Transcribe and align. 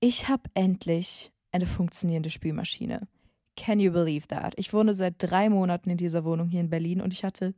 Ich 0.00 0.28
habe 0.28 0.48
endlich 0.54 1.32
eine 1.50 1.66
funktionierende 1.66 2.30
Spülmaschine. 2.30 3.08
Can 3.56 3.80
you 3.80 3.90
believe 3.90 4.28
that? 4.28 4.54
Ich 4.56 4.72
wohne 4.72 4.94
seit 4.94 5.16
drei 5.18 5.48
Monaten 5.48 5.90
in 5.90 5.96
dieser 5.96 6.24
Wohnung 6.24 6.48
hier 6.48 6.60
in 6.60 6.70
Berlin 6.70 7.00
und 7.00 7.12
ich 7.12 7.24
hatte 7.24 7.54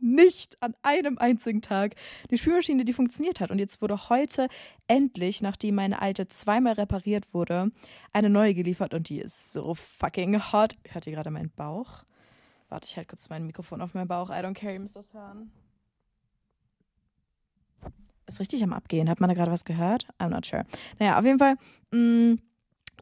nicht 0.00 0.60
an 0.60 0.74
einem 0.82 1.18
einzigen 1.18 1.62
Tag 1.62 1.94
eine 2.28 2.38
Spülmaschine, 2.38 2.84
die 2.84 2.92
funktioniert 2.92 3.38
hat. 3.38 3.52
Und 3.52 3.60
jetzt 3.60 3.80
wurde 3.80 4.08
heute 4.08 4.48
endlich, 4.88 5.42
nachdem 5.42 5.76
meine 5.76 6.02
alte 6.02 6.26
zweimal 6.26 6.72
repariert 6.72 7.32
wurde, 7.32 7.70
eine 8.12 8.30
neue 8.30 8.54
geliefert 8.54 8.92
und 8.92 9.08
die 9.08 9.20
ist 9.20 9.52
so 9.52 9.74
fucking 9.74 10.52
hot. 10.52 10.74
Hört 10.88 11.06
ihr 11.06 11.12
gerade 11.12 11.30
meinen 11.30 11.50
Bauch? 11.50 12.04
Warte, 12.68 12.88
ich 12.88 12.96
halte 12.96 13.10
kurz 13.10 13.28
mein 13.28 13.46
Mikrofon 13.46 13.80
auf 13.80 13.94
meinen 13.94 14.08
Bauch. 14.08 14.30
I 14.30 14.42
don't 14.42 14.54
care, 14.54 14.72
ihr 14.72 14.80
müsst 14.80 14.96
das 14.96 15.14
hören. 15.14 15.52
Ist 18.30 18.38
richtig 18.38 18.62
am 18.62 18.72
Abgehen. 18.72 19.10
Hat 19.10 19.20
man 19.20 19.28
da 19.28 19.34
gerade 19.34 19.50
was 19.50 19.64
gehört? 19.64 20.06
I'm 20.20 20.28
not 20.28 20.46
sure. 20.46 20.64
Naja, 21.00 21.18
auf 21.18 21.24
jeden 21.24 21.38
Fall. 21.38 21.56
Mh, 21.90 21.98
mm, 21.98 22.38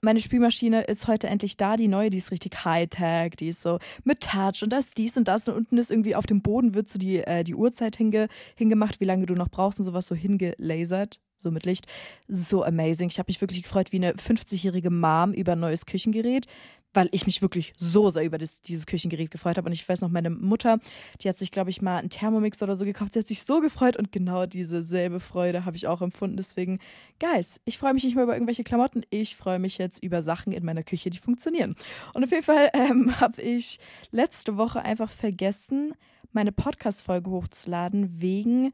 meine 0.01 0.21
Spülmaschine 0.21 0.85
ist 0.85 1.07
heute 1.07 1.27
endlich 1.27 1.57
da, 1.57 1.77
die 1.77 1.89
neue, 1.89 2.09
die 2.09 2.19
ist 2.19 2.31
richtig 2.31 2.65
Hightech, 2.65 3.37
die 3.37 3.49
ist 3.49 3.61
so 3.61 3.79
mit 4.05 4.21
Touch 4.21 4.63
und 4.63 4.71
das 4.71 4.95
dies 4.95 5.17
und 5.17 5.29
das 5.29 5.49
und 5.49 5.55
unten 5.55 5.77
ist 5.77 5.91
irgendwie 5.91 6.15
auf 6.15 6.25
dem 6.25 6.41
Boden 6.41 6.75
wird 6.75 6.89
so 6.89 6.99
die, 6.99 7.19
äh, 7.19 7.45
die 7.45 7.55
Uhrzeit 7.55 7.97
hinge, 7.97 8.29
hingemacht, 8.55 9.01
wie 9.01 9.05
lange 9.05 9.27
du 9.27 9.35
noch 9.35 9.49
brauchst 9.49 9.81
und 9.81 9.85
sowas 9.85 10.07
so 10.07 10.15
hingelasert, 10.15 11.21
so 11.37 11.51
mit 11.51 11.67
Licht. 11.67 11.87
So 12.29 12.65
amazing. 12.65 13.09
Ich 13.09 13.19
habe 13.19 13.29
mich 13.29 13.41
wirklich 13.41 13.65
gefreut 13.65 13.93
wie 13.93 13.97
eine 13.97 14.13
50-jährige 14.13 14.91
Mom 14.91 15.33
über 15.33 15.53
ein 15.53 15.61
neues 15.61 15.85
Küchengerät 15.85 16.47
weil 16.95 17.09
ich 17.13 17.27
mich 17.27 17.43
wirklich 17.43 17.73
so 17.77 18.11
sehr 18.11 18.25
über 18.25 18.39
das, 18.39 18.63
dieses 18.63 18.87
Küchengerät 18.87 19.31
gefreut 19.31 19.57
habe. 19.57 19.67
Und 19.67 19.73
ich 19.73 19.89
weiß 19.89 20.01
noch, 20.01 20.09
meine 20.09 20.31
Mutter, 20.31 20.79
die 21.21 21.29
hat 21.29 21.37
sich, 21.37 21.51
glaube 21.51 21.71
ich, 21.71 21.83
mal 21.83 21.99
einen 21.99 22.11
Thermomix 22.11 22.63
oder 22.63 22.77
so 22.77 22.85
gekauft. 22.85 23.13
Sie 23.13 23.19
hat 23.19 23.29
sich 23.29 23.43
so 23.43 23.61
gefreut 23.61 23.97
und 23.97 24.11
genau 24.13 24.47
diese 24.47 24.83
selbe 24.83 25.21
Freude 25.21 25.65
habe 25.65 25.77
ich 25.77 25.87
auch 25.87 26.01
empfunden. 26.01 26.37
Deswegen, 26.37 26.79
Guys, 27.21 27.61
ich 27.65 27.79
freue 27.79 27.95
mich 27.95 28.05
nicht 28.05 28.15
mehr 28.15 28.25
über 28.25 28.35
irgendwelche 28.35 28.65
Klamotten. 28.65 29.03
Ich 29.11 29.37
freue 29.37 29.59
mich 29.59 29.79
jetzt 29.79 30.03
über 30.03 30.23
Sachen 30.23 30.53
in 30.53 30.65
meiner 30.65 30.83
Küche, 30.83 31.11
die 31.11 31.19
funktionieren. 31.19 31.77
Und 32.15 32.25
auf 32.25 32.31
jeden 32.31 32.45
Fall 32.45 32.71
ähm, 32.75 33.21
habe 33.21 33.43
ich 33.43 33.79
letzte 34.11 34.57
Woche 34.57 34.83
einfach 34.83 35.11
vergessen, 35.11 35.95
meine 36.33 36.53
Podcast-Folge 36.53 37.31
hochzuladen 37.31 38.21
wegen 38.21 38.73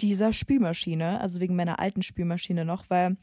dieser 0.00 0.32
Spülmaschine, 0.32 1.20
also 1.20 1.40
wegen 1.40 1.56
meiner 1.56 1.78
alten 1.78 2.02
Spülmaschine 2.02 2.64
noch, 2.64 2.84
weil 2.88 3.16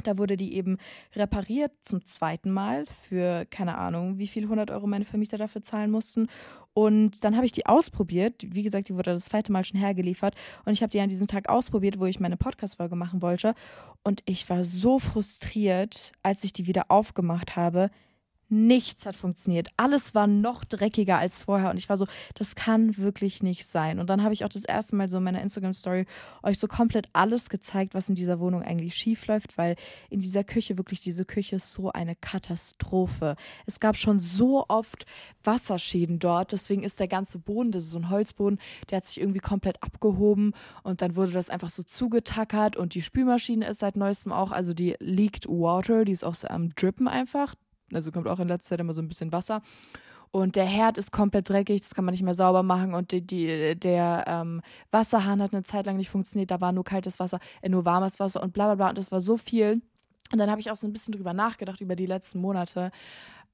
da 0.00 0.18
wurde 0.18 0.36
die 0.36 0.54
eben 0.54 0.78
repariert 1.14 1.72
zum 1.82 2.04
zweiten 2.04 2.50
Mal 2.50 2.84
für 3.08 3.44
keine 3.46 3.78
Ahnung, 3.78 4.18
wie 4.18 4.26
viel 4.26 4.44
100 4.44 4.70
Euro 4.70 4.86
meine 4.86 5.04
Vermieter 5.04 5.38
dafür 5.38 5.62
zahlen 5.62 5.90
mussten. 5.90 6.28
Und 6.72 7.24
dann 7.24 7.34
habe 7.34 7.46
ich 7.46 7.52
die 7.52 7.66
ausprobiert. 7.66 8.34
Wie 8.46 8.62
gesagt, 8.62 8.88
die 8.88 8.94
wurde 8.94 9.12
das 9.12 9.24
zweite 9.24 9.50
Mal 9.52 9.64
schon 9.64 9.80
hergeliefert. 9.80 10.34
Und 10.64 10.72
ich 10.72 10.82
habe 10.82 10.90
die 10.90 11.00
an 11.00 11.08
diesem 11.08 11.26
Tag 11.26 11.48
ausprobiert, 11.48 11.98
wo 11.98 12.06
ich 12.06 12.20
meine 12.20 12.36
Podcast-Folge 12.36 12.96
machen 12.96 13.22
wollte. 13.22 13.54
Und 14.02 14.22
ich 14.24 14.48
war 14.48 14.64
so 14.64 14.98
frustriert, 14.98 16.12
als 16.22 16.44
ich 16.44 16.52
die 16.52 16.66
wieder 16.66 16.86
aufgemacht 16.88 17.56
habe, 17.56 17.90
Nichts 18.52 19.06
hat 19.06 19.14
funktioniert. 19.14 19.68
Alles 19.76 20.12
war 20.16 20.26
noch 20.26 20.64
dreckiger 20.64 21.18
als 21.18 21.44
vorher. 21.44 21.70
Und 21.70 21.76
ich 21.76 21.88
war 21.88 21.96
so, 21.96 22.06
das 22.34 22.56
kann 22.56 22.98
wirklich 22.98 23.44
nicht 23.44 23.64
sein. 23.64 24.00
Und 24.00 24.10
dann 24.10 24.24
habe 24.24 24.34
ich 24.34 24.44
auch 24.44 24.48
das 24.48 24.64
erste 24.64 24.96
Mal 24.96 25.08
so 25.08 25.18
in 25.18 25.22
meiner 25.22 25.40
Instagram-Story 25.40 26.04
euch 26.42 26.58
so 26.58 26.66
komplett 26.66 27.08
alles 27.12 27.48
gezeigt, 27.48 27.94
was 27.94 28.08
in 28.08 28.16
dieser 28.16 28.40
Wohnung 28.40 28.64
eigentlich 28.64 28.96
schief 28.96 29.28
läuft, 29.28 29.56
weil 29.56 29.76
in 30.08 30.18
dieser 30.18 30.42
Küche 30.42 30.76
wirklich, 30.76 31.00
diese 31.00 31.24
Küche 31.24 31.56
ist 31.56 31.70
so 31.70 31.92
eine 31.92 32.16
Katastrophe. 32.16 33.36
Es 33.66 33.78
gab 33.78 33.96
schon 33.96 34.18
so 34.18 34.64
oft 34.66 35.06
Wasserschäden 35.44 36.18
dort. 36.18 36.50
Deswegen 36.50 36.82
ist 36.82 36.98
der 36.98 37.08
ganze 37.08 37.38
Boden, 37.38 37.70
das 37.70 37.84
ist 37.84 37.92
so 37.92 38.00
ein 38.00 38.10
Holzboden, 38.10 38.58
der 38.90 38.96
hat 38.96 39.06
sich 39.06 39.20
irgendwie 39.20 39.38
komplett 39.38 39.80
abgehoben. 39.80 40.54
Und 40.82 41.02
dann 41.02 41.14
wurde 41.14 41.30
das 41.30 41.50
einfach 41.50 41.70
so 41.70 41.84
zugetackert. 41.84 42.76
Und 42.76 42.94
die 42.94 43.02
Spülmaschine 43.02 43.68
ist 43.68 43.78
seit 43.78 43.94
neuestem 43.94 44.32
auch, 44.32 44.50
also 44.50 44.74
die 44.74 44.96
leaked 44.98 45.46
water, 45.46 46.04
die 46.04 46.10
ist 46.10 46.24
auch 46.24 46.34
so 46.34 46.48
am 46.48 46.74
Drippen 46.74 47.06
einfach 47.06 47.54
also 47.92 48.10
kommt 48.12 48.28
auch 48.28 48.40
in 48.40 48.48
letzter 48.48 48.70
Zeit 48.70 48.80
immer 48.80 48.94
so 48.94 49.02
ein 49.02 49.08
bisschen 49.08 49.32
Wasser. 49.32 49.62
Und 50.32 50.54
der 50.54 50.64
Herd 50.64 50.96
ist 50.96 51.10
komplett 51.10 51.48
dreckig, 51.48 51.80
das 51.80 51.94
kann 51.94 52.04
man 52.04 52.12
nicht 52.12 52.22
mehr 52.22 52.34
sauber 52.34 52.62
machen. 52.62 52.94
Und 52.94 53.10
die, 53.10 53.26
die, 53.26 53.74
der 53.74 54.24
ähm, 54.28 54.62
Wasserhahn 54.92 55.42
hat 55.42 55.52
eine 55.52 55.64
Zeit 55.64 55.86
lang 55.86 55.96
nicht 55.96 56.10
funktioniert, 56.10 56.52
da 56.52 56.60
war 56.60 56.72
nur 56.72 56.84
kaltes 56.84 57.18
Wasser, 57.18 57.40
äh, 57.62 57.68
nur 57.68 57.84
warmes 57.84 58.20
Wasser 58.20 58.42
und 58.42 58.52
bla 58.52 58.66
bla 58.66 58.74
bla. 58.76 58.88
Und 58.90 58.98
das 58.98 59.10
war 59.10 59.20
so 59.20 59.36
viel. 59.36 59.82
Und 60.32 60.38
dann 60.38 60.50
habe 60.50 60.60
ich 60.60 60.70
auch 60.70 60.76
so 60.76 60.86
ein 60.86 60.92
bisschen 60.92 61.12
drüber 61.12 61.32
nachgedacht, 61.32 61.80
über 61.80 61.96
die 61.96 62.06
letzten 62.06 62.40
Monate. 62.40 62.92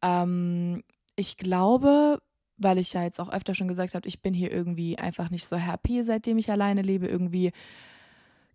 Ähm, 0.02 0.82
ich 1.16 1.38
glaube, 1.38 2.18
weil 2.58 2.76
ich 2.76 2.92
ja 2.92 3.02
jetzt 3.02 3.20
auch 3.20 3.32
öfter 3.32 3.54
schon 3.54 3.68
gesagt 3.68 3.94
habe, 3.94 4.06
ich 4.06 4.20
bin 4.20 4.34
hier 4.34 4.52
irgendwie 4.52 4.98
einfach 4.98 5.30
nicht 5.30 5.46
so 5.46 5.56
happy, 5.56 6.02
seitdem 6.04 6.36
ich 6.36 6.50
alleine 6.50 6.82
lebe. 6.82 7.06
Irgendwie 7.06 7.52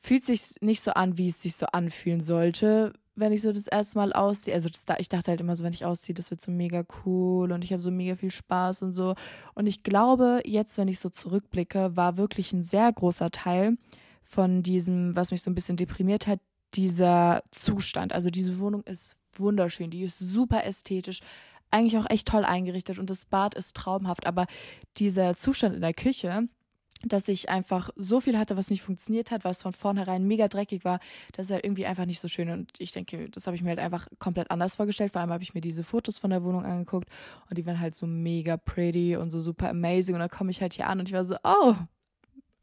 fühlt 0.01 0.25
sich 0.25 0.55
nicht 0.61 0.81
so 0.81 0.91
an, 0.91 1.17
wie 1.17 1.27
es 1.27 1.41
sich 1.41 1.55
so 1.55 1.67
anfühlen 1.67 2.21
sollte 2.21 2.93
wenn 3.15 3.33
ich 3.33 3.41
so 3.41 3.51
das 3.51 3.67
erste 3.67 3.97
Mal 3.97 4.13
ausziehe, 4.13 4.53
also 4.53 4.69
das, 4.69 4.85
ich 4.99 5.09
dachte 5.09 5.31
halt 5.31 5.41
immer 5.41 5.55
so, 5.55 5.63
wenn 5.63 5.73
ich 5.73 5.85
ausziehe, 5.85 6.13
das 6.13 6.31
wird 6.31 6.41
so 6.41 6.51
mega 6.51 6.83
cool 7.05 7.51
und 7.51 7.63
ich 7.63 7.71
habe 7.71 7.81
so 7.81 7.91
mega 7.91 8.15
viel 8.15 8.31
Spaß 8.31 8.81
und 8.83 8.93
so. 8.93 9.15
Und 9.53 9.67
ich 9.67 9.83
glaube, 9.83 10.41
jetzt, 10.45 10.77
wenn 10.77 10.87
ich 10.87 10.99
so 10.99 11.09
zurückblicke, 11.09 11.95
war 11.95 12.17
wirklich 12.17 12.53
ein 12.53 12.63
sehr 12.63 12.91
großer 12.91 13.31
Teil 13.31 13.77
von 14.23 14.63
diesem, 14.63 15.15
was 15.15 15.31
mich 15.31 15.41
so 15.41 15.51
ein 15.51 15.55
bisschen 15.55 15.77
deprimiert 15.77 16.27
hat, 16.27 16.39
dieser 16.73 17.43
Zustand. 17.51 18.13
Also 18.13 18.29
diese 18.29 18.59
Wohnung 18.59 18.83
ist 18.83 19.17
wunderschön, 19.33 19.91
die 19.91 20.03
ist 20.03 20.19
super 20.19 20.65
ästhetisch, 20.65 21.19
eigentlich 21.69 21.97
auch 21.97 22.09
echt 22.09 22.27
toll 22.27 22.45
eingerichtet 22.45 22.97
und 22.99 23.09
das 23.09 23.25
Bad 23.25 23.55
ist 23.55 23.75
traumhaft, 23.75 24.25
aber 24.25 24.45
dieser 24.97 25.35
Zustand 25.35 25.75
in 25.75 25.81
der 25.81 25.93
Küche, 25.93 26.47
dass 27.05 27.27
ich 27.27 27.49
einfach 27.49 27.89
so 27.95 28.19
viel 28.19 28.37
hatte, 28.37 28.57
was 28.57 28.69
nicht 28.69 28.81
funktioniert 28.81 29.31
hat, 29.31 29.43
was 29.43 29.61
von 29.61 29.73
vornherein 29.73 30.25
mega 30.25 30.47
dreckig 30.47 30.85
war, 30.85 30.99
das 31.33 31.47
ist 31.47 31.51
halt 31.51 31.65
irgendwie 31.65 31.85
einfach 31.85 32.05
nicht 32.05 32.19
so 32.19 32.27
schön. 32.27 32.49
Und 32.49 32.71
ich 32.79 32.91
denke, 32.91 33.29
das 33.29 33.47
habe 33.47 33.55
ich 33.55 33.63
mir 33.63 33.69
halt 33.69 33.79
einfach 33.79 34.07
komplett 34.19 34.51
anders 34.51 34.75
vorgestellt. 34.75 35.13
Vor 35.13 35.21
allem 35.21 35.31
habe 35.31 35.43
ich 35.43 35.53
mir 35.53 35.61
diese 35.61 35.83
Fotos 35.83 36.17
von 36.17 36.29
der 36.29 36.43
Wohnung 36.43 36.65
angeguckt 36.65 37.09
und 37.49 37.57
die 37.57 37.65
waren 37.65 37.79
halt 37.79 37.95
so 37.95 38.07
mega 38.07 38.57
pretty 38.57 39.15
und 39.15 39.31
so 39.31 39.41
super 39.41 39.69
amazing. 39.69 40.15
Und 40.15 40.19
dann 40.19 40.29
komme 40.29 40.51
ich 40.51 40.61
halt 40.61 40.73
hier 40.73 40.87
an 40.87 40.99
und 40.99 41.07
ich 41.07 41.13
war 41.13 41.25
so, 41.25 41.35
oh, 41.43 41.75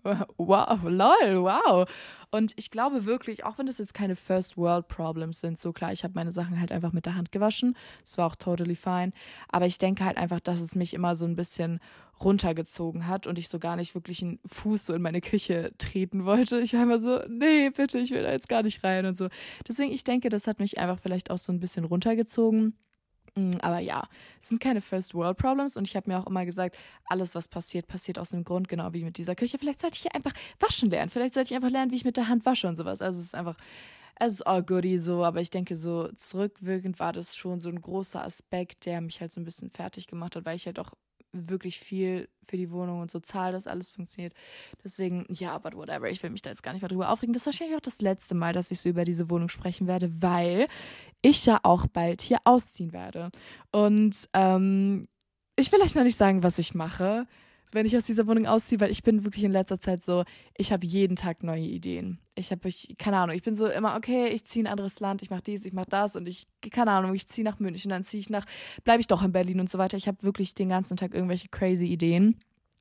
wow, 0.39 0.83
lol, 0.85 1.43
wow. 1.43 1.89
Und 2.31 2.53
ich 2.57 2.71
glaube 2.71 3.07
wirklich, 3.07 3.45
auch 3.45 3.59
wenn 3.59 3.67
das 3.67 3.79
jetzt 3.79 3.95
keine 3.95 4.15
First 4.15 4.57
World 4.57 4.89
Problems 4.89 5.41
sind, 5.41 5.59
so 5.59 5.73
klar, 5.73 5.93
ich 5.93 6.05
habe 6.05 6.15
meine 6.15 6.33
Sachen 6.33 6.61
halt 6.61 6.73
einfach 6.73 6.93
mit 6.93 7.07
der 7.07 7.15
Hand 7.15 7.33
gewaschen. 7.33 7.75
Das 8.03 8.19
war 8.19 8.27
auch 8.27 8.37
totally 8.37 8.77
fine. 8.77 9.13
Aber 9.49 9.67
ich 9.67 9.79
denke 9.79 10.05
halt 10.05 10.19
einfach, 10.19 10.41
dass 10.41 10.61
es 10.61 10.75
mich 10.75 10.93
immer 10.93 11.17
so 11.17 11.25
ein 11.25 11.37
bisschen 11.37 11.81
runtergezogen 12.23 13.07
hat 13.07 13.27
und 13.27 13.39
ich 13.39 13.49
so 13.49 13.59
gar 13.59 13.77
nicht 13.77 13.95
wirklich 13.95 14.23
einen 14.23 14.41
Fuß 14.45 14.87
so 14.87 14.95
in 14.95 15.03
meine 15.03 15.21
Küche 15.21 15.73
treten 15.79 16.25
wollte. 16.25 16.61
Ich 16.61 16.75
war 16.75 16.83
immer 16.83 16.99
so, 16.99 17.21
nee, 17.29 17.71
bitte, 17.71 17.99
ich 17.99 18.11
will 18.11 18.23
da 18.23 18.33
jetzt 18.33 18.49
gar 18.49 18.63
nicht 18.63 18.83
rein 18.85 19.07
und 19.07 19.17
so. 19.17 19.29
Deswegen, 19.67 19.93
ich 19.93 20.05
denke, 20.05 20.29
das 20.29 20.47
hat 20.47 20.59
mich 20.59 20.79
einfach 20.79 20.99
vielleicht 21.01 21.31
auch 21.31 21.39
so 21.39 21.53
ein 21.53 21.61
bisschen 21.61 21.85
runtergezogen. 21.85 22.77
Mm, 23.37 23.53
aber 23.63 23.79
ja, 23.79 24.09
es 24.41 24.49
sind 24.49 24.61
keine 24.61 24.81
First 24.81 25.15
World 25.15 25.37
Problems 25.39 25.77
und 25.77 25.87
ich 25.87 25.97
habe 25.97 26.11
mir 26.11 26.19
auch 26.19 26.27
immer 26.27 26.45
gesagt, 26.45 26.77
alles, 27.07 27.35
was 27.35 27.49
passiert, 27.49 27.87
passiert 27.87 28.19
aus 28.19 28.31
dem 28.31 28.45
Grund, 28.45 28.69
genau 28.69 28.93
wie 28.93 29.05
mit 29.05 29.19
dieser 29.19 29.35
Küche. 29.35 29.59
Vielleicht 29.59 29.81
sollte 29.81 29.97
ich 29.97 30.03
hier 30.03 30.15
einfach 30.15 30.33
waschen 30.61 30.91
lernen. 30.91 31.11
Vielleicht 31.11 31.35
sollte 31.35 31.53
ich 31.53 31.57
einfach 31.57 31.71
lernen, 31.71 31.91
wie 31.91 31.97
ich 31.97 32.05
mit 32.05 32.17
der 32.17 32.29
Hand 32.29 32.45
wasche 32.47 32.69
und 32.69 32.77
sowas. 32.77 33.01
Also 33.03 33.19
es 33.21 33.27
ist 33.27 33.35
einfach, 33.35 33.57
es 34.17 34.35
ist 34.35 34.43
all 34.43 34.63
goody 34.63 34.99
so, 34.99 35.25
aber 35.25 35.41
ich 35.41 35.51
denke, 35.51 35.77
so 35.77 36.09
zurückwirkend 36.17 36.99
war 37.01 37.13
das 37.13 37.37
schon 37.37 37.61
so 37.61 37.69
ein 37.69 37.81
großer 37.81 38.25
Aspekt, 38.25 38.87
der 38.87 39.01
mich 39.01 39.21
halt 39.21 39.33
so 39.33 39.41
ein 39.41 39.45
bisschen 39.45 39.71
fertig 39.71 40.07
gemacht 40.07 40.37
hat, 40.37 40.45
weil 40.45 40.57
ich 40.57 40.67
halt 40.67 40.79
auch 40.79 40.93
wirklich 41.33 41.79
viel 41.79 42.29
für 42.45 42.57
die 42.57 42.71
Wohnung 42.71 43.01
und 43.01 43.11
so 43.11 43.21
zahle, 43.21 43.53
dass 43.53 43.67
alles 43.67 43.91
funktioniert. 43.91 44.33
Deswegen, 44.83 45.27
ja, 45.29 45.59
but 45.59 45.75
whatever. 45.75 46.11
Ich 46.11 46.23
will 46.23 46.31
mich 46.31 46.43
da 46.43 46.51
jetzt 46.51 46.63
gar 46.63 46.73
nicht 46.73 46.83
mehr 46.83 46.89
drüber 46.89 47.11
aufregen. 47.11 47.33
Das 47.33 47.43
ist 47.43 47.47
wahrscheinlich 47.47 47.77
auch 47.77 47.83
das 47.83 48.01
letzte 48.01 48.35
Mal, 48.35 48.53
dass 48.53 48.71
ich 48.71 48.81
so 48.81 48.89
über 48.89 49.05
diese 49.05 49.31
Wohnung 49.31 49.49
sprechen 49.49 49.87
werde, 49.87 50.11
weil 50.23 50.69
ich 51.21 51.45
ja 51.47 51.61
auch 51.63 51.87
bald 51.87 52.23
hier 52.23 52.39
ausziehen 52.45 52.93
werde. 52.93 53.31
Und 53.71 54.29
ähm, 54.33 55.09
ich 55.57 55.73
will 55.73 55.83
euch 55.83 55.95
noch 55.95 56.05
nicht 56.05 56.19
sagen, 56.19 56.43
was 56.43 56.59
ich 56.59 56.75
mache 56.75 57.27
wenn 57.73 57.87
ich 57.87 57.97
aus 57.97 58.07
dieser 58.07 58.27
Wohnung 58.27 58.47
ausziehe, 58.47 58.81
weil 58.81 58.91
ich 58.91 59.03
bin 59.03 59.25
wirklich 59.25 59.45
in 59.45 59.53
letzter 59.53 59.81
Zeit 59.81 60.05
so, 60.05 60.25
ich 60.57 60.73
habe 60.73 60.87
jeden 60.87 61.17
Tag 61.17 61.43
neue 61.43 61.63
Ideen. 61.63 62.19
Ich 62.35 62.51
habe, 62.51 62.71
keine 62.99 63.19
Ahnung, 63.19 63.37
ich 63.37 63.43
bin 63.43 63.55
so 63.55 63.67
immer, 63.67 63.97
okay, 63.97 64.29
ich 64.29 64.45
ziehe 64.45 64.63
in 64.63 64.67
ein 64.67 64.73
anderes 64.73 65.01
Land, 65.01 65.23
ich 65.23 65.31
mache 65.31 65.43
dies, 65.43 65.65
ich 65.65 65.73
mache 65.73 65.91
das 65.91 66.17
und 66.17 66.29
ich, 66.29 66.47
keine 66.71 66.93
Ahnung, 66.93 67.15
ich 67.15 67.27
ziehe 67.27 67.45
nach 67.45 67.59
München, 67.59 67.91
dann 67.91 68.05
ziehe 68.05 68.21
ich 68.21 68.31
nach, 68.31 68.47
bleibe 68.85 69.01
ich 69.01 69.07
doch 69.07 69.23
in 69.23 69.33
Berlin 69.33 69.61
und 69.61 69.71
so 69.71 69.79
weiter. 69.79 69.97
Ich 69.97 70.07
habe 70.07 70.23
wirklich 70.23 70.55
den 70.55 70.69
ganzen 70.69 70.97
Tag 70.97 71.15
irgendwelche 71.15 71.49
crazy 71.49 71.87
Ideen. 71.87 72.41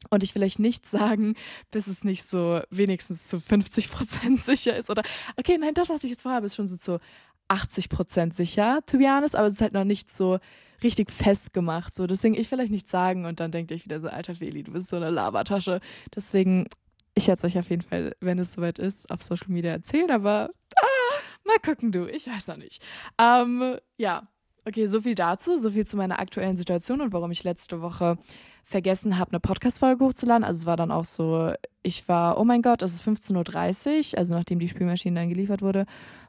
Und 0.10 0.22
ich 0.24 0.36
will 0.36 0.44
euch 0.44 0.60
nicht 0.60 0.86
sagen, 0.86 1.36
bis 1.72 1.88
es 1.88 2.04
nicht 2.04 2.28
so 2.28 2.62
wenigstens 2.70 3.28
zu 3.28 3.40
50 3.40 3.90
Prozent 3.92 4.40
sicher 4.42 4.78
ist. 4.78 4.90
Oder, 4.90 5.02
okay, 5.38 5.58
nein, 5.60 5.74
das, 5.74 5.90
was 5.90 6.04
ich 6.04 6.12
jetzt 6.12 6.22
vorhabe, 6.22 6.46
ist 6.46 6.56
schon 6.56 6.68
so 6.68 6.78
zu 6.78 7.00
80 7.48 7.90
Prozent 7.90 8.36
sicher, 8.36 8.80
to 8.86 8.98
be 8.98 9.06
honest, 9.06 9.36
aber 9.36 9.48
es 9.48 9.54
ist 9.54 9.62
halt 9.62 9.74
noch 9.74 9.84
nicht 9.84 10.10
so 10.10 10.40
richtig 10.84 11.12
festgemacht. 11.12 11.94
So, 11.94 12.08
deswegen, 12.08 12.36
ich 12.36 12.52
will 12.52 12.60
euch 12.60 12.70
nichts 12.70 12.92
sagen 12.92 13.26
und 13.26 13.40
dann 13.40 13.52
denkt 13.52 13.72
ihr 13.72 13.84
wieder 13.84 14.00
so, 14.00 14.10
alter 14.10 14.36
Feli, 14.36 14.64
du 14.64 14.74
bist 14.74 14.90
so 14.90 14.96
eine 14.96 15.10
Labertasche. 15.10 15.80
Deswegen, 16.16 16.68
ich 17.16 17.28
werde 17.28 17.40
es 17.40 17.46
euch 17.46 17.60
auf 17.60 17.70
jeden 17.70 17.82
Fall, 17.82 18.16
wenn 18.20 18.40
es 18.40 18.54
soweit 18.54 18.80
ist, 18.80 19.10
auf 19.10 19.24
Social 19.24 19.50
Media 19.50 19.72
erzählen, 19.72 20.12
aber 20.12 20.52
ah, 20.76 21.22
mal 21.46 21.58
gucken, 21.64 21.92
du, 21.92 22.06
ich 22.06 22.28
weiß 22.28 22.48
noch 22.48 22.58
nicht. 22.58 22.84
Ähm, 23.18 23.78
ja, 23.98 24.28
okay, 24.66 24.88
so 24.88 25.02
viel 25.02 25.16
dazu, 25.16 25.60
so 25.60 25.72
viel 25.72 25.88
zu 25.88 25.98
meiner 25.98 26.20
aktuellen 26.20 26.58
Situation 26.58 27.02
und 27.02 27.14
warum 27.14 27.32
ich 27.32 27.44
letzte 27.44 27.82
Woche 27.82 28.18
vergessen 28.64 29.18
habe, 29.18 29.32
eine 29.32 29.40
Podcast-Folge 29.40 30.04
hochzuladen. 30.04 30.44
Also 30.44 30.60
es 30.60 30.66
war 30.66 30.76
dann 30.76 30.92
auch 30.92 31.06
so, 31.06 31.54
ich 31.84 32.08
war, 32.10 32.38
oh 32.38 32.44
mein 32.44 32.62
Gott, 32.62 32.82
es 32.82 32.96
ist 32.96 33.08
15.30 33.08 34.14
Uhr, 34.14 34.20
also 34.20 34.34
nachdem 34.34 34.60
die 34.60 34.68
Spülmaschine 34.68 35.22
dann 35.22 35.30
geliefert 35.30 35.62
wurde, 35.62 35.86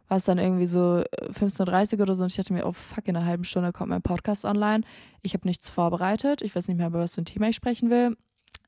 war 0.09 0.17
es 0.17 0.25
dann 0.25 0.39
irgendwie 0.39 0.67
so 0.67 1.05
15.30 1.33 1.95
Uhr 1.95 2.03
oder 2.03 2.15
so 2.15 2.25
und 2.25 2.31
ich 2.31 2.37
dachte 2.37 2.53
mir, 2.53 2.67
oh 2.67 2.73
fuck, 2.73 3.07
in 3.07 3.17
einer 3.17 3.27
halben 3.27 3.45
Stunde 3.45 3.73
kommt 3.73 3.91
mein 3.91 4.03
Podcast 4.03 4.45
online. 4.45 4.85
Ich 5.23 5.35
habe 5.35 5.47
nichts 5.47 5.69
vorbereitet. 5.69 6.43
Ich 6.43 6.57
weiß 6.57 6.69
nicht 6.69 6.79
mehr, 6.79 6.89
über 6.89 7.01
was 7.01 7.15
für 7.15 7.23
ein 7.23 7.27
Thema 7.27 7.49
ich 7.49 7.57
sprechen 7.57 7.91
will. 7.91 8.17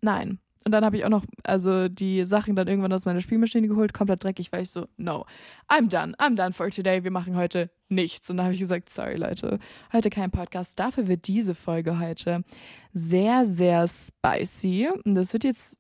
Nein. 0.02 0.38
Und 0.64 0.72
dann 0.72 0.84
habe 0.84 0.98
ich 0.98 1.04
auch 1.06 1.10
noch, 1.10 1.24
also 1.42 1.88
die 1.88 2.24
Sachen 2.24 2.54
dann 2.54 2.68
irgendwann 2.68 2.92
aus 2.92 3.06
meiner 3.06 3.22
Spielmaschine 3.22 3.66
geholt, 3.66 3.94
komplett 3.94 4.22
dreckig, 4.22 4.52
weil 4.52 4.62
ich 4.62 4.70
so, 4.70 4.86
no, 4.98 5.24
I'm 5.68 5.88
done, 5.88 6.14
I'm 6.18 6.36
done 6.36 6.52
for 6.52 6.68
today. 6.68 7.02
Wir 7.02 7.10
machen 7.10 7.34
heute 7.34 7.70
nichts. 7.88 8.28
Und 8.28 8.36
dann 8.36 8.44
habe 8.44 8.54
ich 8.54 8.60
gesagt, 8.60 8.90
sorry 8.90 9.16
Leute, 9.16 9.58
heute 9.92 10.10
kein 10.10 10.30
Podcast. 10.30 10.78
Dafür 10.78 11.08
wird 11.08 11.26
diese 11.28 11.54
Folge 11.54 11.98
heute 11.98 12.44
sehr, 12.92 13.46
sehr 13.46 13.86
spicy. 13.88 14.90
Und 15.04 15.14
das 15.14 15.32
wird 15.32 15.44
jetzt 15.44 15.78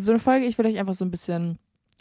so 0.00 0.12
eine 0.12 0.20
Folge, 0.20 0.44
ich 0.44 0.58
will 0.58 0.66
euch 0.66 0.78
einfach 0.78 0.94
so 0.94 1.06
ein 1.06 1.10
bisschen 1.10 1.58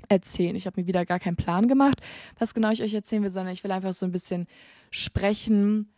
erzählen. 0.10 0.56
Ich 0.56 0.66
habe 0.66 0.82
mir 0.82 0.88
wieder 0.88 1.06
gar 1.06 1.20
keinen 1.20 1.38
Plan 1.38 1.68
gemacht, 1.68 2.02
was 2.38 2.54
genau 2.54 2.72
ich 2.72 2.84
euch 2.84 2.94
erzählen 2.94 3.24
will, 3.24 3.32
sondern 3.32 3.54
ich 3.54 3.64
will 3.64 3.72
einfach 3.72 3.94
so 3.94 4.06
ein 4.06 4.12
bisschen 4.12 4.48
sprechen, 4.92 5.94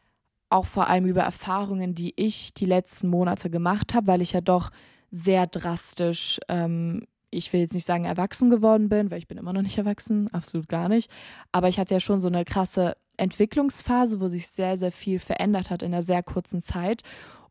auch 0.49 0.65
vor 0.65 0.87
allem 0.87 1.05
über 1.05 1.21
Erfahrungen, 1.21 1.95
die 1.95 2.13
ich 2.17 2.53
die 2.53 2.65
letzten 2.65 3.07
Monate 3.07 3.49
gemacht 3.49 3.93
habe, 3.93 4.07
weil 4.07 4.21
ich 4.21 4.33
ja 4.33 4.41
doch 4.41 4.69
sehr 5.09 5.47
drastisch, 5.47 6.39
ähm, 6.49 7.07
ich 7.31 7.51
will 7.53 7.61
jetzt 7.61 7.73
nicht 7.73 7.85
sagen 7.85 8.05
erwachsen 8.05 8.49
geworden 8.49 8.89
bin, 8.89 9.09
weil 9.09 9.17
ich 9.17 9.27
bin 9.27 9.37
immer 9.37 9.53
noch 9.53 9.61
nicht 9.61 9.77
erwachsen, 9.77 10.27
absolut 10.33 10.67
gar 10.67 10.89
nicht. 10.89 11.09
Aber 11.53 11.69
ich 11.69 11.79
hatte 11.79 11.93
ja 11.93 11.99
schon 12.01 12.19
so 12.19 12.27
eine 12.27 12.43
krasse 12.43 12.97
Entwicklungsphase, 13.15 14.19
wo 14.19 14.27
sich 14.27 14.47
sehr, 14.47 14.77
sehr 14.77 14.91
viel 14.91 15.19
verändert 15.19 15.69
hat 15.69 15.81
in 15.81 15.93
einer 15.93 16.01
sehr 16.01 16.23
kurzen 16.23 16.61
Zeit. 16.61 17.03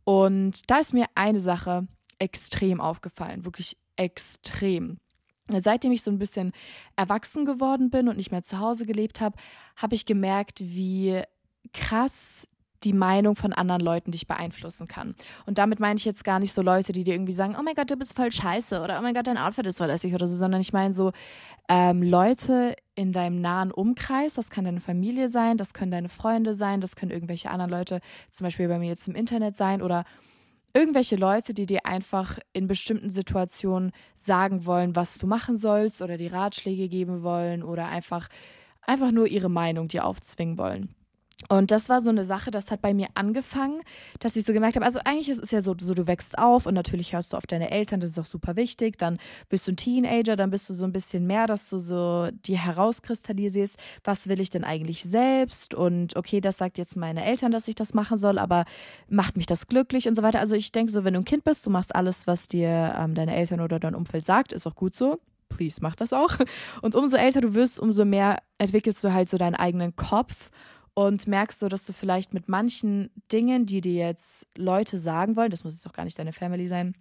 Und 0.05 0.71
da 0.71 0.79
ist 0.79 0.93
mir 0.93 1.07
eine 1.15 1.41
Sache 1.41 1.87
extrem 2.19 2.81
aufgefallen, 2.81 3.45
wirklich 3.45 3.79
extrem. 3.97 4.99
Seitdem 5.61 5.93
ich 5.93 6.03
so 6.03 6.11
ein 6.11 6.19
bisschen 6.19 6.53
erwachsen 6.97 7.45
geworden 7.45 7.91
bin 7.91 8.09
und 8.09 8.17
nicht 8.17 8.31
mehr 8.31 8.43
zu 8.43 8.59
Hause 8.59 8.87
gelebt 8.87 9.21
habe, 9.21 9.37
habe 9.77 9.95
ich 9.95 10.07
gemerkt, 10.07 10.61
wie 10.61 11.23
krass 11.73 12.47
die 12.85 12.93
Meinung 12.93 13.37
von 13.37 13.53
anderen 13.53 13.83
Leuten 13.83 14.11
dich 14.11 14.27
beeinflussen 14.27 14.89
kann. 14.89 15.15
Und 15.47 15.59
damit 15.59 15.81
meine 15.81 15.99
ich 15.99 16.05
jetzt 16.05 16.25
gar 16.25 16.39
nicht 16.39 16.53
so 16.53 16.63
Leute, 16.63 16.93
die 16.93 17.05
dir 17.05 17.15
irgendwie 17.15 17.33
sagen, 17.33 17.57
oh 17.59 17.63
mein 17.63 17.75
Gott, 17.75 17.91
du 17.91 17.97
bist 17.97 18.17
voll 18.17 18.33
scheiße 18.33 18.81
oder 18.81 18.99
oh 18.99 19.03
mein 19.03 19.15
Gott, 19.15 19.27
dein 19.27 19.37
Outfit 19.39 19.67
ist 19.67 19.79
voll 19.79 19.89
lässig 19.89 20.15
oder 20.15 20.27
so, 20.27 20.37
sondern 20.37 20.61
ich 20.61 20.73
meine 20.73 20.95
so 20.95 21.13
ähm, 21.69 22.03
Leute 22.03 22.75
in 22.95 23.13
deinem 23.13 23.41
nahen 23.41 23.71
Umkreis, 23.71 24.35
das 24.35 24.51
kann 24.51 24.65
deine 24.65 24.81
Familie 24.81 25.29
sein, 25.29 25.59
das 25.59 25.75
können 25.75 25.91
deine 25.91 26.09
Freunde 26.09 26.55
sein, 26.55 26.81
das 26.81 26.97
können 26.97 27.11
irgendwelche 27.11 27.51
anderen 27.51 27.71
Leute, 27.71 28.01
zum 28.31 28.47
Beispiel 28.47 28.69
bei 28.69 28.79
mir 28.79 28.89
jetzt 28.89 29.09
im 29.09 29.15
Internet 29.15 29.57
sein 29.57 29.83
oder 29.83 30.05
irgendwelche 30.73 31.17
Leute, 31.17 31.55
die 31.55 31.67
dir 31.67 31.87
einfach 31.87 32.39
in 32.53 32.67
bestimmten 32.67 33.11
Situationen 33.11 33.93
sagen 34.17 34.67
wollen, 34.67 34.97
was 34.97 35.19
du 35.19 35.27
machen 35.27 35.57
sollst 35.57 36.03
oder 36.03 36.17
die 36.17 36.29
Ratschläge 36.29 36.89
geben 36.89 37.23
wollen 37.23 37.63
oder 37.63 37.87
einfach, 37.89 38.29
einfach 38.83 39.11
nur 39.11 39.27
ihre 39.27 39.51
Meinung 39.51 39.89
dir 39.89 40.05
aufzwingen 40.05 40.59
wollen. 40.59 40.95
Und 41.49 41.71
das 41.71 41.89
war 41.89 42.01
so 42.01 42.11
eine 42.11 42.25
Sache, 42.25 42.51
das 42.51 42.71
hat 42.71 42.83
bei 42.83 42.95
mir 42.95 43.09
angefangen, 43.15 43.83
dass 44.21 44.37
ich 44.37 44.45
so 44.45 44.53
gemerkt 44.53 44.77
habe, 44.77 44.85
also 44.85 45.01
eigentlich 45.05 45.29
ist 45.29 45.43
es 45.43 45.51
ja 45.51 45.61
so, 45.61 45.75
so, 45.81 45.95
du 45.95 46.07
wächst 46.07 46.39
auf 46.39 46.67
und 46.67 46.75
natürlich 46.75 47.13
hörst 47.13 47.33
du 47.33 47.37
auf 47.37 47.47
deine 47.47 47.71
Eltern, 47.71 48.01
das 48.01 48.13
ist 48.13 48.19
auch 48.19 48.27
super 48.27 48.57
wichtig. 48.57 48.99
Dann 48.99 49.19
bist 49.49 49.67
du 49.67 49.73
ein 49.73 49.77
Teenager, 49.77 50.37
dann 50.37 50.51
bist 50.51 50.69
du 50.69 50.75
so 50.75 50.85
ein 50.85 50.93
bisschen 50.93 51.27
mehr, 51.27 51.47
dass 51.47 51.69
du 51.71 51.79
so 51.79 52.29
dir 52.47 52.59
herauskristallisierst, 52.59 53.77
was 54.05 54.29
will 54.29 54.41
ich 54.41 54.51
denn 54.51 54.65
eigentlich 54.65 55.03
selbst? 55.03 55.75
Und 55.75 56.17
okay, 56.17 56.41
das 56.41 56.59
sagt 56.59 56.79
jetzt 56.79 56.97
meine 56.97 57.25
Eltern, 57.25 57.51
dass 57.53 57.69
ich 57.69 57.75
das 57.75 57.95
machen 57.95 58.19
soll, 58.19 58.39
aber 58.39 58.65
macht 59.09 59.37
mich 59.37 59.47
das 59.47 59.67
glücklich 59.67 60.09
und 60.09 60.15
so 60.15 60.23
weiter. 60.23 60.41
Also 60.41 60.55
ich 60.55 60.73
denke 60.73 60.93
so, 60.93 61.05
wenn 61.05 61.15
du 61.15 61.21
ein 61.21 61.25
Kind 61.25 61.45
bist, 61.45 61.65
du 61.65 61.71
machst 61.71 61.95
alles, 61.95 62.27
was 62.27 62.49
dir 62.49 62.95
ähm, 62.99 63.15
deine 63.15 63.35
Eltern 63.35 63.61
oder 63.61 63.81
dein 63.81 63.95
Umfeld 63.95 64.27
sagt, 64.27 64.53
ist 64.53 64.67
auch 64.67 64.77
gut 64.77 64.95
so 64.95 65.21
please 65.49 65.81
mach 65.83 65.97
das 65.97 66.13
auch. 66.13 66.39
Und 66.81 66.95
umso 66.95 67.17
älter 67.17 67.41
du 67.41 67.55
wirst, 67.55 67.81
umso 67.81 68.05
mehr 68.05 68.39
entwickelst 68.59 69.03
du 69.03 69.13
halt 69.13 69.29
so 69.29 69.37
deinen 69.37 69.57
eigenen 69.57 69.97
Kopf 69.97 70.51
und 70.95 71.27
merkst 71.27 71.59
so, 71.59 71.69
dass 71.69 71.87
du 71.87 71.93
vielleicht 71.93 72.35
mit 72.35 72.49
manchen 72.49 73.11
Dingen, 73.33 73.67
die 73.67 73.81
dir 73.81 74.07
jetzt 74.07 74.47
Leute 74.57 74.99
sagen 74.99 75.37
wollen, 75.37 75.51
das 75.51 75.65
muss 75.65 75.75
jetzt 75.75 75.87
auch 75.87 75.93
gar 75.93 76.05
nicht 76.05 76.19
deine 76.19 76.33
Family 76.33 76.69
sein, 76.69 76.95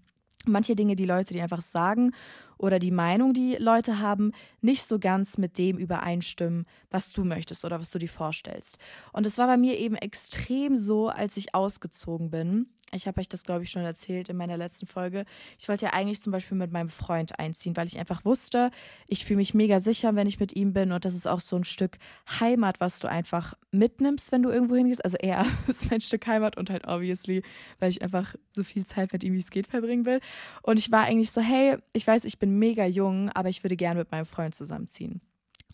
manche 0.45 0.75
Dinge, 0.75 0.95
die 0.95 1.05
Leute 1.05 1.33
dir 1.33 1.43
einfach 1.43 1.61
sagen 1.61 2.11
oder 2.59 2.77
die 2.77 2.91
Meinung, 2.91 3.33
die 3.33 3.55
Leute 3.55 3.99
haben, 3.99 4.33
nicht 4.61 4.83
so 4.83 4.99
ganz 4.99 5.37
mit 5.37 5.57
dem 5.57 5.77
übereinstimmen, 5.77 6.65
was 6.91 7.11
du 7.11 7.23
möchtest 7.23 7.65
oder 7.65 7.79
was 7.79 7.89
du 7.89 7.97
dir 7.97 8.09
vorstellst. 8.09 8.77
Und 9.13 9.25
es 9.25 9.37
war 9.37 9.47
bei 9.47 9.57
mir 9.57 9.79
eben 9.79 9.95
extrem 9.95 10.77
so, 10.77 11.07
als 11.09 11.37
ich 11.37 11.55
ausgezogen 11.55 12.29
bin. 12.29 12.67
Ich 12.91 13.07
habe 13.07 13.19
euch 13.19 13.29
das, 13.29 13.43
glaube 13.43 13.63
ich, 13.63 13.69
schon 13.69 13.83
erzählt 13.83 14.29
in 14.29 14.37
meiner 14.37 14.57
letzten 14.57 14.87
Folge. 14.87 15.25
Ich 15.59 15.69
wollte 15.69 15.85
ja 15.85 15.93
eigentlich 15.93 16.21
zum 16.21 16.31
Beispiel 16.31 16.57
mit 16.57 16.71
meinem 16.71 16.89
Freund 16.89 17.37
einziehen, 17.37 17.77
weil 17.77 17.87
ich 17.87 17.99
einfach 17.99 18.25
wusste, 18.25 18.71
ich 19.07 19.25
fühle 19.25 19.37
mich 19.37 19.53
mega 19.53 19.79
sicher, 19.79 20.15
wenn 20.15 20.27
ich 20.27 20.39
mit 20.39 20.55
ihm 20.55 20.73
bin. 20.73 20.91
Und 20.91 21.05
das 21.05 21.13
ist 21.13 21.27
auch 21.27 21.39
so 21.39 21.55
ein 21.55 21.65
Stück 21.65 21.97
Heimat, 22.39 22.79
was 22.79 22.99
du 22.99 23.07
einfach 23.07 23.53
mitnimmst, 23.71 24.31
wenn 24.31 24.41
du 24.41 24.49
irgendwo 24.49 24.75
hingehst. 24.75 25.03
Also 25.03 25.17
er 25.17 25.45
ist 25.67 25.89
mein 25.91 26.01
Stück 26.01 26.25
Heimat 26.25 26.57
und 26.57 26.69
halt 26.69 26.87
obviously, 26.87 27.43
weil 27.79 27.89
ich 27.89 28.01
einfach 28.01 28.35
so 28.53 28.63
viel 28.63 28.85
Zeit 28.85 29.13
mit 29.13 29.23
ihm, 29.23 29.33
wie 29.33 29.39
es 29.39 29.51
geht, 29.51 29.67
verbringen 29.67 30.05
will. 30.05 30.19
Und 30.63 30.77
ich 30.77 30.91
war 30.91 31.03
eigentlich 31.03 31.31
so, 31.31 31.41
hey, 31.41 31.77
ich 31.93 32.07
weiß, 32.07 32.25
ich 32.25 32.39
bin 32.39 32.48
mega 32.49 32.85
jung, 32.85 33.29
aber 33.29 33.49
ich 33.49 33.63
würde 33.63 33.75
gerne 33.75 33.99
mit 33.99 34.11
meinem 34.11 34.25
Freund 34.25 34.55
zusammenziehen. 34.55 35.21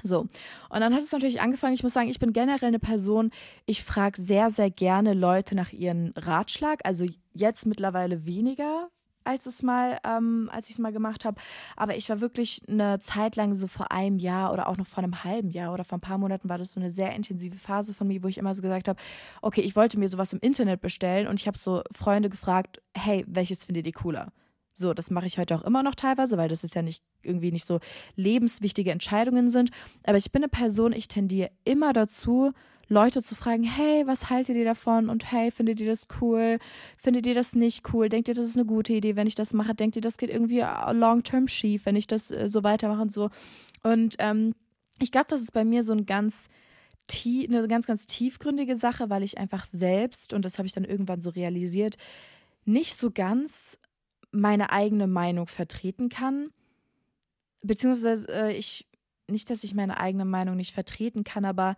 So, 0.03 0.21
und 0.21 0.79
dann 0.81 0.93
hat 0.93 1.01
es 1.01 1.11
natürlich 1.11 1.41
angefangen. 1.41 1.73
Ich 1.73 1.83
muss 1.83 1.93
sagen, 1.93 2.09
ich 2.09 2.19
bin 2.19 2.33
generell 2.33 2.67
eine 2.67 2.79
Person, 2.79 3.31
ich 3.65 3.83
frage 3.83 4.21
sehr, 4.21 4.49
sehr 4.49 4.69
gerne 4.69 5.13
Leute 5.13 5.55
nach 5.55 5.71
ihren 5.71 6.13
Ratschlag. 6.15 6.81
Also 6.83 7.05
jetzt 7.33 7.65
mittlerweile 7.65 8.25
weniger, 8.25 8.89
als 9.23 9.45
es 9.45 9.63
mal, 9.63 9.97
ähm, 10.05 10.49
als 10.51 10.67
ich 10.67 10.75
es 10.75 10.79
mal 10.79 10.91
gemacht 10.91 11.25
habe. 11.25 11.41
Aber 11.75 11.97
ich 11.97 12.09
war 12.09 12.21
wirklich 12.21 12.61
eine 12.67 12.99
Zeit 12.99 13.35
lang 13.35 13.55
so 13.55 13.67
vor 13.67 13.91
einem 13.91 14.17
Jahr 14.19 14.53
oder 14.53 14.67
auch 14.67 14.77
noch 14.77 14.87
vor 14.87 15.03
einem 15.03 15.23
halben 15.23 15.49
Jahr 15.49 15.73
oder 15.73 15.83
vor 15.83 15.97
ein 15.97 16.01
paar 16.01 16.17
Monaten 16.17 16.49
war 16.49 16.57
das 16.57 16.73
so 16.73 16.79
eine 16.79 16.91
sehr 16.91 17.13
intensive 17.15 17.57
Phase 17.57 17.93
von 17.93 18.07
mir, 18.07 18.21
wo 18.21 18.27
ich 18.27 18.37
immer 18.37 18.53
so 18.53 18.61
gesagt 18.61 18.87
habe, 18.87 19.01
okay, 19.41 19.61
ich 19.61 19.75
wollte 19.75 19.97
mir 19.97 20.07
sowas 20.07 20.33
im 20.33 20.39
Internet 20.39 20.81
bestellen 20.81 21.27
und 21.27 21.39
ich 21.39 21.47
habe 21.47 21.57
so 21.57 21.81
Freunde 21.91 22.29
gefragt, 22.29 22.81
hey, 22.95 23.25
welches 23.27 23.65
findet 23.65 23.87
ihr 23.87 23.93
cooler? 23.93 24.31
So, 24.77 24.93
das 24.93 25.09
mache 25.09 25.25
ich 25.25 25.37
heute 25.37 25.55
auch 25.55 25.63
immer 25.63 25.83
noch 25.83 25.95
teilweise, 25.95 26.37
weil 26.37 26.49
das 26.49 26.65
ist 26.65 26.75
ja 26.75 26.81
nicht 26.81 27.01
irgendwie 27.23 27.53
nicht 27.53 27.65
so 27.65 27.79
lebenswichtige 28.17 28.91
Entscheidungen 28.91 29.49
sind. 29.49 29.71
Aber 30.03 30.17
ich 30.17 30.33
bin 30.33 30.43
eine 30.43 30.49
Person, 30.49 30.91
ich 30.91 31.07
tendiere 31.07 31.49
immer 31.63 31.93
dazu, 31.93 32.51
Leute 32.89 33.21
zu 33.21 33.35
fragen, 33.35 33.63
hey, 33.63 34.05
was 34.05 34.29
haltet 34.29 34.57
ihr 34.57 34.65
davon? 34.65 35.09
Und 35.09 35.31
hey, 35.31 35.49
findet 35.49 35.79
ihr 35.79 35.87
das 35.87 36.07
cool? 36.19 36.59
Findet 36.97 37.25
ihr 37.25 37.33
das 37.33 37.55
nicht 37.55 37.93
cool? 37.93 38.09
Denkt 38.09 38.27
ihr, 38.27 38.33
das 38.33 38.47
ist 38.47 38.57
eine 38.57 38.65
gute 38.65 38.91
Idee, 38.91 39.15
wenn 39.15 39.27
ich 39.27 39.35
das 39.35 39.53
mache? 39.53 39.73
Denkt 39.73 39.95
ihr, 39.95 40.01
das 40.01 40.17
geht 40.17 40.29
irgendwie 40.29 40.59
long-term 40.59 41.47
schief, 41.47 41.85
wenn 41.85 41.95
ich 41.95 42.05
das 42.05 42.29
äh, 42.29 42.49
so 42.49 42.63
weitermache 42.65 43.01
und 43.01 43.13
so? 43.13 43.29
Und 43.81 44.17
ähm, 44.19 44.53
ich 44.99 45.11
glaube, 45.11 45.27
das 45.29 45.41
ist 45.41 45.53
bei 45.53 45.63
mir 45.63 45.83
so 45.83 45.93
ein 45.93 46.05
ganz 46.05 46.49
eine 47.13 47.67
ganz, 47.67 47.85
ganz 47.85 48.07
tiefgründige 48.07 48.75
Sache, 48.75 49.09
weil 49.09 49.23
ich 49.23 49.37
einfach 49.37 49.63
selbst, 49.63 50.33
und 50.33 50.43
das 50.43 50.57
habe 50.57 50.65
ich 50.65 50.73
dann 50.73 50.83
irgendwann 50.83 51.21
so 51.21 51.29
realisiert, 51.29 51.97
nicht 52.65 52.97
so 52.97 53.11
ganz 53.11 53.77
meine 54.35 54.71
eigene 54.71 55.07
Meinung 55.07 55.47
vertreten 55.47 56.09
kann. 56.09 56.51
Beziehungsweise 57.61 58.27
äh, 58.31 58.53
ich, 58.53 58.87
nicht, 59.27 59.49
dass 59.49 59.63
ich 59.63 59.73
meine 59.73 59.97
eigene 59.97 60.25
Meinung 60.25 60.55
nicht 60.55 60.73
vertreten 60.73 61.23
kann, 61.23 61.45
aber 61.45 61.75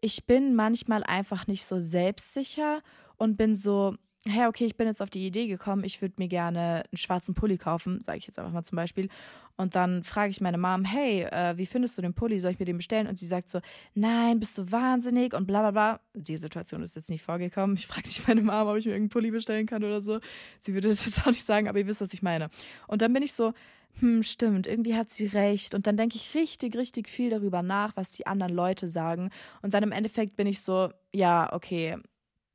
ich 0.00 0.26
bin 0.26 0.54
manchmal 0.54 1.04
einfach 1.04 1.46
nicht 1.46 1.64
so 1.64 1.78
selbstsicher 1.78 2.82
und 3.16 3.36
bin 3.36 3.54
so, 3.54 3.94
hey, 4.24 4.46
okay, 4.46 4.66
ich 4.66 4.76
bin 4.76 4.86
jetzt 4.86 5.02
auf 5.02 5.10
die 5.10 5.26
Idee 5.26 5.48
gekommen, 5.48 5.84
ich 5.84 6.00
würde 6.00 6.14
mir 6.18 6.28
gerne 6.28 6.84
einen 6.90 6.96
schwarzen 6.96 7.34
Pulli 7.34 7.58
kaufen, 7.58 8.00
sage 8.00 8.18
ich 8.18 8.26
jetzt 8.26 8.38
einfach 8.38 8.52
mal 8.52 8.62
zum 8.62 8.76
Beispiel. 8.76 9.08
Und 9.56 9.74
dann 9.74 10.02
frage 10.04 10.30
ich 10.30 10.40
meine 10.40 10.58
Mom, 10.58 10.84
hey, 10.84 11.22
äh, 11.24 11.56
wie 11.56 11.66
findest 11.66 11.98
du 11.98 12.02
den 12.02 12.14
Pulli? 12.14 12.38
Soll 12.38 12.52
ich 12.52 12.58
mir 12.58 12.64
den 12.64 12.76
bestellen? 12.76 13.06
Und 13.06 13.18
sie 13.18 13.26
sagt 13.26 13.50
so, 13.50 13.60
nein, 13.94 14.40
bist 14.40 14.56
du 14.56 14.70
wahnsinnig 14.70 15.34
und 15.34 15.46
bla 15.46 15.60
bla 15.60 15.70
bla. 15.70 16.00
Die 16.14 16.36
Situation 16.36 16.82
ist 16.82 16.96
jetzt 16.96 17.10
nicht 17.10 17.22
vorgekommen. 17.22 17.76
Ich 17.76 17.86
frage 17.86 18.06
nicht 18.06 18.26
meine 18.26 18.42
Mom, 18.42 18.68
ob 18.68 18.76
ich 18.76 18.86
mir 18.86 18.92
irgendeinen 18.92 19.10
Pulli 19.10 19.30
bestellen 19.30 19.66
kann 19.66 19.84
oder 19.84 20.00
so. 20.00 20.20
Sie 20.60 20.72
würde 20.72 20.88
das 20.88 21.04
jetzt 21.04 21.22
auch 21.22 21.30
nicht 21.30 21.44
sagen, 21.44 21.68
aber 21.68 21.78
ihr 21.78 21.86
wisst, 21.86 22.00
was 22.00 22.14
ich 22.14 22.22
meine. 22.22 22.48
Und 22.86 23.02
dann 23.02 23.12
bin 23.12 23.22
ich 23.22 23.32
so, 23.32 23.52
hm, 24.00 24.22
stimmt, 24.22 24.66
irgendwie 24.66 24.94
hat 24.94 25.10
sie 25.10 25.26
recht. 25.26 25.74
Und 25.74 25.86
dann 25.86 25.96
denke 25.96 26.16
ich 26.16 26.34
richtig, 26.34 26.76
richtig 26.76 27.08
viel 27.08 27.30
darüber 27.30 27.62
nach, 27.62 27.96
was 27.96 28.12
die 28.12 28.26
anderen 28.26 28.54
Leute 28.54 28.88
sagen. 28.88 29.30
Und 29.60 29.74
dann 29.74 29.82
im 29.82 29.92
Endeffekt 29.92 30.36
bin 30.36 30.46
ich 30.46 30.60
so, 30.62 30.90
ja, 31.12 31.52
okay, 31.52 31.98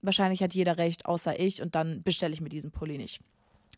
wahrscheinlich 0.01 0.41
hat 0.41 0.53
jeder 0.53 0.77
recht, 0.77 1.05
außer 1.05 1.39
ich, 1.39 1.61
und 1.61 1.75
dann 1.75 2.03
bestelle 2.03 2.33
ich 2.33 2.41
mir 2.41 2.49
diesen 2.49 2.71
Pulli 2.71 2.97
nicht. 2.97 3.19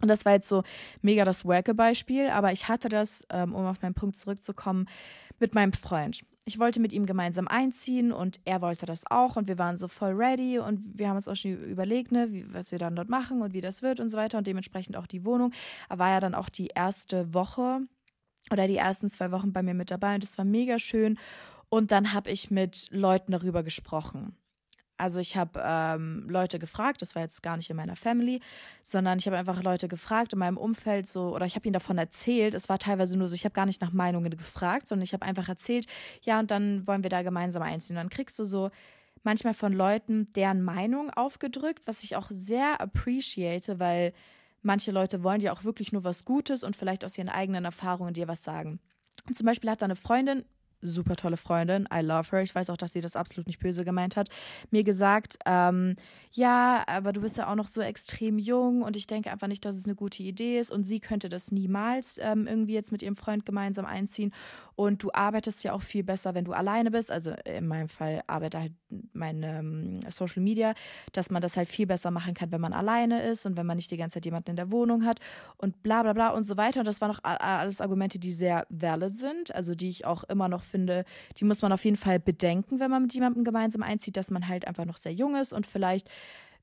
Und 0.01 0.07
das 0.07 0.25
war 0.25 0.33
jetzt 0.33 0.47
so 0.47 0.63
mega 1.01 1.25
das 1.25 1.45
Worker-Beispiel, 1.45 2.29
aber 2.29 2.51
ich 2.51 2.67
hatte 2.67 2.89
das, 2.89 3.25
ähm, 3.29 3.53
um 3.53 3.65
auf 3.65 3.81
meinen 3.81 3.93
Punkt 3.93 4.17
zurückzukommen, 4.17 4.87
mit 5.39 5.53
meinem 5.55 5.73
Freund. 5.73 6.21
Ich 6.45 6.57
wollte 6.57 6.79
mit 6.79 6.93
ihm 6.93 7.05
gemeinsam 7.05 7.47
einziehen 7.47 8.11
und 8.11 8.39
er 8.45 8.61
wollte 8.61 8.85
das 8.85 9.03
auch 9.09 9.35
und 9.35 9.47
wir 9.47 9.57
waren 9.59 9.77
so 9.77 9.87
voll 9.87 10.13
ready 10.13 10.57
und 10.57 10.97
wir 10.97 11.09
haben 11.09 11.17
uns 11.17 11.27
auch 11.27 11.35
schon 11.35 11.63
überlegt, 11.63 12.11
ne, 12.11 12.31
wie, 12.31 12.51
was 12.51 12.71
wir 12.71 12.79
dann 12.79 12.95
dort 12.95 13.09
machen 13.09 13.41
und 13.41 13.53
wie 13.53 13.61
das 13.61 13.81
wird 13.81 13.99
und 13.99 14.09
so 14.09 14.17
weiter 14.17 14.37
und 14.37 14.47
dementsprechend 14.47 14.97
auch 14.97 15.05
die 15.05 15.25
Wohnung. 15.25 15.51
Er 15.89 15.99
war 15.99 16.09
ja 16.09 16.19
dann 16.19 16.33
auch 16.33 16.49
die 16.49 16.67
erste 16.73 17.33
Woche 17.33 17.81
oder 18.51 18.67
die 18.67 18.77
ersten 18.77 19.09
zwei 19.09 19.31
Wochen 19.31 19.53
bei 19.53 19.61
mir 19.61 19.75
mit 19.75 19.91
dabei 19.91 20.15
und 20.15 20.23
das 20.23 20.37
war 20.37 20.45
mega 20.45 20.79
schön. 20.79 21.19
Und 21.67 21.91
dann 21.91 22.13
habe 22.13 22.31
ich 22.31 22.49
mit 22.49 22.87
Leuten 22.89 23.31
darüber 23.31 23.61
gesprochen 23.61 24.35
Also 24.99 25.19
ich 25.19 25.37
habe 25.37 25.61
ähm, 25.63 26.27
Leute 26.29 26.59
gefragt, 26.59 27.01
das 27.01 27.15
war 27.15 27.23
jetzt 27.23 27.41
gar 27.41 27.57
nicht 27.57 27.69
in 27.69 27.75
meiner 27.75 27.95
Family, 27.95 28.41
sondern 28.81 29.17
ich 29.17 29.27
habe 29.27 29.37
einfach 29.37 29.63
Leute 29.63 29.87
gefragt 29.87 30.33
in 30.33 30.39
meinem 30.39 30.57
Umfeld 30.57 31.07
so, 31.07 31.33
oder 31.33 31.45
ich 31.45 31.55
habe 31.55 31.65
ihnen 31.65 31.73
davon 31.73 31.97
erzählt. 31.97 32.53
Es 32.53 32.69
war 32.69 32.79
teilweise 32.79 33.17
nur 33.17 33.29
so, 33.29 33.35
ich 33.35 33.45
habe 33.45 33.53
gar 33.53 33.65
nicht 33.65 33.81
nach 33.81 33.93
Meinungen 33.93 34.31
gefragt, 34.31 34.87
sondern 34.87 35.03
ich 35.03 35.13
habe 35.13 35.25
einfach 35.25 35.47
erzählt, 35.47 35.87
ja, 36.21 36.39
und 36.39 36.51
dann 36.51 36.85
wollen 36.85 37.03
wir 37.03 37.09
da 37.09 37.21
gemeinsam 37.21 37.63
einziehen. 37.63 37.95
Und 37.95 38.03
dann 38.03 38.09
kriegst 38.09 38.37
du 38.39 38.43
so 38.43 38.69
manchmal 39.23 39.53
von 39.53 39.73
Leuten 39.73 40.31
deren 40.33 40.61
Meinung 40.61 41.09
aufgedrückt, 41.11 41.81
was 41.85 42.03
ich 42.03 42.15
auch 42.15 42.27
sehr 42.29 42.81
appreciate, 42.81 43.79
weil 43.79 44.13
manche 44.61 44.91
Leute 44.91 45.23
wollen 45.23 45.41
ja 45.41 45.53
auch 45.53 45.63
wirklich 45.63 45.91
nur 45.91 46.03
was 46.03 46.25
Gutes 46.25 46.63
und 46.63 46.75
vielleicht 46.75 47.05
aus 47.05 47.17
ihren 47.17 47.29
eigenen 47.29 47.65
Erfahrungen 47.65 48.13
dir 48.13 48.27
was 48.27 48.43
sagen. 48.43 48.79
Zum 49.33 49.45
Beispiel 49.45 49.69
hat 49.69 49.81
da 49.81 49.85
eine 49.85 49.95
Freundin 49.95 50.43
super 50.81 51.15
tolle 51.15 51.37
Freundin, 51.37 51.87
I 51.93 52.01
love 52.01 52.31
her, 52.31 52.41
ich 52.41 52.53
weiß 52.53 52.69
auch, 52.69 52.77
dass 52.77 52.93
sie 52.93 53.01
das 53.01 53.15
absolut 53.15 53.47
nicht 53.47 53.59
böse 53.59 53.83
gemeint 53.83 54.15
hat, 54.15 54.29
mir 54.71 54.83
gesagt, 54.83 55.37
ähm, 55.45 55.95
ja, 56.31 56.83
aber 56.87 57.13
du 57.13 57.21
bist 57.21 57.37
ja 57.37 57.49
auch 57.49 57.55
noch 57.55 57.67
so 57.67 57.81
extrem 57.81 58.37
jung 58.37 58.81
und 58.81 58.95
ich 58.95 59.07
denke 59.07 59.31
einfach 59.31 59.47
nicht, 59.47 59.65
dass 59.65 59.75
es 59.75 59.85
eine 59.85 59.95
gute 59.95 60.23
Idee 60.23 60.59
ist 60.59 60.71
und 60.71 60.83
sie 60.85 60.99
könnte 60.99 61.29
das 61.29 61.51
niemals 61.51 62.17
ähm, 62.21 62.47
irgendwie 62.47 62.73
jetzt 62.73 62.91
mit 62.91 63.01
ihrem 63.01 63.15
Freund 63.15 63.45
gemeinsam 63.45 63.85
einziehen. 63.85 64.33
Und 64.75 65.03
du 65.03 65.11
arbeitest 65.11 65.63
ja 65.63 65.73
auch 65.73 65.81
viel 65.81 66.03
besser, 66.03 66.35
wenn 66.35 66.45
du 66.45 66.53
alleine 66.53 66.91
bist, 66.91 67.11
also 67.11 67.31
in 67.45 67.67
meinem 67.67 67.89
Fall 67.89 68.21
arbeitet 68.27 68.61
halt 68.61 68.73
mein 69.13 69.43
ähm, 69.43 69.99
Social 70.09 70.41
Media, 70.41 70.73
dass 71.13 71.29
man 71.29 71.41
das 71.41 71.57
halt 71.57 71.69
viel 71.69 71.85
besser 71.85 72.11
machen 72.11 72.33
kann, 72.33 72.51
wenn 72.51 72.61
man 72.61 72.73
alleine 72.73 73.21
ist 73.23 73.45
und 73.45 73.57
wenn 73.57 73.65
man 73.65 73.77
nicht 73.77 73.91
die 73.91 73.97
ganze 73.97 74.15
Zeit 74.15 74.25
jemanden 74.25 74.51
in 74.51 74.55
der 74.55 74.71
Wohnung 74.71 75.05
hat 75.05 75.19
und 75.57 75.83
bla 75.83 76.03
bla 76.03 76.13
bla 76.13 76.29
und 76.29 76.43
so 76.43 76.57
weiter 76.57 76.81
und 76.81 76.85
das 76.85 77.01
waren 77.01 77.11
noch 77.11 77.23
alles 77.23 77.81
Argumente, 77.81 78.19
die 78.19 78.33
sehr 78.33 78.65
valid 78.69 79.15
sind, 79.15 79.53
also 79.53 79.75
die 79.75 79.89
ich 79.89 80.05
auch 80.05 80.23
immer 80.25 80.49
noch 80.49 80.63
finde, 80.63 81.05
die 81.37 81.45
muss 81.45 81.61
man 81.61 81.71
auf 81.71 81.85
jeden 81.85 81.97
Fall 81.97 82.19
bedenken, 82.19 82.79
wenn 82.79 82.91
man 82.91 83.03
mit 83.03 83.13
jemandem 83.13 83.43
gemeinsam 83.43 83.83
einzieht, 83.83 84.17
dass 84.17 84.31
man 84.31 84.47
halt 84.47 84.67
einfach 84.67 84.85
noch 84.85 84.97
sehr 84.97 85.13
jung 85.13 85.35
ist 85.35 85.53
und 85.53 85.67
vielleicht 85.67 86.09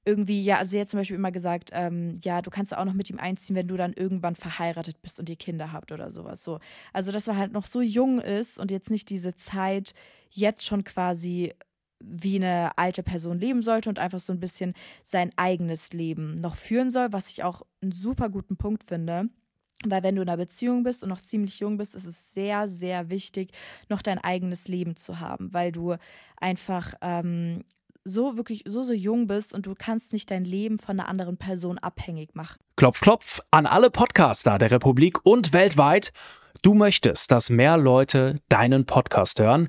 irgendwie, 0.06 0.40
ja, 0.40 0.58
also 0.58 0.70
sie 0.70 0.80
hat 0.80 0.88
zum 0.88 1.00
Beispiel 1.00 1.16
immer 1.16 1.32
gesagt, 1.32 1.70
ähm, 1.72 2.20
ja, 2.22 2.40
du 2.40 2.48
kannst 2.48 2.74
auch 2.74 2.84
noch 2.84 2.92
mit 2.92 3.10
ihm 3.10 3.18
einziehen, 3.18 3.56
wenn 3.56 3.66
du 3.66 3.76
dann 3.76 3.92
irgendwann 3.92 4.36
verheiratet 4.36 5.02
bist 5.02 5.18
und 5.18 5.28
ihr 5.28 5.36
Kinder 5.36 5.72
habt 5.72 5.90
oder 5.90 6.12
sowas. 6.12 6.44
So. 6.44 6.60
Also, 6.92 7.10
dass 7.10 7.26
man 7.26 7.36
halt 7.36 7.52
noch 7.52 7.66
so 7.66 7.80
jung 7.80 8.20
ist 8.20 8.56
und 8.58 8.70
jetzt 8.70 8.88
nicht 8.88 9.10
diese 9.10 9.34
Zeit 9.34 9.94
jetzt 10.30 10.64
schon 10.64 10.84
quasi 10.84 11.54
wie 12.00 12.36
eine 12.36 12.76
alte 12.76 13.02
Person 13.02 13.38
leben 13.38 13.62
sollte 13.62 13.88
und 13.88 13.98
einfach 13.98 14.20
so 14.20 14.32
ein 14.32 14.40
bisschen 14.40 14.74
sein 15.04 15.30
eigenes 15.36 15.92
Leben 15.92 16.40
noch 16.40 16.56
führen 16.56 16.90
soll, 16.90 17.12
was 17.12 17.30
ich 17.30 17.42
auch 17.42 17.62
einen 17.82 17.92
super 17.92 18.28
guten 18.28 18.56
Punkt 18.56 18.84
finde. 18.84 19.28
Weil 19.84 20.02
wenn 20.02 20.16
du 20.16 20.22
in 20.22 20.28
einer 20.28 20.38
Beziehung 20.38 20.84
bist 20.84 21.02
und 21.02 21.10
noch 21.10 21.20
ziemlich 21.20 21.58
jung 21.60 21.76
bist, 21.76 21.94
ist 21.94 22.06
es 22.06 22.32
sehr, 22.32 22.66
sehr 22.66 23.10
wichtig, 23.10 23.50
noch 23.88 24.00
dein 24.00 24.18
eigenes 24.18 24.68
Leben 24.68 24.96
zu 24.96 25.20
haben, 25.20 25.52
weil 25.52 25.70
du 25.70 25.96
einfach 26.38 26.94
ähm, 27.02 27.62
so 28.06 28.36
wirklich 28.36 28.62
so, 28.66 28.82
so 28.82 28.92
jung 28.92 29.26
bist 29.26 29.52
und 29.52 29.66
du 29.66 29.74
kannst 29.76 30.12
nicht 30.12 30.30
dein 30.30 30.44
Leben 30.44 30.78
von 30.78 30.98
einer 30.98 31.08
anderen 31.08 31.36
Person 31.36 31.78
abhängig 31.78 32.34
machen. 32.34 32.58
Klopf, 32.76 33.00
klopf 33.00 33.40
an 33.50 33.66
alle 33.66 33.90
Podcaster 33.90 34.58
der 34.58 34.70
Republik 34.70 35.24
und 35.24 35.52
weltweit. 35.52 36.12
Du 36.62 36.72
möchtest, 36.72 37.30
dass 37.30 37.50
mehr 37.50 37.76
Leute 37.76 38.40
deinen 38.48 38.86
Podcast 38.86 39.40
hören 39.40 39.68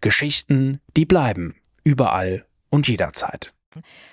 Geschichten, 0.00 0.80
die 0.96 1.06
bleiben, 1.06 1.56
überall 1.84 2.46
und 2.70 2.88
jederzeit. 2.88 3.54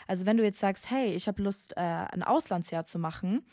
Also 0.07 0.25
wenn 0.25 0.37
du 0.37 0.43
jetzt 0.43 0.59
sagst, 0.59 0.89
hey, 0.89 1.13
ich 1.13 1.27
habe 1.27 1.41
Lust, 1.41 1.73
äh, 1.77 1.79
ein 1.79 2.23
Auslandsjahr 2.23 2.85
zu 2.85 2.99
machen 2.99 3.45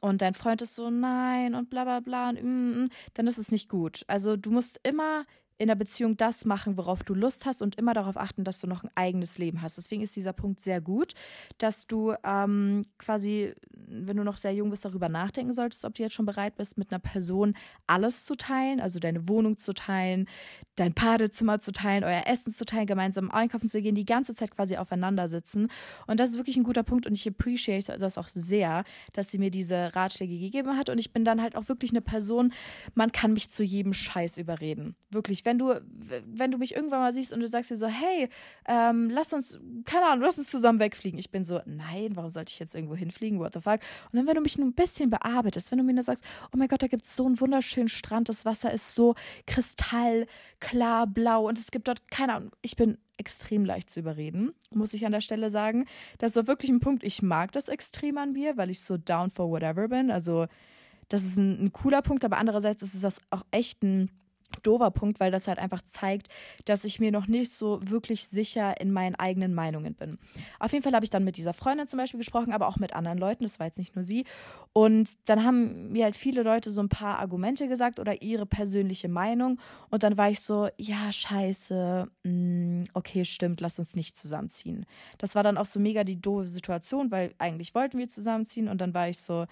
und 0.00 0.22
dein 0.22 0.34
Freund 0.34 0.62
ist 0.62 0.74
so, 0.74 0.90
nein 0.90 1.54
und 1.54 1.70
bla 1.70 1.84
bla 1.84 2.00
bla, 2.00 2.30
und, 2.30 2.42
mm, 2.42 2.84
mm, 2.84 2.90
dann 3.14 3.26
ist 3.26 3.38
es 3.38 3.50
nicht 3.50 3.68
gut. 3.68 4.04
Also 4.06 4.36
du 4.36 4.50
musst 4.50 4.80
immer 4.82 5.24
in 5.58 5.66
der 5.68 5.74
Beziehung 5.74 6.16
das 6.16 6.44
machen, 6.44 6.76
worauf 6.76 7.02
du 7.02 7.14
Lust 7.14 7.44
hast 7.44 7.62
und 7.62 7.74
immer 7.74 7.92
darauf 7.92 8.16
achten, 8.16 8.44
dass 8.44 8.60
du 8.60 8.68
noch 8.68 8.84
ein 8.84 8.90
eigenes 8.94 9.38
Leben 9.38 9.60
hast. 9.60 9.76
Deswegen 9.76 10.02
ist 10.02 10.14
dieser 10.14 10.32
Punkt 10.32 10.60
sehr 10.60 10.80
gut, 10.80 11.14
dass 11.58 11.86
du 11.88 12.14
ähm, 12.24 12.82
quasi, 12.96 13.54
wenn 13.72 14.16
du 14.16 14.22
noch 14.22 14.36
sehr 14.36 14.54
jung 14.54 14.70
bist, 14.70 14.84
darüber 14.84 15.08
nachdenken 15.08 15.52
solltest, 15.52 15.84
ob 15.84 15.94
du 15.94 16.02
jetzt 16.02 16.14
schon 16.14 16.26
bereit 16.26 16.54
bist, 16.54 16.78
mit 16.78 16.92
einer 16.92 17.00
Person 17.00 17.54
alles 17.88 18.24
zu 18.24 18.36
teilen, 18.36 18.80
also 18.80 19.00
deine 19.00 19.28
Wohnung 19.28 19.58
zu 19.58 19.74
teilen, 19.74 20.28
dein 20.76 20.94
Badezimmer 20.94 21.60
zu 21.60 21.72
teilen, 21.72 22.04
euer 22.04 22.22
Essen 22.26 22.52
zu 22.52 22.64
teilen, 22.64 22.86
gemeinsam 22.86 23.30
einkaufen 23.30 23.68
zu 23.68 23.82
gehen, 23.82 23.96
die 23.96 24.04
ganze 24.04 24.36
Zeit 24.36 24.52
quasi 24.52 24.76
aufeinander 24.76 25.28
sitzen. 25.28 25.68
Und 26.06 26.20
das 26.20 26.30
ist 26.30 26.36
wirklich 26.36 26.56
ein 26.56 26.62
guter 26.62 26.84
Punkt 26.84 27.06
und 27.06 27.14
ich 27.14 27.26
appreciate 27.26 27.98
das 27.98 28.16
auch 28.16 28.28
sehr, 28.28 28.84
dass 29.12 29.32
sie 29.32 29.38
mir 29.38 29.50
diese 29.50 29.96
Ratschläge 29.96 30.38
gegeben 30.38 30.76
hat. 30.76 30.88
Und 30.88 30.98
ich 30.98 31.12
bin 31.12 31.24
dann 31.24 31.42
halt 31.42 31.56
auch 31.56 31.68
wirklich 31.68 31.90
eine 31.90 32.00
Person, 32.00 32.52
man 32.94 33.10
kann 33.10 33.32
mich 33.32 33.50
zu 33.50 33.64
jedem 33.64 33.92
Scheiß 33.92 34.38
überreden. 34.38 34.94
Wirklich 35.10 35.42
wenn 35.48 35.58
du, 35.58 35.80
wenn 36.26 36.50
du 36.50 36.58
mich 36.58 36.76
irgendwann 36.76 37.00
mal 37.00 37.12
siehst 37.14 37.32
und 37.32 37.40
du 37.40 37.48
sagst 37.48 37.70
dir 37.70 37.78
so, 37.78 37.86
hey, 37.86 38.28
ähm, 38.66 39.08
lass 39.08 39.32
uns, 39.32 39.58
keine 39.86 40.06
Ahnung, 40.06 40.24
lass 40.26 40.38
uns 40.38 40.50
zusammen 40.50 40.78
wegfliegen. 40.78 41.18
Ich 41.18 41.30
bin 41.30 41.44
so, 41.44 41.60
nein, 41.64 42.10
warum 42.16 42.30
sollte 42.30 42.52
ich 42.52 42.58
jetzt 42.58 42.74
irgendwo 42.74 42.94
hinfliegen? 42.94 43.38
What 43.38 43.54
the 43.54 43.60
fuck? 43.60 43.80
Und 44.12 44.18
dann, 44.18 44.26
wenn 44.26 44.34
du 44.34 44.42
mich 44.42 44.58
nur 44.58 44.66
ein 44.66 44.74
bisschen 44.74 45.08
bearbeitest, 45.08 45.70
wenn 45.70 45.78
du 45.78 45.84
mir 45.84 45.94
nur 45.94 46.02
sagst, 46.02 46.22
oh 46.52 46.58
mein 46.58 46.68
Gott, 46.68 46.82
da 46.82 46.86
gibt 46.86 47.04
es 47.04 47.16
so 47.16 47.24
einen 47.24 47.40
wunderschönen 47.40 47.88
Strand, 47.88 48.28
das 48.28 48.44
Wasser 48.44 48.70
ist 48.72 48.94
so 48.94 49.14
kristallklar 49.46 51.06
blau 51.06 51.48
und 51.48 51.58
es 51.58 51.70
gibt 51.70 51.88
dort, 51.88 52.10
keine 52.10 52.34
Ahnung, 52.34 52.50
ich 52.60 52.76
bin 52.76 52.98
extrem 53.16 53.64
leicht 53.64 53.88
zu 53.90 54.00
überreden, 54.00 54.52
muss 54.70 54.92
ich 54.92 55.06
an 55.06 55.12
der 55.12 55.22
Stelle 55.22 55.48
sagen. 55.48 55.86
Das 56.18 56.30
ist 56.30 56.34
so 56.34 56.46
wirklich 56.46 56.70
ein 56.70 56.80
Punkt, 56.80 57.02
ich 57.02 57.22
mag 57.22 57.52
das 57.52 57.68
extrem 57.68 58.18
an 58.18 58.32
mir, 58.32 58.58
weil 58.58 58.68
ich 58.68 58.82
so 58.82 58.98
down 58.98 59.30
for 59.30 59.50
whatever 59.50 59.88
bin. 59.88 60.10
Also, 60.10 60.46
das 61.08 61.24
ist 61.24 61.38
ein, 61.38 61.64
ein 61.64 61.72
cooler 61.72 62.02
Punkt, 62.02 62.24
aber 62.24 62.36
andererseits 62.36 62.82
ist 62.82 62.94
es 62.94 63.00
das 63.00 63.20
auch 63.30 63.42
echt 63.50 63.82
ein 63.82 64.10
dover 64.62 64.90
Punkt, 64.90 65.20
weil 65.20 65.30
das 65.30 65.48
halt 65.48 65.58
einfach 65.58 65.82
zeigt, 65.82 66.28
dass 66.64 66.84
ich 66.84 67.00
mir 67.00 67.12
noch 67.12 67.26
nicht 67.26 67.52
so 67.52 67.80
wirklich 67.82 68.26
sicher 68.26 68.80
in 68.80 68.92
meinen 68.92 69.14
eigenen 69.14 69.54
Meinungen 69.54 69.94
bin. 69.94 70.18
Auf 70.58 70.72
jeden 70.72 70.82
Fall 70.82 70.94
habe 70.94 71.04
ich 71.04 71.10
dann 71.10 71.24
mit 71.24 71.36
dieser 71.36 71.52
Freundin 71.52 71.88
zum 71.88 71.98
Beispiel 71.98 72.18
gesprochen, 72.18 72.52
aber 72.52 72.68
auch 72.68 72.76
mit 72.76 72.94
anderen 72.94 73.18
Leuten, 73.18 73.44
das 73.44 73.58
war 73.58 73.66
jetzt 73.66 73.78
nicht 73.78 73.94
nur 73.94 74.04
sie. 74.04 74.24
Und 74.72 75.10
dann 75.26 75.44
haben 75.44 75.92
mir 75.92 76.04
halt 76.04 76.16
viele 76.16 76.42
Leute 76.42 76.70
so 76.70 76.80
ein 76.80 76.88
paar 76.88 77.18
Argumente 77.18 77.68
gesagt 77.68 78.00
oder 78.00 78.22
ihre 78.22 78.46
persönliche 78.46 79.08
Meinung. 79.08 79.58
Und 79.90 80.02
dann 80.02 80.16
war 80.16 80.30
ich 80.30 80.40
so, 80.40 80.68
ja, 80.76 81.12
scheiße, 81.12 82.08
mm, 82.24 82.84
okay, 82.94 83.24
stimmt, 83.24 83.60
lass 83.60 83.78
uns 83.78 83.94
nicht 83.94 84.16
zusammenziehen. 84.16 84.86
Das 85.18 85.34
war 85.34 85.42
dann 85.42 85.58
auch 85.58 85.66
so 85.66 85.80
mega 85.80 86.04
die 86.04 86.20
doofe 86.20 86.48
Situation, 86.48 87.10
weil 87.10 87.34
eigentlich 87.38 87.74
wollten 87.74 87.98
wir 87.98 88.08
zusammenziehen 88.08 88.68
und 88.68 88.80
dann 88.80 88.94
war 88.94 89.08
ich 89.08 89.18
so, 89.18 89.46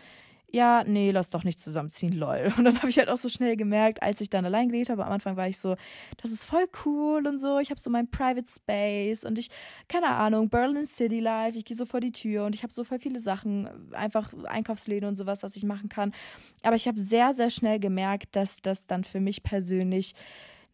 ja, 0.52 0.84
nee, 0.84 1.10
lass 1.10 1.30
doch 1.30 1.44
nicht 1.44 1.60
zusammenziehen, 1.60 2.12
lol. 2.12 2.52
Und 2.56 2.64
dann 2.64 2.78
habe 2.78 2.88
ich 2.88 2.98
halt 2.98 3.08
auch 3.08 3.16
so 3.16 3.28
schnell 3.28 3.56
gemerkt, 3.56 4.02
als 4.02 4.20
ich 4.20 4.30
dann 4.30 4.44
allein 4.44 4.68
gelebt 4.68 4.90
habe, 4.90 5.04
am 5.04 5.12
Anfang 5.12 5.36
war 5.36 5.48
ich 5.48 5.58
so, 5.58 5.76
das 6.22 6.30
ist 6.30 6.44
voll 6.44 6.66
cool 6.84 7.26
und 7.26 7.38
so, 7.38 7.58
ich 7.58 7.70
habe 7.70 7.80
so 7.80 7.90
mein 7.90 8.08
Private 8.08 8.46
Space 8.48 9.24
und 9.24 9.38
ich, 9.38 9.50
keine 9.88 10.08
Ahnung, 10.08 10.48
Berlin 10.48 10.86
City 10.86 11.18
Life, 11.18 11.58
ich 11.58 11.64
gehe 11.64 11.76
so 11.76 11.84
vor 11.84 12.00
die 12.00 12.12
Tür 12.12 12.44
und 12.44 12.54
ich 12.54 12.62
habe 12.62 12.72
so 12.72 12.84
voll 12.84 12.98
viele 12.98 13.18
Sachen, 13.18 13.92
einfach 13.92 14.32
Einkaufsläden 14.44 15.08
und 15.08 15.16
sowas, 15.16 15.42
was 15.42 15.56
ich 15.56 15.64
machen 15.64 15.88
kann. 15.88 16.14
Aber 16.62 16.76
ich 16.76 16.86
habe 16.86 17.00
sehr, 17.00 17.32
sehr 17.32 17.50
schnell 17.50 17.80
gemerkt, 17.80 18.36
dass 18.36 18.62
das 18.62 18.86
dann 18.86 19.04
für 19.04 19.20
mich 19.20 19.42
persönlich 19.42 20.14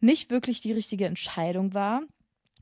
nicht 0.01 0.29
wirklich 0.29 0.61
die 0.61 0.73
richtige 0.73 1.05
Entscheidung 1.05 1.73
war 1.73 2.01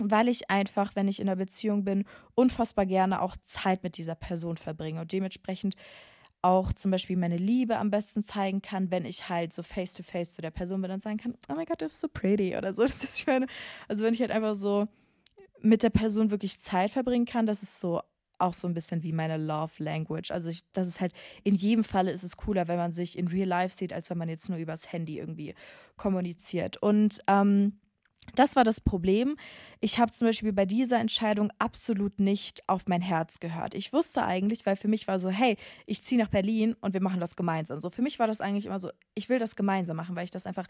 weil 0.03 0.29
ich 0.29 0.49
einfach, 0.49 0.95
wenn 0.95 1.07
ich 1.07 1.19
in 1.19 1.29
einer 1.29 1.35
Beziehung 1.35 1.83
bin, 1.83 2.05
unfassbar 2.33 2.85
gerne 2.87 3.21
auch 3.21 3.35
Zeit 3.45 3.83
mit 3.83 3.97
dieser 3.97 4.15
Person 4.15 4.57
verbringe 4.57 5.01
und 5.01 5.11
dementsprechend 5.11 5.75
auch 6.41 6.73
zum 6.73 6.91
Beispiel 6.91 7.17
meine 7.17 7.37
Liebe 7.37 7.77
am 7.77 7.91
besten 7.91 8.23
zeigen 8.23 8.61
kann, 8.61 8.91
wenn 8.91 9.05
ich 9.05 9.29
halt 9.29 9.53
so 9.53 9.63
face 9.63 9.93
to 9.93 10.03
face 10.03 10.33
zu 10.33 10.41
der 10.41 10.51
Person 10.51 10.81
bin 10.81 10.91
und 10.91 11.03
sagen 11.03 11.17
kann, 11.17 11.35
oh 11.49 11.53
mein 11.55 11.65
Gott, 11.65 11.81
du 11.81 11.87
bist 11.87 12.01
so 12.01 12.07
pretty 12.07 12.55
oder 12.55 12.73
so. 12.73 12.83
Das 12.87 13.03
ist 13.03 13.27
meine, 13.27 13.47
also 13.87 14.03
wenn 14.03 14.13
ich 14.13 14.21
halt 14.21 14.31
einfach 14.31 14.55
so 14.55 14.87
mit 15.61 15.83
der 15.83 15.91
Person 15.91 16.31
wirklich 16.31 16.59
Zeit 16.59 16.91
verbringen 16.91 17.25
kann, 17.25 17.45
das 17.45 17.61
ist 17.61 17.79
so 17.79 18.01
auch 18.39 18.53
so 18.53 18.67
ein 18.67 18.73
bisschen 18.73 19.03
wie 19.03 19.13
meine 19.13 19.37
Love 19.37 19.83
Language. 19.83 20.31
Also 20.31 20.49
ich, 20.49 20.63
das 20.73 20.87
ist 20.87 20.99
halt, 20.99 21.13
in 21.43 21.55
jedem 21.55 21.83
Falle 21.83 22.11
ist 22.11 22.23
es 22.23 22.37
cooler, 22.37 22.67
wenn 22.67 22.77
man 22.77 22.91
sich 22.91 23.17
in 23.17 23.27
real 23.27 23.47
life 23.47 23.75
sieht, 23.75 23.93
als 23.93 24.09
wenn 24.09 24.17
man 24.17 24.29
jetzt 24.29 24.49
nur 24.49 24.57
übers 24.57 24.91
Handy 24.91 25.19
irgendwie 25.19 25.53
kommuniziert. 25.95 26.77
Und 26.77 27.19
ähm, 27.27 27.79
Das 28.35 28.55
war 28.55 28.63
das 28.63 28.79
Problem. 28.79 29.35
Ich 29.81 29.99
habe 29.99 30.11
zum 30.11 30.27
Beispiel 30.27 30.53
bei 30.53 30.65
dieser 30.65 30.99
Entscheidung 30.99 31.51
absolut 31.59 32.19
nicht 32.19 32.61
auf 32.67 32.83
mein 32.87 33.01
Herz 33.01 33.39
gehört. 33.39 33.73
Ich 33.73 33.91
wusste 33.93 34.23
eigentlich, 34.23 34.65
weil 34.65 34.75
für 34.75 34.87
mich 34.87 35.07
war 35.07 35.19
so, 35.19 35.29
hey, 35.29 35.57
ich 35.85 36.03
ziehe 36.03 36.21
nach 36.21 36.29
Berlin 36.29 36.75
und 36.81 36.93
wir 36.93 37.01
machen 37.01 37.19
das 37.19 37.35
gemeinsam. 37.35 37.81
So 37.81 37.89
für 37.89 38.01
mich 38.01 38.19
war 38.19 38.27
das 38.27 38.39
eigentlich 38.39 38.65
immer 38.65 38.79
so, 38.79 38.89
ich 39.15 39.27
will 39.27 39.39
das 39.39 39.55
gemeinsam 39.55 39.97
machen, 39.97 40.15
weil 40.15 40.23
ich 40.23 40.31
das 40.31 40.45
einfach, 40.45 40.67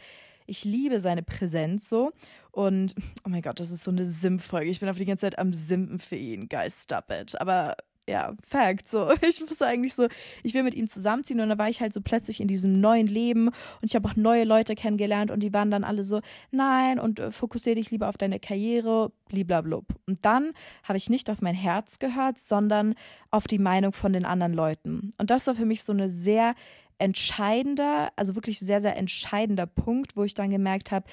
ich 0.48 0.64
liebe 0.64 1.00
seine 1.00 1.24
Präsenz 1.24 1.90
so. 1.90 2.14
Und 2.52 2.96
oh 3.26 3.30
mein 3.30 3.42
Gott, 3.42 3.60
das 3.60 3.70
ist 3.70 3.84
so 3.84 3.92
eine 3.92 4.06
Sim-Folge. 4.06 4.72
Ich 4.72 4.80
bin 4.80 4.90
auf 4.90 4.98
die 4.98 5.06
ganze 5.06 5.22
Zeit 5.22 5.38
am 5.38 5.54
Simpen 5.54 6.00
für 6.00 6.16
ihn. 6.16 6.48
Guys, 6.50 6.84
stop 6.84 7.12
it. 7.12 7.40
Aber 7.40 7.76
ja, 8.12 8.36
Fact. 8.48 8.90
So, 8.90 9.10
ich 9.28 9.42
wusste 9.42 9.66
eigentlich 9.66 9.94
so, 9.96 10.08
ich 10.44 10.54
will 10.54 10.64
mit 10.64 10.76
ihm 10.76 10.88
zusammenziehen 10.88 11.40
und 11.40 11.50
dann 11.50 11.58
war 11.58 11.70
ich 11.70 11.82
halt 11.82 11.94
so 11.94 12.02
plötzlich 12.02 12.42
in 12.42 12.48
diesem 12.48 12.80
neuen 12.80 13.08
Leben 13.08 13.48
und 13.48 13.84
ich 13.84 13.96
habe 13.96 14.08
auch 14.08 14.16
neue 14.16 14.44
Leute 14.44 14.76
kennengelernt 14.76 15.32
und 15.32 15.42
die 15.42 15.54
waren 15.54 15.72
dann 15.72 15.84
alle 15.84 16.04
so, 16.04 16.22
nein 16.52 17.00
und 17.00 17.20
äh, 17.20 17.32
fokussiere 17.32 17.76
dich 17.76 17.90
lieber 17.90 18.10
auf 18.10 18.18
deine 18.18 18.40
Karriere, 18.40 19.12
bliblablub. 19.30 19.86
Und 20.06 20.24
dann 20.26 20.52
habe 20.84 20.98
ich 20.98 21.10
nicht 21.10 21.30
auf 21.30 21.42
mein 21.42 21.56
Herz 21.56 22.00
gehört, 22.00 22.38
sondern 22.38 22.96
auf 23.32 23.48
die 23.48 23.60
Meinung 23.60 23.94
von 23.94 24.14
den 24.14 24.26
anderen 24.26 24.54
Leuten. 24.54 25.14
Und 25.18 25.32
das 25.32 25.48
war 25.48 25.56
für 25.56 25.66
mich 25.66 25.84
so 25.84 25.94
eine 25.94 26.10
sehr 26.10 26.54
entscheidender, 27.00 28.12
also 28.16 28.36
wirklich 28.36 28.60
sehr, 28.60 28.82
sehr 28.82 28.96
entscheidender 28.96 29.66
Punkt, 29.66 30.16
wo 30.16 30.24
ich 30.24 30.36
dann 30.36 30.52
gemerkt 30.52 30.92
habe, 30.92 31.06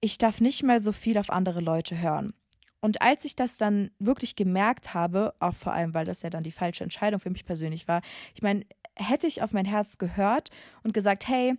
ich 0.00 0.18
darf 0.18 0.40
nicht 0.40 0.62
mehr 0.62 0.80
so 0.80 0.92
viel 0.92 1.16
auf 1.16 1.30
andere 1.30 1.60
Leute 1.60 1.98
hören. 1.98 2.34
Und 2.80 3.02
als 3.02 3.24
ich 3.24 3.36
das 3.36 3.56
dann 3.56 3.90
wirklich 3.98 4.36
gemerkt 4.36 4.94
habe, 4.94 5.34
auch 5.40 5.54
vor 5.54 5.72
allem, 5.72 5.94
weil 5.94 6.04
das 6.04 6.22
ja 6.22 6.30
dann 6.30 6.44
die 6.44 6.52
falsche 6.52 6.84
Entscheidung 6.84 7.20
für 7.20 7.30
mich 7.30 7.44
persönlich 7.44 7.88
war, 7.88 8.02
ich 8.34 8.42
meine, 8.42 8.64
hätte 8.94 9.26
ich 9.26 9.42
auf 9.42 9.52
mein 9.52 9.64
Herz 9.64 9.98
gehört 9.98 10.50
und 10.82 10.94
gesagt, 10.94 11.28
hey, 11.28 11.54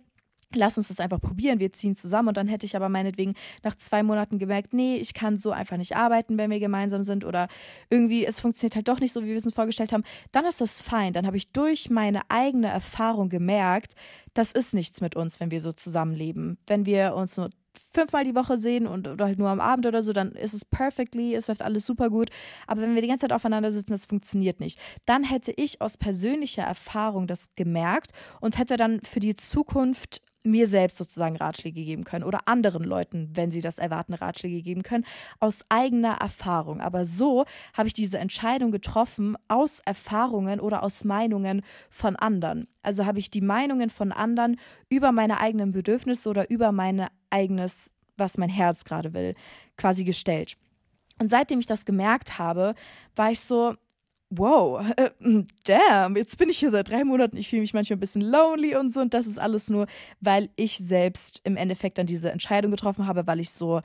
lass 0.54 0.78
uns 0.78 0.88
das 0.88 1.00
einfach 1.00 1.20
probieren, 1.20 1.60
wir 1.60 1.72
ziehen 1.72 1.94
zusammen. 1.94 2.28
Und 2.28 2.36
dann 2.36 2.48
hätte 2.48 2.66
ich 2.66 2.76
aber 2.76 2.88
meinetwegen 2.88 3.34
nach 3.62 3.74
zwei 3.74 4.02
Monaten 4.02 4.38
gemerkt, 4.38 4.72
nee, 4.72 4.96
ich 4.96 5.14
kann 5.14 5.38
so 5.38 5.50
einfach 5.50 5.76
nicht 5.76 5.96
arbeiten, 5.96 6.38
wenn 6.38 6.50
wir 6.50 6.60
gemeinsam 6.60 7.02
sind 7.02 7.24
oder 7.24 7.48
irgendwie 7.90 8.24
es 8.24 8.40
funktioniert 8.40 8.76
halt 8.76 8.88
doch 8.88 9.00
nicht 9.00 9.12
so, 9.12 9.22
wie 9.22 9.28
wir 9.28 9.36
es 9.36 9.46
uns 9.46 9.54
vorgestellt 9.54 9.92
haben. 9.92 10.04
Dann 10.32 10.46
ist 10.46 10.60
das 10.60 10.80
fein. 10.80 11.12
Dann 11.12 11.26
habe 11.26 11.36
ich 11.36 11.52
durch 11.52 11.90
meine 11.90 12.22
eigene 12.30 12.68
Erfahrung 12.68 13.28
gemerkt, 13.28 13.94
das 14.34 14.52
ist 14.52 14.74
nichts 14.74 15.00
mit 15.00 15.16
uns, 15.16 15.40
wenn 15.40 15.50
wir 15.50 15.60
so 15.60 15.72
zusammenleben. 15.72 16.58
Wenn 16.66 16.86
wir 16.86 17.14
uns 17.14 17.36
nur 17.36 17.50
fünfmal 17.92 18.24
die 18.24 18.34
Woche 18.34 18.58
sehen 18.58 18.86
und 18.86 19.08
oder 19.08 19.26
halt 19.26 19.38
nur 19.38 19.48
am 19.48 19.60
Abend 19.60 19.86
oder 19.86 20.02
so, 20.02 20.12
dann 20.12 20.32
ist 20.32 20.54
es 20.54 20.64
perfectly, 20.64 21.34
es 21.34 21.48
läuft 21.48 21.62
alles 21.62 21.86
super 21.86 22.10
gut. 22.10 22.30
Aber 22.66 22.82
wenn 22.82 22.94
wir 22.94 23.02
die 23.02 23.08
ganze 23.08 23.22
Zeit 23.22 23.32
aufeinander 23.32 23.72
sitzen, 23.72 23.92
das 23.92 24.06
funktioniert 24.06 24.60
nicht. 24.60 24.78
Dann 25.06 25.24
hätte 25.24 25.52
ich 25.56 25.80
aus 25.80 25.96
persönlicher 25.96 26.62
Erfahrung 26.62 27.26
das 27.26 27.54
gemerkt 27.56 28.12
und 28.40 28.58
hätte 28.58 28.76
dann 28.76 29.00
für 29.02 29.20
die 29.20 29.36
Zukunft 29.36 30.22
mir 30.48 30.66
selbst 30.66 30.98
sozusagen 30.98 31.36
Ratschläge 31.36 31.84
geben 31.84 32.04
können 32.04 32.24
oder 32.24 32.40
anderen 32.46 32.84
Leuten, 32.84 33.30
wenn 33.34 33.50
sie 33.50 33.60
das 33.60 33.78
erwarten, 33.78 34.14
Ratschläge 34.14 34.62
geben 34.62 34.82
können, 34.82 35.04
aus 35.40 35.64
eigener 35.68 36.14
Erfahrung. 36.20 36.80
Aber 36.80 37.04
so 37.04 37.44
habe 37.74 37.88
ich 37.88 37.94
diese 37.94 38.18
Entscheidung 38.18 38.70
getroffen 38.70 39.36
aus 39.48 39.80
Erfahrungen 39.84 40.60
oder 40.60 40.82
aus 40.82 41.04
Meinungen 41.04 41.62
von 41.90 42.16
anderen. 42.16 42.68
Also 42.82 43.04
habe 43.06 43.18
ich 43.18 43.30
die 43.30 43.40
Meinungen 43.40 43.90
von 43.90 44.12
anderen 44.12 44.58
über 44.88 45.12
meine 45.12 45.40
eigenen 45.40 45.72
Bedürfnisse 45.72 46.28
oder 46.28 46.50
über 46.50 46.72
mein 46.72 47.06
eigenes, 47.30 47.94
was 48.16 48.38
mein 48.38 48.48
Herz 48.48 48.84
gerade 48.84 49.14
will, 49.14 49.34
quasi 49.76 50.04
gestellt. 50.04 50.56
Und 51.20 51.28
seitdem 51.30 51.60
ich 51.60 51.66
das 51.66 51.84
gemerkt 51.84 52.38
habe, 52.38 52.74
war 53.16 53.30
ich 53.30 53.40
so, 53.40 53.74
wow, 54.30 54.84
äh, 54.96 55.10
damn, 55.64 56.16
jetzt 56.16 56.38
bin 56.38 56.50
ich 56.50 56.58
hier 56.58 56.70
seit 56.70 56.88
drei 56.88 57.04
Monaten, 57.04 57.36
ich 57.36 57.48
fühle 57.48 57.62
mich 57.62 57.74
manchmal 57.74 57.96
ein 57.96 58.00
bisschen 58.00 58.22
lonely 58.22 58.76
und 58.76 58.90
so 58.92 59.00
und 59.00 59.14
das 59.14 59.26
ist 59.26 59.38
alles 59.38 59.70
nur, 59.70 59.86
weil 60.20 60.50
ich 60.56 60.78
selbst 60.78 61.40
im 61.44 61.56
Endeffekt 61.56 61.98
dann 61.98 62.06
diese 62.06 62.30
Entscheidung 62.30 62.70
getroffen 62.70 63.06
habe, 63.06 63.26
weil 63.26 63.40
ich 63.40 63.50
so 63.50 63.80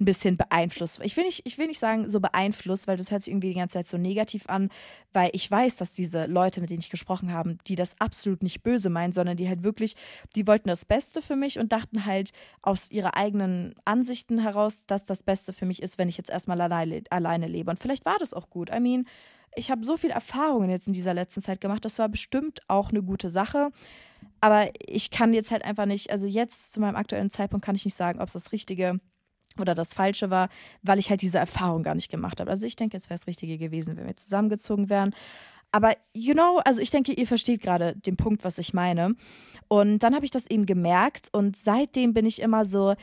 ein 0.00 0.04
bisschen 0.04 0.36
beeinflusst. 0.36 1.00
Ich 1.02 1.16
will 1.16 1.24
nicht, 1.24 1.42
ich 1.44 1.58
will 1.58 1.66
nicht 1.66 1.78
sagen 1.78 2.08
so 2.08 2.20
beeinflusst, 2.20 2.86
weil 2.86 2.96
das 2.96 3.10
hört 3.10 3.22
sich 3.22 3.32
irgendwie 3.32 3.48
die 3.48 3.58
ganze 3.58 3.74
Zeit 3.74 3.88
so 3.88 3.98
negativ 3.98 4.48
an, 4.48 4.70
weil 5.12 5.30
ich 5.32 5.50
weiß, 5.50 5.76
dass 5.76 5.92
diese 5.92 6.26
Leute, 6.26 6.60
mit 6.60 6.70
denen 6.70 6.80
ich 6.80 6.90
gesprochen 6.90 7.32
habe, 7.32 7.56
die 7.66 7.74
das 7.74 8.00
absolut 8.00 8.42
nicht 8.42 8.62
böse 8.62 8.90
meinen, 8.90 9.12
sondern 9.12 9.36
die 9.36 9.48
halt 9.48 9.62
wirklich, 9.62 9.96
die 10.36 10.46
wollten 10.46 10.68
das 10.68 10.84
Beste 10.84 11.22
für 11.22 11.36
mich 11.36 11.58
und 11.58 11.72
dachten 11.72 12.04
halt 12.04 12.32
aus 12.62 12.90
ihrer 12.90 13.16
eigenen 13.16 13.74
Ansichten 13.84 14.38
heraus, 14.38 14.84
dass 14.86 15.04
das 15.04 15.22
Beste 15.22 15.52
für 15.52 15.66
mich 15.66 15.82
ist, 15.82 15.98
wenn 15.98 16.08
ich 16.08 16.16
jetzt 16.16 16.30
erstmal 16.30 16.60
alleine, 16.60 17.02
alleine 17.10 17.48
lebe. 17.48 17.70
Und 17.70 17.80
vielleicht 17.80 18.04
war 18.04 18.16
das 18.18 18.32
auch 18.32 18.50
gut. 18.50 18.70
I 18.74 18.80
mean, 18.80 19.06
ich 19.54 19.70
habe 19.70 19.84
so 19.84 19.96
viel 19.96 20.10
Erfahrungen 20.10 20.70
jetzt 20.70 20.86
in 20.86 20.92
dieser 20.92 21.14
letzten 21.14 21.42
Zeit 21.42 21.60
gemacht. 21.60 21.84
Das 21.84 21.98
war 21.98 22.08
bestimmt 22.08 22.60
auch 22.68 22.90
eine 22.90 23.02
gute 23.02 23.30
Sache. 23.30 23.70
Aber 24.40 24.70
ich 24.78 25.10
kann 25.10 25.34
jetzt 25.34 25.50
halt 25.50 25.64
einfach 25.64 25.86
nicht, 25.86 26.10
also 26.10 26.26
jetzt 26.26 26.72
zu 26.72 26.80
meinem 26.80 26.96
aktuellen 26.96 27.30
Zeitpunkt 27.30 27.64
kann 27.64 27.74
ich 27.74 27.84
nicht 27.84 27.96
sagen, 27.96 28.20
ob 28.20 28.28
es 28.28 28.34
das 28.34 28.52
Richtige 28.52 29.00
oder 29.60 29.74
das 29.74 29.94
Falsche 29.94 30.30
war, 30.30 30.48
weil 30.82 30.98
ich 30.98 31.10
halt 31.10 31.22
diese 31.22 31.38
Erfahrung 31.38 31.82
gar 31.82 31.94
nicht 31.94 32.10
gemacht 32.10 32.40
habe. 32.40 32.50
Also 32.50 32.66
ich 32.66 32.76
denke, 32.76 32.96
es 32.96 33.08
wäre 33.10 33.18
das 33.18 33.26
Richtige 33.26 33.58
gewesen, 33.58 33.96
wenn 33.96 34.06
wir 34.06 34.16
zusammengezogen 34.16 34.88
wären. 34.88 35.14
Aber, 35.70 35.94
you 36.14 36.32
know, 36.32 36.60
also 36.64 36.80
ich 36.80 36.90
denke, 36.90 37.12
ihr 37.12 37.26
versteht 37.26 37.60
gerade 37.60 37.94
den 37.94 38.16
Punkt, 38.16 38.44
was 38.44 38.58
ich 38.58 38.72
meine. 38.72 39.14
Und 39.68 39.98
dann 39.98 40.14
habe 40.14 40.24
ich 40.24 40.30
das 40.30 40.46
eben 40.46 40.64
gemerkt 40.64 41.28
und 41.32 41.56
seitdem 41.56 42.14
bin 42.14 42.24
ich 42.24 42.40
immer 42.40 42.64
so, 42.64 42.94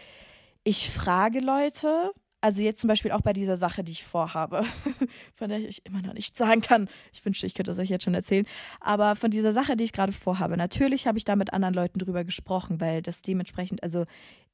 ich 0.63 0.89
frage 0.89 1.39
Leute, 1.41 2.11
also 2.45 2.61
jetzt 2.61 2.79
zum 2.79 2.89
Beispiel 2.89 3.11
auch 3.11 3.21
bei 3.21 3.33
dieser 3.33 3.55
Sache, 3.55 3.83
die 3.83 3.91
ich 3.91 4.03
vorhabe, 4.03 4.65
von 5.33 5.49
der 5.49 5.57
ich 5.57 5.83
immer 5.83 6.03
noch 6.03 6.13
nichts 6.13 6.37
sagen 6.37 6.61
kann. 6.61 6.87
Ich 7.11 7.25
wünschte, 7.25 7.47
ich 7.47 7.55
könnte 7.55 7.71
es 7.71 7.79
euch 7.79 7.89
jetzt 7.89 8.03
schon 8.03 8.13
erzählen. 8.13 8.45
Aber 8.79 9.15
von 9.15 9.31
dieser 9.31 9.51
Sache, 9.51 9.75
die 9.75 9.83
ich 9.83 9.93
gerade 9.93 10.11
vorhabe, 10.11 10.55
natürlich 10.55 11.07
habe 11.07 11.17
ich 11.17 11.23
da 11.23 11.35
mit 11.35 11.53
anderen 11.53 11.73
Leuten 11.73 11.97
drüber 11.97 12.23
gesprochen, 12.23 12.79
weil 12.79 13.01
das 13.01 13.23
dementsprechend, 13.23 13.81
also 13.81 14.05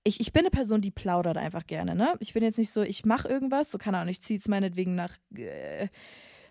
ich, 0.06 0.22
ich 0.22 0.32
bin 0.32 0.44
eine 0.44 0.52
Person, 0.52 0.80
die 0.80 0.90
plaudert 0.90 1.36
einfach 1.36 1.68
gerne, 1.68 1.94
ne? 1.94 2.14
Ich 2.20 2.32
bin 2.32 2.44
jetzt 2.44 2.58
nicht 2.58 2.72
so, 2.72 2.82
ich 2.82 3.04
mache 3.04 3.28
irgendwas, 3.28 3.72
so 3.72 3.78
keine 3.78 3.98
Ahnung, 3.98 4.12
ich 4.12 4.22
ziehe 4.22 4.38
jetzt 4.38 4.48
meinetwegen 4.48 4.96
nach 4.96 5.18
äh, 5.36 5.90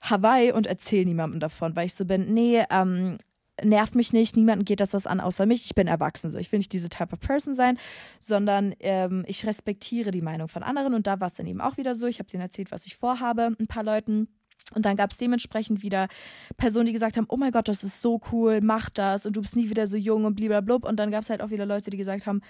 Hawaii 0.03 0.53
und 0.53 0.67
erzähle 0.67 1.07
niemandem 1.07 1.41
davon, 1.41 1.75
weil 1.75 1.87
ich 1.87 1.95
so 1.95 2.05
bin, 2.05 2.35
nee, 2.35 2.63
ähm, 2.69 3.17
nervt 3.65 3.95
mich 3.95 4.13
nicht, 4.13 4.37
niemanden 4.37 4.65
geht 4.65 4.81
das 4.81 4.93
was 4.93 5.07
an 5.07 5.21
außer 5.21 5.47
mich, 5.47 5.65
ich 5.65 5.75
bin 5.75 5.87
erwachsen 5.87 6.31
so. 6.31 6.39
Ich 6.39 6.53
will 6.53 6.59
nicht 6.59 6.73
diese 6.73 6.89
Type 6.89 7.13
of 7.13 7.21
Person 7.21 7.55
sein, 7.55 7.79
sondern 8.21 8.75
ähm, 8.81 9.25
ich 9.27 9.47
respektiere 9.47 10.11
die 10.11 10.23
Meinung 10.23 10.49
von 10.49 10.63
anderen 10.63 10.95
und 10.95 11.07
da 11.07 11.21
war 11.21 11.29
es 11.29 11.35
dann 11.35 11.47
eben 11.47 11.61
auch 11.61 11.77
wieder 11.77 11.95
so. 11.95 12.07
Ich 12.07 12.19
habe 12.19 12.29
denen 12.29 12.43
erzählt, 12.43 12.71
was 12.71 12.87
ich 12.87 12.97
vorhabe, 12.97 13.55
ein 13.59 13.67
paar 13.67 13.85
Leuten. 13.85 14.29
Und 14.75 14.85
dann 14.85 14.97
gab 14.97 15.11
es 15.11 15.19
dementsprechend 15.19 15.83
wieder 15.83 16.09
Personen, 16.57 16.87
die 16.87 16.93
gesagt 16.93 17.17
haben, 17.17 17.27
oh 17.29 17.37
mein 17.37 17.51
Gott, 17.51 17.69
das 17.69 17.83
ist 17.83 18.03
so 18.03 18.21
cool, 18.31 18.61
mach 18.63 18.91
das 18.91 19.27
und 19.27 19.35
du 19.35 19.41
bist 19.41 19.57
nie 19.57 19.71
wieder 19.71 19.87
so 19.87 19.97
jung 19.97 20.25
und 20.27 20.37
blablabla. 20.37 20.89
Und 20.89 20.97
dann 20.97 21.11
gab 21.11 21.23
es 21.23 21.31
halt 21.31 21.43
auch 21.43 21.51
wieder 21.51 21.67
Leute, 21.67 21.91
die 21.91 21.97
gesagt 21.97 22.27
haben, 22.27 22.43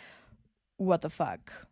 what 0.77 1.03
the 1.03 1.09
fuck? 1.09 1.69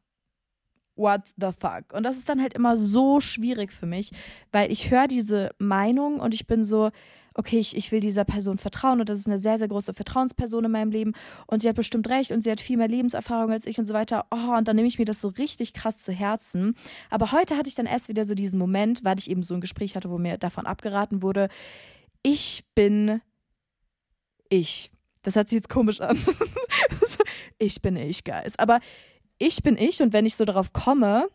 What 0.94 1.22
the 1.36 1.50
fuck? 1.58 1.92
Und 1.92 2.02
das 2.02 2.16
ist 2.16 2.28
dann 2.28 2.40
halt 2.40 2.54
immer 2.54 2.76
so 2.76 3.20
schwierig 3.20 3.72
für 3.72 3.86
mich, 3.86 4.10
weil 4.50 4.72
ich 4.72 4.90
höre 4.90 5.06
diese 5.06 5.50
Meinung 5.58 6.18
und 6.18 6.34
ich 6.34 6.46
bin 6.46 6.64
so, 6.64 6.90
okay, 7.38 7.60
ich, 7.60 7.76
ich 7.76 7.92
will 7.92 8.00
dieser 8.00 8.24
Person 8.24 8.58
vertrauen 8.58 8.98
und 8.98 9.08
das 9.08 9.20
ist 9.20 9.28
eine 9.28 9.38
sehr, 9.38 9.58
sehr 9.60 9.68
große 9.68 9.94
Vertrauensperson 9.94 10.64
in 10.64 10.72
meinem 10.72 10.90
Leben 10.90 11.12
und 11.46 11.62
sie 11.62 11.68
hat 11.68 11.76
bestimmt 11.76 12.08
recht 12.08 12.32
und 12.32 12.42
sie 12.42 12.50
hat 12.50 12.60
viel 12.60 12.76
mehr 12.76 12.88
Lebenserfahrung 12.88 13.52
als 13.52 13.64
ich 13.64 13.78
und 13.78 13.86
so 13.86 13.94
weiter. 13.94 14.26
Oh, 14.32 14.56
und 14.56 14.66
dann 14.66 14.74
nehme 14.74 14.88
ich 14.88 14.98
mir 14.98 15.04
das 15.04 15.20
so 15.20 15.28
richtig 15.28 15.72
krass 15.72 16.02
zu 16.02 16.12
Herzen. 16.12 16.74
Aber 17.10 17.30
heute 17.30 17.56
hatte 17.56 17.68
ich 17.68 17.76
dann 17.76 17.86
erst 17.86 18.08
wieder 18.08 18.24
so 18.24 18.34
diesen 18.34 18.58
Moment, 18.58 19.04
weil 19.04 19.18
ich 19.20 19.30
eben 19.30 19.44
so 19.44 19.54
ein 19.54 19.60
Gespräch 19.60 19.94
hatte, 19.94 20.10
wo 20.10 20.18
mir 20.18 20.36
davon 20.36 20.66
abgeraten 20.66 21.22
wurde, 21.22 21.48
ich 22.22 22.64
bin 22.74 23.20
ich. 24.48 24.90
Das 25.22 25.36
hört 25.36 25.48
sich 25.48 25.58
jetzt 25.58 25.68
komisch 25.68 26.00
an. 26.00 26.18
ich 27.58 27.80
bin 27.80 27.96
ich, 27.96 28.24
Guys. 28.24 28.58
Aber 28.58 28.80
ich 29.38 29.62
bin 29.62 29.76
ich 29.78 30.02
und 30.02 30.12
wenn 30.12 30.26
ich 30.26 30.34
so 30.34 30.44
darauf 30.44 30.72
komme, 30.72 31.28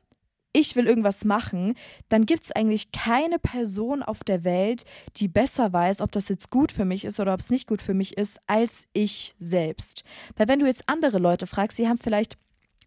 ich 0.53 0.75
will 0.75 0.87
irgendwas 0.87 1.25
machen, 1.25 1.75
dann 2.09 2.25
gibt 2.25 2.43
es 2.45 2.51
eigentlich 2.51 2.91
keine 2.91 3.39
Person 3.39 4.03
auf 4.03 4.23
der 4.23 4.43
Welt, 4.43 4.85
die 5.17 5.27
besser 5.27 5.73
weiß, 5.73 5.99
ob 5.99 6.11
das 6.11 6.29
jetzt 6.29 6.49
gut 6.51 6.71
für 6.71 6.85
mich 6.85 7.05
ist 7.05 7.19
oder 7.19 7.33
ob 7.33 7.39
es 7.39 7.49
nicht 7.49 7.67
gut 7.67 7.81
für 7.81 7.93
mich 7.93 8.17
ist, 8.17 8.39
als 8.47 8.87
ich 8.93 9.35
selbst. 9.39 10.03
Weil 10.35 10.47
wenn 10.47 10.59
du 10.59 10.67
jetzt 10.67 10.83
andere 10.87 11.17
Leute 11.17 11.47
fragst, 11.47 11.77
sie 11.77 11.87
haben 11.87 11.97
vielleicht 11.97 12.37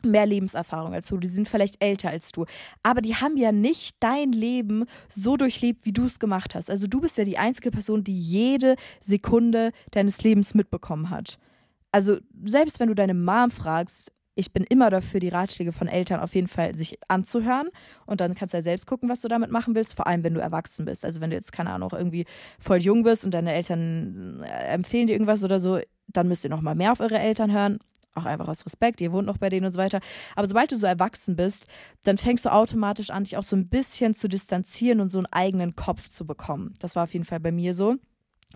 mehr 0.02 0.26
Lebenserfahrung 0.26 0.94
als 0.94 1.09
du, 1.09 1.16
die 1.16 1.29
sind 1.29 1.48
vielleicht 1.48 1.83
älter 1.83 2.11
als 2.11 2.31
du, 2.31 2.44
aber 2.83 3.00
die 3.00 3.16
haben 3.16 3.37
ja 3.37 3.50
nicht 3.50 3.96
dein 4.00 4.33
Leben 4.33 4.85
so 5.09 5.37
durchlebt, 5.37 5.85
wie 5.85 5.92
du 5.92 6.05
es 6.05 6.18
gemacht 6.18 6.55
hast. 6.55 6.70
Also 6.70 6.87
du 6.87 7.00
bist 7.00 7.18
ja 7.18 7.24
die 7.24 7.38
einzige 7.38 7.70
Person, 7.70 8.05
die 8.05 8.18
jede 8.18 8.76
Sekunde 9.00 9.72
deines 9.90 10.22
Lebens 10.22 10.55
mitbekommen 10.55 11.11
hat. 11.11 11.38
Also 11.92 12.18
selbst 12.44 12.79
wenn 12.79 12.88
du 12.88 12.94
deine 12.94 13.14
Mom 13.14 13.50
fragst, 13.50 14.12
ich 14.37 14.53
bin 14.53 14.64
immer 14.64 14.90
dafür, 14.90 15.18
die 15.18 15.31
Ratschläge 15.31 15.72
von 15.72 15.88
Eltern 15.88 16.20
auf 16.20 16.35
jeden 16.35 16.46
Fall 16.46 16.75
sich 16.77 16.99
anzuhören. 17.09 17.68
Und 18.05 18.20
dann 18.20 18.35
kannst 18.35 18.53
du 18.53 18.59
ja 18.59 18.62
selbst 18.62 18.87
gucken, 18.87 19.09
was 19.09 19.22
du 19.22 19.29
damit 19.29 19.51
machen 19.51 19.75
willst, 19.75 19.96
vor 19.96 20.07
allem 20.07 20.22
wenn 20.22 20.35
du 20.35 20.40
erwachsen 20.40 20.85
bist. 20.85 21.05
Also 21.05 21.20
wenn 21.22 21.31
du 21.31 21.37
jetzt, 21.37 21.53
keine 21.53 21.70
Ahnung, 21.70 21.90
irgendwie 21.92 22.27
voll 22.61 22.79
jung 22.79 23.03
bist 23.03 23.25
und 23.25 23.33
deine 23.33 23.55
Eltern 23.55 24.44
äh, 24.44 24.75
empfehlen 24.75 25.07
dir 25.07 25.14
irgendwas 25.14 25.42
oder 25.42 25.59
so, 25.59 25.81
dann 26.09 26.29
müsst 26.29 26.44
ihr 26.44 26.51
noch 26.51 26.61
mal 26.61 26.75
mehr 26.75 26.92
auf 26.92 27.01
eure 27.01 27.18
Eltern 27.18 27.51
hören. 27.51 27.79
Auch 28.14 28.27
einfach 28.27 28.49
aus 28.49 28.64
Respekt, 28.64 29.01
ihr 29.01 29.12
wohnt 29.12 29.27
noch 29.27 29.38
bei 29.38 29.49
denen 29.49 29.66
und 29.66 29.72
so 29.72 29.79
weiter. 29.79 30.01
Aber 30.37 30.46
sobald 30.46 30.70
du 30.70 30.77
so 30.77 30.87
erwachsen 30.87 31.35
bist, 31.35 31.66
dann 32.03 32.18
fängst 32.18 32.44
du 32.44 32.53
automatisch 32.53 33.11
an, 33.11 33.25
dich 33.25 33.38
auch 33.38 33.42
so 33.42 33.57
ein 33.57 33.68
bisschen 33.68 34.14
zu 34.14 34.29
distanzieren 34.29 35.01
und 35.01 35.12
so 35.12 35.18
einen 35.18 35.27
eigenen 35.27 35.77
Kopf 35.77 36.11
zu 36.11 36.27
bekommen. 36.27 36.75
Das 36.79 36.94
war 36.94 37.05
auf 37.05 37.14
jeden 37.14 37.25
Fall 37.25 37.40
bei 37.40 37.53
mir 37.53 37.72
so. 37.72 37.96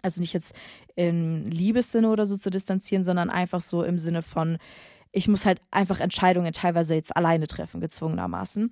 Also 0.02 0.20
nicht 0.20 0.34
jetzt 0.34 0.54
im 0.94 1.46
Liebessinne 1.48 2.08
oder 2.10 2.26
so 2.26 2.36
zu 2.36 2.50
distanzieren, 2.50 3.04
sondern 3.04 3.28
einfach 3.28 3.60
so 3.60 3.82
im 3.82 3.98
Sinne 3.98 4.22
von, 4.22 4.58
ich 5.12 5.28
muss 5.28 5.46
halt 5.46 5.60
einfach 5.70 6.00
Entscheidungen 6.00 6.52
teilweise 6.52 6.94
jetzt 6.94 7.16
alleine 7.16 7.46
treffen, 7.46 7.80
gezwungenermaßen. 7.80 8.70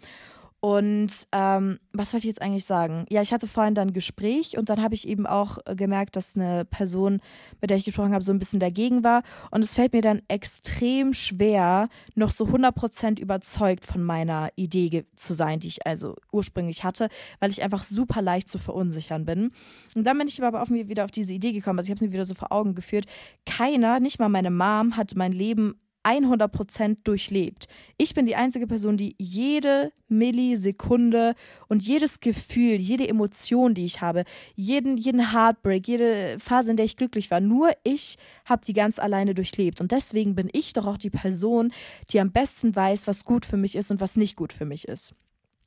Und 0.60 1.12
ähm, 1.30 1.78
was 1.92 2.12
wollte 2.12 2.26
ich 2.26 2.32
jetzt 2.32 2.42
eigentlich 2.42 2.64
sagen? 2.64 3.06
Ja, 3.10 3.22
ich 3.22 3.32
hatte 3.32 3.46
vorhin 3.46 3.76
dann 3.76 3.88
ein 3.88 3.92
Gespräch 3.92 4.58
und 4.58 4.68
dann 4.68 4.82
habe 4.82 4.96
ich 4.96 5.06
eben 5.06 5.24
auch 5.24 5.58
äh, 5.66 5.76
gemerkt, 5.76 6.16
dass 6.16 6.34
eine 6.34 6.64
Person, 6.64 7.20
mit 7.60 7.70
der 7.70 7.76
ich 7.76 7.84
gesprochen 7.84 8.12
habe, 8.12 8.24
so 8.24 8.32
ein 8.32 8.40
bisschen 8.40 8.58
dagegen 8.58 9.04
war. 9.04 9.22
Und 9.52 9.62
es 9.62 9.74
fällt 9.74 9.92
mir 9.92 10.02
dann 10.02 10.20
extrem 10.26 11.14
schwer, 11.14 11.88
noch 12.16 12.32
so 12.32 12.46
100% 12.46 13.20
überzeugt 13.20 13.86
von 13.86 14.02
meiner 14.02 14.50
Idee 14.56 15.06
zu 15.14 15.32
sein, 15.32 15.60
die 15.60 15.68
ich 15.68 15.86
also 15.86 16.16
ursprünglich 16.32 16.82
hatte, 16.82 17.08
weil 17.38 17.50
ich 17.50 17.62
einfach 17.62 17.84
super 17.84 18.20
leicht 18.20 18.48
zu 18.48 18.58
verunsichern 18.58 19.24
bin. 19.24 19.52
Und 19.94 20.04
dann 20.04 20.18
bin 20.18 20.26
ich 20.26 20.42
aber 20.42 20.60
auf 20.60 20.70
mir 20.70 20.88
wieder 20.88 21.04
auf 21.04 21.12
diese 21.12 21.32
Idee 21.32 21.52
gekommen. 21.52 21.78
Also 21.78 21.86
ich 21.86 21.90
habe 21.92 22.04
es 22.04 22.08
mir 22.08 22.12
wieder 22.12 22.24
so 22.24 22.34
vor 22.34 22.50
Augen 22.50 22.74
geführt. 22.74 23.06
Keiner, 23.46 24.00
nicht 24.00 24.18
mal 24.18 24.28
meine 24.28 24.50
Mom, 24.50 24.96
hat 24.96 25.14
mein 25.14 25.32
Leben 25.32 25.76
100% 26.08 26.98
durchlebt. 27.04 27.68
Ich 27.96 28.14
bin 28.14 28.26
die 28.26 28.36
einzige 28.36 28.66
Person, 28.66 28.96
die 28.96 29.14
jede 29.18 29.92
Millisekunde 30.08 31.34
und 31.68 31.82
jedes 31.82 32.20
Gefühl, 32.20 32.76
jede 32.76 33.06
Emotion, 33.06 33.74
die 33.74 33.84
ich 33.84 34.00
habe, 34.00 34.24
jeden, 34.54 34.96
jeden 34.96 35.32
Heartbreak, 35.32 35.86
jede 35.86 36.38
Phase, 36.40 36.70
in 36.70 36.76
der 36.76 36.86
ich 36.86 36.96
glücklich 36.96 37.30
war, 37.30 37.40
nur 37.40 37.70
ich 37.84 38.16
habe 38.44 38.64
die 38.64 38.72
ganz 38.72 38.98
alleine 38.98 39.34
durchlebt. 39.34 39.80
Und 39.80 39.92
deswegen 39.92 40.34
bin 40.34 40.48
ich 40.52 40.72
doch 40.72 40.86
auch 40.86 40.98
die 40.98 41.10
Person, 41.10 41.72
die 42.10 42.20
am 42.20 42.32
besten 42.32 42.74
weiß, 42.74 43.06
was 43.06 43.24
gut 43.24 43.44
für 43.44 43.56
mich 43.56 43.76
ist 43.76 43.90
und 43.90 44.00
was 44.00 44.16
nicht 44.16 44.36
gut 44.36 44.52
für 44.52 44.64
mich 44.64 44.88
ist. 44.88 45.14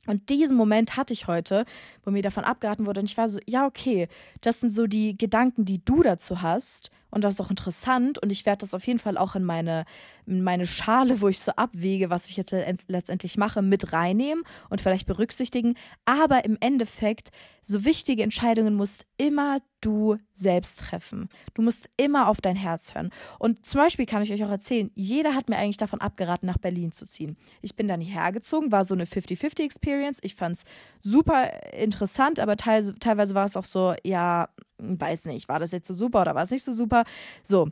Und 0.08 0.30
diesen 0.30 0.56
Moment 0.56 0.96
hatte 0.96 1.12
ich 1.12 1.28
heute, 1.28 1.64
wo 2.04 2.10
mir 2.10 2.22
davon 2.22 2.42
abgeraten 2.44 2.86
wurde. 2.86 3.00
Und 3.00 3.06
ich 3.06 3.16
war 3.16 3.28
so, 3.28 3.38
ja, 3.46 3.66
okay, 3.66 4.08
das 4.40 4.60
sind 4.60 4.74
so 4.74 4.86
die 4.86 5.16
Gedanken, 5.16 5.64
die 5.64 5.84
du 5.84 6.02
dazu 6.02 6.42
hast. 6.42 6.90
Und 7.12 7.22
das 7.22 7.34
ist 7.34 7.40
auch 7.40 7.50
interessant. 7.50 8.18
Und 8.18 8.30
ich 8.30 8.44
werde 8.46 8.60
das 8.60 8.74
auf 8.74 8.86
jeden 8.86 8.98
Fall 8.98 9.16
auch 9.16 9.36
in 9.36 9.44
meine, 9.44 9.84
in 10.26 10.42
meine 10.42 10.66
Schale, 10.66 11.20
wo 11.20 11.28
ich 11.28 11.38
so 11.38 11.52
abwäge, 11.52 12.10
was 12.10 12.28
ich 12.28 12.36
jetzt 12.36 12.54
letztendlich 12.88 13.36
mache, 13.36 13.62
mit 13.62 13.92
reinnehmen 13.92 14.42
und 14.70 14.80
vielleicht 14.80 15.06
berücksichtigen. 15.06 15.74
Aber 16.06 16.44
im 16.44 16.56
Endeffekt, 16.60 17.30
so 17.64 17.84
wichtige 17.84 18.24
Entscheidungen 18.24 18.74
musst 18.74 19.06
immer 19.18 19.58
du 19.80 20.16
selbst 20.30 20.80
treffen. 20.80 21.28
Du 21.54 21.62
musst 21.62 21.88
immer 21.96 22.28
auf 22.28 22.40
dein 22.40 22.56
Herz 22.56 22.94
hören. 22.94 23.10
Und 23.38 23.64
zum 23.64 23.80
Beispiel 23.80 24.06
kann 24.06 24.22
ich 24.22 24.32
euch 24.32 24.42
auch 24.42 24.50
erzählen, 24.50 24.90
jeder 24.94 25.34
hat 25.34 25.48
mir 25.48 25.58
eigentlich 25.58 25.76
davon 25.76 26.00
abgeraten, 26.00 26.46
nach 26.46 26.58
Berlin 26.58 26.92
zu 26.92 27.04
ziehen. 27.04 27.36
Ich 27.60 27.76
bin 27.76 27.88
dann 27.88 28.00
hierher 28.00 28.32
gezogen, 28.32 28.72
war 28.72 28.84
so 28.84 28.94
eine 28.94 29.04
50-50-Experience. 29.04 30.18
Ich 30.22 30.34
fand 30.34 30.56
es 30.56 30.64
super 31.00 31.72
interessant, 31.72 32.40
aber 32.40 32.56
teilweise, 32.56 32.98
teilweise 32.98 33.34
war 33.34 33.44
es 33.44 33.56
auch 33.56 33.64
so, 33.64 33.94
ja, 34.02 34.48
weiß 34.82 35.26
nicht, 35.26 35.48
war 35.48 35.58
das 35.60 35.72
jetzt 35.72 35.88
so 35.88 35.94
super 35.94 36.22
oder 36.22 36.34
war 36.34 36.42
es 36.44 36.50
nicht 36.50 36.64
so 36.64 36.72
super? 36.72 37.04
So, 37.42 37.68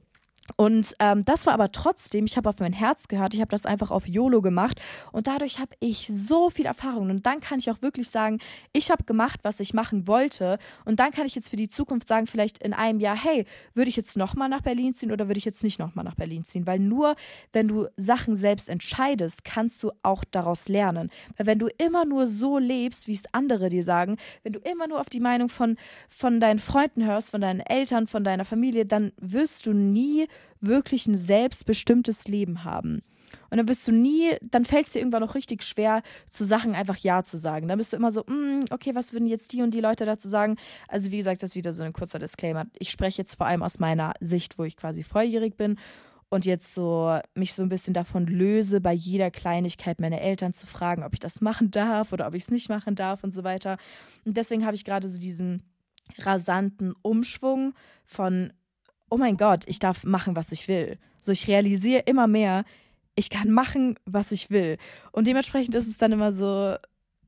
und 0.56 0.94
ähm, 0.98 1.24
das 1.24 1.46
war 1.46 1.54
aber 1.54 1.72
trotzdem, 1.72 2.24
ich 2.24 2.36
habe 2.36 2.48
auf 2.48 2.58
mein 2.60 2.72
Herz 2.72 3.08
gehört, 3.08 3.34
ich 3.34 3.40
habe 3.40 3.50
das 3.50 3.66
einfach 3.66 3.90
auf 3.90 4.06
YOLO 4.06 4.42
gemacht 4.42 4.80
und 5.12 5.26
dadurch 5.26 5.58
habe 5.58 5.74
ich 5.80 6.08
so 6.12 6.50
viel 6.50 6.66
Erfahrung. 6.66 7.10
Und 7.10 7.26
dann 7.26 7.40
kann 7.40 7.58
ich 7.58 7.70
auch 7.70 7.82
wirklich 7.82 8.10
sagen, 8.10 8.38
ich 8.72 8.90
habe 8.90 9.04
gemacht, 9.04 9.40
was 9.42 9.60
ich 9.60 9.74
machen 9.74 10.06
wollte. 10.06 10.58
Und 10.84 11.00
dann 11.00 11.12
kann 11.12 11.26
ich 11.26 11.34
jetzt 11.34 11.48
für 11.48 11.56
die 11.56 11.68
Zukunft 11.68 12.08
sagen, 12.08 12.26
vielleicht 12.26 12.62
in 12.62 12.72
einem 12.72 13.00
Jahr, 13.00 13.16
hey, 13.16 13.46
würde 13.74 13.88
ich 13.88 13.96
jetzt 13.96 14.16
nochmal 14.16 14.48
nach 14.48 14.62
Berlin 14.62 14.94
ziehen 14.94 15.12
oder 15.12 15.28
würde 15.28 15.38
ich 15.38 15.44
jetzt 15.44 15.62
nicht 15.62 15.78
nochmal 15.78 16.04
nach 16.04 16.14
Berlin 16.14 16.44
ziehen? 16.44 16.66
Weil 16.66 16.78
nur, 16.78 17.16
wenn 17.52 17.68
du 17.68 17.86
Sachen 17.96 18.36
selbst 18.36 18.68
entscheidest, 18.68 19.44
kannst 19.44 19.82
du 19.82 19.92
auch 20.02 20.24
daraus 20.24 20.68
lernen. 20.68 21.10
Weil 21.36 21.46
wenn 21.46 21.58
du 21.58 21.68
immer 21.78 22.04
nur 22.04 22.26
so 22.26 22.58
lebst, 22.58 23.06
wie 23.08 23.14
es 23.14 23.24
andere 23.32 23.68
dir 23.68 23.84
sagen, 23.84 24.16
wenn 24.42 24.52
du 24.52 24.60
immer 24.60 24.88
nur 24.88 25.00
auf 25.00 25.08
die 25.08 25.20
Meinung 25.20 25.48
von, 25.48 25.76
von 26.08 26.40
deinen 26.40 26.58
Freunden 26.58 27.04
hörst, 27.06 27.30
von 27.30 27.40
deinen 27.40 27.60
Eltern, 27.60 28.06
von 28.06 28.24
deiner 28.24 28.44
Familie, 28.44 28.86
dann 28.86 29.12
wirst 29.18 29.66
du 29.66 29.72
nie 29.72 30.26
wirklich 30.60 31.06
ein 31.06 31.16
selbstbestimmtes 31.16 32.28
Leben 32.28 32.64
haben. 32.64 33.02
Und 33.50 33.58
dann 33.58 33.66
bist 33.66 33.86
du 33.86 33.92
nie, 33.92 34.36
dann 34.42 34.64
fällt 34.64 34.86
es 34.86 34.92
dir 34.92 35.00
irgendwann 35.00 35.22
noch 35.22 35.34
richtig 35.34 35.62
schwer, 35.62 36.02
zu 36.28 36.44
Sachen 36.44 36.74
einfach 36.74 36.96
Ja 36.96 37.22
zu 37.22 37.36
sagen. 37.38 37.68
Dann 37.68 37.78
bist 37.78 37.92
du 37.92 37.96
immer 37.96 38.10
so, 38.10 38.22
mm, 38.22 38.64
okay, 38.70 38.94
was 38.94 39.12
würden 39.12 39.26
jetzt 39.26 39.52
die 39.52 39.62
und 39.62 39.72
die 39.72 39.80
Leute 39.80 40.04
dazu 40.04 40.28
sagen? 40.28 40.56
Also 40.88 41.10
wie 41.10 41.16
gesagt, 41.16 41.42
das 41.42 41.50
ist 41.50 41.56
wieder 41.56 41.72
so 41.72 41.82
ein 41.82 41.92
kurzer 41.92 42.18
Disclaimer. 42.18 42.66
Ich 42.78 42.90
spreche 42.90 43.18
jetzt 43.18 43.36
vor 43.36 43.46
allem 43.46 43.62
aus 43.62 43.78
meiner 43.78 44.14
Sicht, 44.20 44.58
wo 44.58 44.64
ich 44.64 44.76
quasi 44.76 45.02
volljährig 45.02 45.56
bin 45.56 45.78
und 46.28 46.46
jetzt 46.46 46.74
so 46.74 47.18
mich 47.34 47.54
so 47.54 47.62
ein 47.62 47.68
bisschen 47.68 47.92
davon 47.92 48.26
löse, 48.26 48.80
bei 48.80 48.92
jeder 48.92 49.30
Kleinigkeit 49.30 50.00
meine 50.00 50.20
Eltern 50.20 50.54
zu 50.54 50.66
fragen, 50.66 51.02
ob 51.02 51.12
ich 51.12 51.20
das 51.20 51.40
machen 51.40 51.70
darf 51.70 52.12
oder 52.12 52.26
ob 52.26 52.34
ich 52.34 52.44
es 52.44 52.50
nicht 52.50 52.68
machen 52.68 52.94
darf 52.94 53.24
und 53.24 53.34
so 53.34 53.44
weiter. 53.44 53.78
Und 54.24 54.36
deswegen 54.36 54.64
habe 54.64 54.76
ich 54.76 54.84
gerade 54.84 55.08
so 55.08 55.20
diesen 55.20 55.64
rasanten 56.18 56.94
Umschwung 57.02 57.74
von 58.06 58.52
oh 59.10 59.16
mein 59.16 59.36
Gott, 59.36 59.64
ich 59.66 59.78
darf 59.78 60.04
machen, 60.04 60.36
was 60.36 60.52
ich 60.52 60.68
will. 60.68 60.98
So, 61.20 61.32
ich 61.32 61.46
realisiere 61.48 62.02
immer 62.06 62.26
mehr, 62.26 62.64
ich 63.14 63.28
kann 63.28 63.50
machen, 63.50 63.98
was 64.06 64.32
ich 64.32 64.50
will. 64.50 64.78
Und 65.12 65.26
dementsprechend 65.26 65.74
ist 65.74 65.88
es 65.88 65.98
dann 65.98 66.12
immer 66.12 66.32
so, 66.32 66.76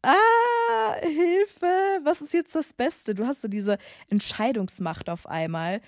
ah, 0.02 0.94
Hilfe, 1.02 2.00
was 2.04 2.20
ist 2.20 2.32
jetzt 2.32 2.54
das 2.54 2.72
Beste? 2.72 3.14
Du 3.14 3.26
hast 3.26 3.42
so 3.42 3.48
diese 3.48 3.78
Entscheidungsmacht 4.08 5.10
auf 5.10 5.26
einmal 5.26 5.80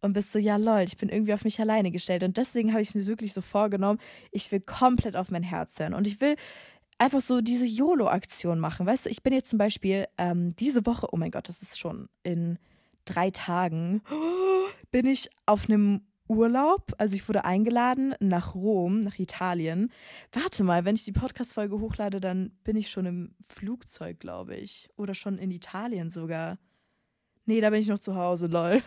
und 0.00 0.14
bist 0.14 0.32
so, 0.32 0.38
ja 0.38 0.56
lol, 0.56 0.80
ich 0.80 0.96
bin 0.96 1.08
irgendwie 1.08 1.32
auf 1.34 1.44
mich 1.44 1.60
alleine 1.60 1.90
gestellt. 1.90 2.24
Und 2.24 2.36
deswegen 2.36 2.72
habe 2.72 2.82
ich 2.82 2.94
mir 2.94 3.06
wirklich 3.06 3.32
so 3.32 3.40
vorgenommen, 3.40 4.00
ich 4.32 4.50
will 4.50 4.60
komplett 4.60 5.16
auf 5.16 5.30
mein 5.30 5.44
Herz 5.44 5.78
hören. 5.78 5.94
Und 5.94 6.06
ich 6.06 6.20
will 6.20 6.36
einfach 6.98 7.20
so 7.20 7.40
diese 7.40 7.66
YOLO-Aktion 7.66 8.58
machen. 8.58 8.86
Weißt 8.86 9.06
du, 9.06 9.10
ich 9.10 9.22
bin 9.22 9.32
jetzt 9.32 9.50
zum 9.50 9.58
Beispiel 9.58 10.06
ähm, 10.18 10.56
diese 10.56 10.86
Woche, 10.86 11.08
oh 11.12 11.16
mein 11.16 11.30
Gott, 11.30 11.48
das 11.48 11.62
ist 11.62 11.78
schon 11.78 12.08
in 12.22 12.58
drei 13.04 13.30
Tagen 13.30 14.02
bin 14.90 15.06
ich 15.06 15.28
auf 15.46 15.68
einem 15.68 16.02
Urlaub. 16.28 16.92
Also 16.98 17.16
ich 17.16 17.28
wurde 17.28 17.44
eingeladen 17.44 18.14
nach 18.20 18.54
Rom, 18.54 19.02
nach 19.02 19.18
Italien. 19.18 19.92
Warte 20.32 20.64
mal, 20.64 20.84
wenn 20.84 20.94
ich 20.94 21.04
die 21.04 21.12
Podcast-Folge 21.12 21.78
hochlade, 21.78 22.20
dann 22.20 22.50
bin 22.64 22.76
ich 22.76 22.90
schon 22.90 23.06
im 23.06 23.34
Flugzeug, 23.42 24.20
glaube 24.20 24.56
ich. 24.56 24.88
Oder 24.96 25.14
schon 25.14 25.38
in 25.38 25.50
Italien 25.50 26.10
sogar. 26.10 26.58
Nee, 27.44 27.60
da 27.60 27.70
bin 27.70 27.80
ich 27.80 27.88
noch 27.88 27.98
zu 27.98 28.14
Hause, 28.14 28.46
lol. 28.46 28.82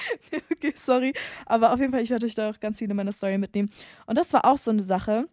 okay, 0.52 0.72
sorry. 0.76 1.12
Aber 1.44 1.72
auf 1.72 1.80
jeden 1.80 1.92
Fall, 1.92 2.02
ich 2.02 2.10
werde 2.10 2.26
euch 2.26 2.34
da 2.34 2.50
auch 2.50 2.60
ganz 2.60 2.78
viele 2.78 2.94
meiner 2.94 3.12
Story 3.12 3.36
mitnehmen. 3.36 3.70
Und 4.06 4.16
das 4.16 4.32
war 4.32 4.44
auch 4.44 4.58
so 4.58 4.70
eine 4.70 4.82
Sache. 4.82 5.28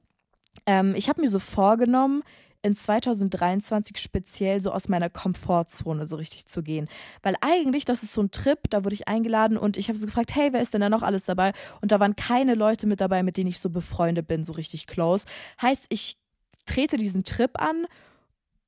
Ähm, 0.65 0.93
ich 0.95 1.07
habe 1.07 1.21
mir 1.21 1.29
so 1.29 1.39
vorgenommen, 1.39 2.23
in 2.63 2.75
2023 2.75 3.97
speziell 3.97 4.61
so 4.61 4.71
aus 4.71 4.87
meiner 4.87 5.09
Komfortzone 5.09 6.07
so 6.07 6.15
richtig 6.15 6.47
zu 6.47 6.63
gehen. 6.63 6.87
Weil 7.21 7.35
eigentlich, 7.41 7.85
das 7.85 8.03
ist 8.03 8.13
so 8.13 8.21
ein 8.21 8.31
Trip, 8.31 8.57
da 8.69 8.83
wurde 8.83 8.95
ich 8.95 9.07
eingeladen 9.07 9.57
und 9.57 9.77
ich 9.77 9.89
habe 9.89 9.99
so 9.99 10.05
gefragt, 10.05 10.33
hey, 10.33 10.53
wer 10.53 10.61
ist 10.61 10.73
denn 10.73 10.81
da 10.81 10.89
noch 10.89 11.03
alles 11.03 11.25
dabei? 11.25 11.51
Und 11.81 11.91
da 11.91 11.99
waren 11.99 12.15
keine 12.15 12.55
Leute 12.55 12.87
mit 12.87 13.01
dabei, 13.01 13.21
mit 13.21 13.37
denen 13.37 13.49
ich 13.49 13.59
so 13.59 13.69
befreundet 13.69 14.27
bin, 14.27 14.45
so 14.45 14.53
richtig 14.53 14.87
close. 14.87 15.25
Heißt, 15.61 15.85
ich 15.89 16.17
trete 16.65 16.95
diesen 16.95 17.25
Trip 17.25 17.51
an 17.59 17.85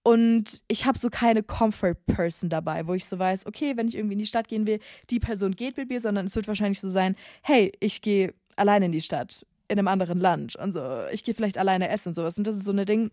und 0.03 0.61
ich 0.67 0.85
habe 0.85 0.99
so 0.99 1.09
keine 1.09 1.41
Comfort 1.41 1.95
Person 2.05 2.49
dabei, 2.49 2.85
wo 2.87 2.93
ich 2.93 3.05
so 3.05 3.17
weiß, 3.17 3.45
okay, 3.45 3.77
wenn 3.77 3.87
ich 3.87 3.95
irgendwie 3.95 4.13
in 4.13 4.19
die 4.19 4.27
Stadt 4.27 4.49
gehen 4.49 4.67
will, 4.67 4.79
die 5.09 5.21
Person 5.21 5.55
geht 5.55 5.77
mit 5.77 5.89
mir, 5.89 6.01
sondern 6.01 6.25
es 6.25 6.35
wird 6.35 6.49
wahrscheinlich 6.49 6.81
so 6.81 6.89
sein, 6.89 7.15
hey, 7.41 7.71
ich 7.79 8.01
gehe 8.01 8.33
alleine 8.57 8.87
in 8.87 8.91
die 8.91 9.01
Stadt, 9.01 9.45
in 9.69 9.79
einem 9.79 9.87
anderen 9.87 10.19
Land 10.19 10.57
und 10.57 10.73
so, 10.73 11.05
ich 11.11 11.23
gehe 11.23 11.33
vielleicht 11.33 11.57
alleine 11.57 11.87
essen 11.87 12.09
und 12.09 12.15
sowas. 12.15 12.37
Und 12.37 12.45
das 12.45 12.57
ist 12.57 12.65
so 12.65 12.71
eine 12.71 12.85
Ding, 12.85 13.09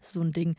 so 0.00 0.20
ein 0.20 0.32
Ding, 0.32 0.56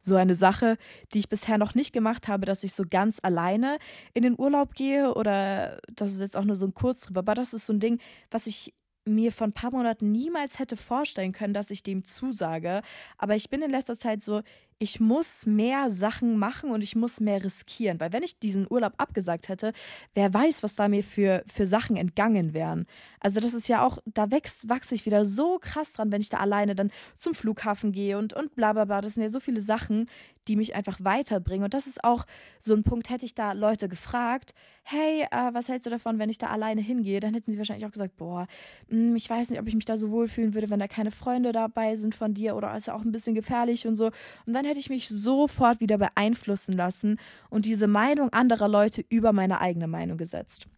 so 0.00 0.16
eine 0.16 0.34
Sache, 0.34 0.76
die 1.12 1.18
ich 1.18 1.28
bisher 1.28 1.58
noch 1.58 1.74
nicht 1.74 1.92
gemacht 1.92 2.28
habe, 2.28 2.46
dass 2.46 2.64
ich 2.64 2.72
so 2.72 2.84
ganz 2.88 3.18
alleine 3.22 3.78
in 4.14 4.22
den 4.22 4.38
Urlaub 4.38 4.74
gehe 4.74 5.12
oder 5.14 5.80
das 5.92 6.12
ist 6.12 6.20
jetzt 6.20 6.36
auch 6.36 6.44
nur 6.44 6.56
so 6.56 6.66
ein 6.66 6.74
Kurztrip, 6.74 7.16
aber 7.16 7.34
das 7.34 7.52
ist 7.52 7.66
so 7.66 7.72
ein 7.72 7.80
Ding, 7.80 8.00
was 8.30 8.46
ich 8.46 8.72
mir 9.06 9.32
vor 9.32 9.46
ein 9.46 9.52
paar 9.52 9.70
Monaten 9.70 10.10
niemals 10.10 10.58
hätte 10.58 10.76
vorstellen 10.76 11.32
können, 11.32 11.54
dass 11.54 11.70
ich 11.70 11.82
dem 11.82 12.04
zusage. 12.04 12.82
Aber 13.18 13.36
ich 13.36 13.48
bin 13.48 13.62
in 13.62 13.70
letzter 13.70 13.96
Zeit 13.96 14.22
so, 14.22 14.42
ich 14.78 15.00
muss 15.00 15.46
mehr 15.46 15.90
Sachen 15.90 16.38
machen 16.38 16.70
und 16.70 16.82
ich 16.82 16.96
muss 16.96 17.20
mehr 17.20 17.42
riskieren. 17.42 17.98
Weil 17.98 18.12
wenn 18.12 18.22
ich 18.22 18.38
diesen 18.38 18.66
Urlaub 18.68 18.92
abgesagt 18.98 19.48
hätte, 19.48 19.72
wer 20.14 20.32
weiß, 20.32 20.62
was 20.62 20.76
da 20.76 20.88
mir 20.88 21.02
für, 21.02 21.44
für 21.46 21.66
Sachen 21.66 21.96
entgangen 21.96 22.52
wären. 22.52 22.86
Also 23.20 23.40
das 23.40 23.54
ist 23.54 23.68
ja 23.68 23.84
auch, 23.84 23.98
da 24.04 24.30
wächst, 24.30 24.68
wachse 24.68 24.94
ich 24.94 25.06
wieder 25.06 25.24
so 25.24 25.58
krass 25.58 25.94
dran, 25.94 26.12
wenn 26.12 26.20
ich 26.20 26.28
da 26.28 26.38
alleine 26.38 26.74
dann 26.74 26.90
zum 27.16 27.34
Flughafen 27.34 27.92
gehe 27.92 28.18
und, 28.18 28.34
und 28.34 28.54
bla 28.54 28.74
bla 28.74 28.84
bla. 28.84 29.00
Das 29.00 29.14
sind 29.14 29.22
ja 29.22 29.30
so 29.30 29.40
viele 29.40 29.62
Sachen, 29.62 30.08
die 30.48 30.56
mich 30.56 30.74
einfach 30.74 30.98
weiterbringen. 31.02 31.64
Und 31.64 31.74
das 31.74 31.86
ist 31.86 32.04
auch 32.04 32.26
so 32.60 32.74
ein 32.74 32.84
Punkt, 32.84 33.10
hätte 33.10 33.24
ich 33.24 33.34
da 33.34 33.52
Leute 33.52 33.88
gefragt, 33.88 34.54
hey, 34.82 35.22
äh, 35.22 35.54
was 35.54 35.68
hältst 35.68 35.86
du 35.86 35.90
davon, 35.90 36.18
wenn 36.18 36.30
ich 36.30 36.38
da 36.38 36.48
alleine 36.48 36.80
hingehe? 36.80 37.18
Dann 37.18 37.34
hätten 37.34 37.50
sie 37.50 37.58
wahrscheinlich 37.58 37.86
auch 37.86 37.92
gesagt, 37.92 38.16
boah, 38.16 38.46
mh, 38.88 39.08
hm, 39.08 39.16
ich 39.16 39.28
weiß 39.28 39.50
nicht, 39.50 39.58
ob 39.58 39.66
ich 39.66 39.74
mich 39.74 39.86
da 39.86 39.96
so 39.96 40.10
wohlfühlen 40.10 40.54
würde, 40.54 40.70
wenn 40.70 40.78
da 40.78 40.86
keine 40.86 41.10
Freunde 41.10 41.52
dabei 41.52 41.96
sind 41.96 42.14
von 42.14 42.34
dir 42.34 42.54
oder 42.54 42.76
ist 42.76 42.86
ja 42.86 42.94
auch 42.94 43.02
ein 43.02 43.12
bisschen 43.12 43.34
gefährlich 43.34 43.86
und 43.86 43.96
so. 43.96 44.06
Und 44.46 44.52
dann 44.52 44.65
hätte 44.66 44.80
ich 44.80 44.90
mich 44.90 45.08
sofort 45.08 45.80
wieder 45.80 45.98
beeinflussen 45.98 46.72
lassen 46.74 47.18
und 47.50 47.64
diese 47.64 47.86
Meinung 47.86 48.32
anderer 48.32 48.68
Leute 48.68 49.04
über 49.08 49.32
meine 49.32 49.60
eigene 49.60 49.86
Meinung 49.86 50.18
gesetzt. 50.18 50.68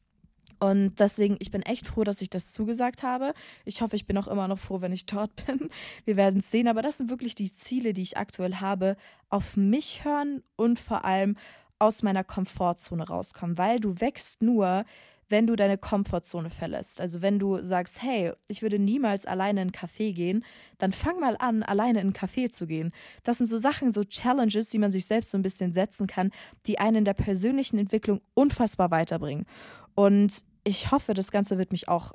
Und 0.61 0.99
deswegen, 0.99 1.37
ich 1.39 1.51
bin 1.51 1.63
echt 1.63 1.87
froh, 1.87 2.05
dass 2.05 2.21
ich 2.21 2.31
das 2.31 2.53
zugesagt 2.53 3.03
habe. 3.03 3.33
Ich 3.65 3.81
hoffe, 3.81 3.97
ich 3.97 4.07
bin 4.07 4.19
auch 4.19 4.27
immer 4.27 4.49
noch 4.49 4.59
froh, 4.59 4.81
wenn 4.81 4.93
ich 4.93 5.07
dort 5.07 5.31
bin. 5.47 5.69
Wir 6.05 6.17
werden 6.17 6.41
es 6.41 6.51
sehen. 6.51 6.69
Aber 6.69 6.83
das 6.83 6.99
sind 6.99 7.11
wirklich 7.11 7.35
die 7.35 7.53
Ziele, 7.53 7.93
die 7.93 8.03
ich 8.03 8.17
aktuell 8.17 8.57
habe. 8.57 8.97
Auf 9.29 9.57
mich 9.57 10.05
hören 10.05 10.43
und 10.57 10.81
vor 10.81 11.05
allem 11.05 11.37
aus 11.79 12.03
meiner 12.03 12.25
Komfortzone 12.25 13.07
rauskommen. 13.07 13.57
Weil 13.57 13.79
du 13.79 14.01
wächst 14.01 14.43
nur, 14.43 14.85
wenn 15.29 15.47
du 15.47 15.57
deine 15.57 15.79
Komfortzone 15.79 16.51
verlässt. 16.51 17.01
Also 17.01 17.23
wenn 17.23 17.39
du 17.39 17.63
sagst, 17.63 18.03
hey, 18.03 18.33
ich 18.49 18.63
würde 18.63 18.79
niemals 18.79 19.27
alleine 19.27 19.63
in 19.63 19.69
einen 19.69 19.73
Café 19.73 20.13
gehen, 20.13 20.45
dann 20.79 20.93
fang 20.93 21.21
mal 21.21 21.37
an, 21.39 21.63
alleine 21.63 22.01
in 22.01 22.09
einen 22.09 22.15
Café 22.15 22.51
zu 22.51 22.67
gehen. 22.67 22.93
Das 23.25 23.39
sind 23.39 23.47
so 23.47 23.59
Sachen, 23.59 23.93
so 23.93 24.05
Challenges, 24.05 24.71
die 24.71 24.79
man 24.79 24.91
sich 24.91 25.07
selbst 25.07 25.31
so 25.31 25.39
ein 25.39 25.43
bisschen 25.43 25.73
setzen 25.73 26.07
kann, 26.07 26.31
die 26.67 26.79
einen 26.79 26.99
in 26.99 27.05
der 27.05 27.15
persönlichen 27.15 27.79
Entwicklung 27.79 28.21
unfassbar 28.35 28.91
weiterbringen. 28.91 29.47
Und 29.95 30.43
ich 30.65 30.91
hoffe, 30.91 31.15
das 31.15 31.31
Ganze 31.31 31.59
wird 31.59 31.73
mich 31.73 31.89
auch 31.89 32.13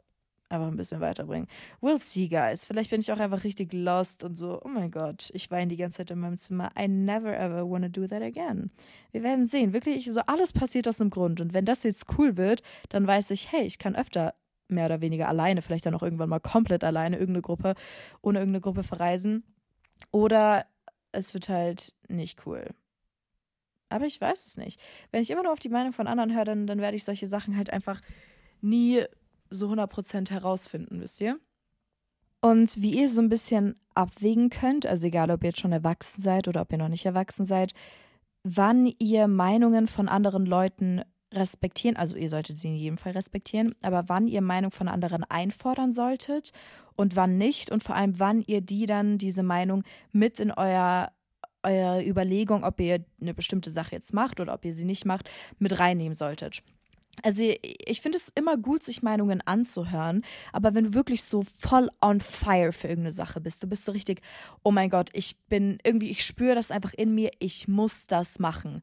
einfach 0.49 0.67
ein 0.67 0.75
bisschen 0.75 1.01
weiterbringen. 1.01 1.47
We'll 1.81 1.99
see, 1.99 2.27
guys. 2.27 2.65
Vielleicht 2.65 2.89
bin 2.89 3.01
ich 3.01 3.11
auch 3.11 3.19
einfach 3.19 3.43
richtig 3.43 3.73
lost 3.73 4.23
und 4.23 4.35
so, 4.35 4.61
oh 4.63 4.67
mein 4.67 4.91
Gott, 4.91 5.31
ich 5.33 5.49
weine 5.51 5.67
die 5.67 5.77
ganze 5.77 5.97
Zeit 5.97 6.11
in 6.11 6.19
meinem 6.19 6.37
Zimmer. 6.37 6.71
I 6.79 6.87
never 6.87 7.37
ever 7.37 7.69
wanna 7.69 7.89
do 7.89 8.07
that 8.07 8.21
again. 8.21 8.71
Wir 9.11 9.23
werden 9.23 9.45
sehen. 9.45 9.73
Wirklich, 9.73 10.11
so 10.11 10.21
alles 10.21 10.53
passiert 10.53 10.87
aus 10.87 10.97
dem 10.97 11.09
Grund. 11.09 11.41
Und 11.41 11.53
wenn 11.53 11.65
das 11.65 11.83
jetzt 11.83 12.05
cool 12.17 12.37
wird, 12.37 12.61
dann 12.89 13.07
weiß 13.07 13.31
ich, 13.31 13.51
hey, 13.51 13.63
ich 13.63 13.79
kann 13.79 13.95
öfter 13.95 14.35
mehr 14.67 14.85
oder 14.85 15.01
weniger 15.01 15.27
alleine, 15.27 15.61
vielleicht 15.61 15.85
dann 15.85 15.95
auch 15.95 16.03
irgendwann 16.03 16.29
mal 16.29 16.39
komplett 16.39 16.83
alleine, 16.83 17.17
irgendeine 17.17 17.41
Gruppe, 17.41 17.75
ohne 18.21 18.39
irgendeine 18.39 18.61
Gruppe 18.61 18.83
verreisen. 18.83 19.43
Oder 20.11 20.65
es 21.11 21.33
wird 21.33 21.49
halt 21.49 21.93
nicht 22.07 22.45
cool. 22.45 22.69
Aber 23.89 24.05
ich 24.05 24.19
weiß 24.19 24.47
es 24.47 24.57
nicht. 24.57 24.79
Wenn 25.11 25.21
ich 25.21 25.29
immer 25.29 25.43
nur 25.43 25.53
auf 25.53 25.59
die 25.59 25.69
Meinung 25.69 25.93
von 25.93 26.07
anderen 26.07 26.35
höre, 26.35 26.45
dann, 26.45 26.65
dann 26.65 26.81
werde 26.81 26.97
ich 26.97 27.03
solche 27.03 27.27
Sachen 27.27 27.55
halt 27.55 27.69
einfach 27.69 28.01
nie 28.61 29.03
so 29.53 29.69
100% 29.69 30.29
herausfinden, 30.29 30.99
wisst 31.01 31.21
ihr? 31.21 31.39
Und 32.41 32.81
wie 32.81 32.99
ihr 32.99 33.07
so 33.07 33.21
ein 33.21 33.29
bisschen 33.29 33.75
abwägen 33.95 34.49
könnt, 34.49 34.85
also 34.85 35.07
egal, 35.07 35.31
ob 35.31 35.43
ihr 35.43 35.49
jetzt 35.49 35.61
schon 35.61 35.71
erwachsen 35.71 36.21
seid 36.21 36.47
oder 36.47 36.61
ob 36.61 36.71
ihr 36.71 36.77
noch 36.77 36.89
nicht 36.89 37.05
erwachsen 37.05 37.45
seid, 37.45 37.73
wann 38.43 38.93
ihr 38.99 39.27
Meinungen 39.27 39.87
von 39.87 40.09
anderen 40.09 40.45
Leuten 40.45 41.01
respektieren, 41.33 41.95
also 41.95 42.15
ihr 42.15 42.29
solltet 42.29 42.59
sie 42.59 42.67
in 42.67 42.75
jedem 42.75 42.97
Fall 42.97 43.13
respektieren, 43.13 43.75
aber 43.81 44.03
wann 44.07 44.27
ihr 44.27 44.41
Meinung 44.41 44.71
von 44.71 44.87
anderen 44.87 45.23
einfordern 45.23 45.91
solltet 45.91 46.51
und 46.95 47.15
wann 47.15 47.37
nicht 47.37 47.71
und 47.71 47.83
vor 47.83 47.95
allem 47.95 48.19
wann 48.19 48.41
ihr 48.41 48.61
die 48.61 48.85
dann, 48.85 49.17
diese 49.17 49.43
Meinung, 49.43 49.83
mit 50.11 50.39
in 50.39 50.51
euer 50.51 51.11
eure 51.65 52.05
Überlegung, 52.05 52.65
ob 52.65 52.79
ihr 52.81 53.05
eine 53.21 53.33
bestimmte 53.33 53.71
Sache 53.71 53.95
jetzt 53.95 54.13
macht 54.13 54.41
oder 54.41 54.53
ob 54.53 54.65
ihr 54.65 54.75
sie 54.75 54.83
nicht 54.83 55.05
macht, 55.05 55.29
mit 55.59 55.79
reinnehmen 55.79 56.13
solltet. 56.13 56.61
Also 57.21 57.43
ich 57.61 58.01
finde 58.01 58.17
es 58.17 58.29
immer 58.35 58.57
gut, 58.57 58.83
sich 58.83 59.03
Meinungen 59.03 59.41
anzuhören, 59.41 60.25
aber 60.51 60.73
wenn 60.73 60.85
du 60.85 60.93
wirklich 60.93 61.23
so 61.23 61.43
voll 61.59 61.89
on 62.01 62.19
fire 62.19 62.71
für 62.71 62.87
irgendeine 62.87 63.11
Sache 63.11 63.39
bist, 63.39 63.61
du 63.61 63.67
bist 63.67 63.85
so 63.85 63.91
richtig, 63.91 64.21
oh 64.63 64.71
mein 64.71 64.89
Gott, 64.89 65.09
ich 65.13 65.37
bin 65.47 65.77
irgendwie, 65.83 66.09
ich 66.09 66.25
spüre 66.25 66.55
das 66.55 66.71
einfach 66.71 66.93
in 66.93 67.13
mir, 67.13 67.31
ich 67.39 67.67
muss 67.67 68.07
das 68.07 68.39
machen. 68.39 68.81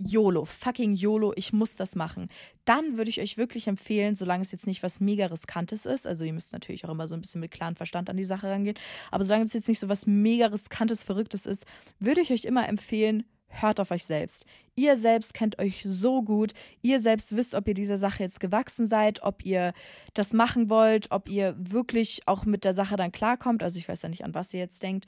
YOLO, 0.00 0.44
fucking 0.44 0.94
YOLO, 0.94 1.32
ich 1.34 1.52
muss 1.52 1.76
das 1.76 1.96
machen. 1.96 2.28
Dann 2.64 2.96
würde 2.96 3.10
ich 3.10 3.20
euch 3.20 3.36
wirklich 3.36 3.66
empfehlen, 3.66 4.14
solange 4.14 4.42
es 4.42 4.52
jetzt 4.52 4.66
nicht 4.66 4.82
was 4.82 5.00
mega 5.00 5.26
riskantes 5.26 5.86
ist, 5.86 6.06
also 6.06 6.24
ihr 6.24 6.32
müsst 6.32 6.52
natürlich 6.52 6.84
auch 6.84 6.90
immer 6.90 7.08
so 7.08 7.14
ein 7.14 7.20
bisschen 7.20 7.40
mit 7.40 7.50
klarem 7.50 7.74
Verstand 7.74 8.10
an 8.10 8.16
die 8.16 8.24
Sache 8.24 8.48
rangehen, 8.48 8.78
aber 9.10 9.24
solange 9.24 9.44
es 9.44 9.52
jetzt 9.52 9.68
nicht 9.68 9.80
so 9.80 9.88
was 9.88 10.06
mega 10.06 10.46
riskantes, 10.46 11.04
verrücktes 11.04 11.46
ist, 11.46 11.64
würde 12.00 12.20
ich 12.20 12.32
euch 12.32 12.44
immer 12.44 12.68
empfehlen, 12.68 13.24
hört 13.48 13.80
auf 13.80 13.90
euch 13.90 14.04
selbst. 14.04 14.44
Ihr 14.74 14.96
selbst 14.96 15.34
kennt 15.34 15.58
euch 15.58 15.82
so 15.84 16.22
gut. 16.22 16.52
Ihr 16.82 17.00
selbst 17.00 17.34
wisst, 17.36 17.54
ob 17.54 17.66
ihr 17.66 17.74
dieser 17.74 17.96
Sache 17.96 18.22
jetzt 18.22 18.40
gewachsen 18.40 18.86
seid, 18.86 19.22
ob 19.22 19.44
ihr 19.44 19.72
das 20.14 20.32
machen 20.32 20.70
wollt, 20.70 21.10
ob 21.10 21.28
ihr 21.28 21.54
wirklich 21.58 22.22
auch 22.26 22.44
mit 22.44 22.64
der 22.64 22.74
Sache 22.74 22.96
dann 22.96 23.12
klarkommt. 23.12 23.62
Also 23.62 23.78
ich 23.78 23.88
weiß 23.88 24.02
ja 24.02 24.08
nicht, 24.08 24.24
an 24.24 24.34
was 24.34 24.54
ihr 24.54 24.60
jetzt 24.60 24.82
denkt. 24.82 25.06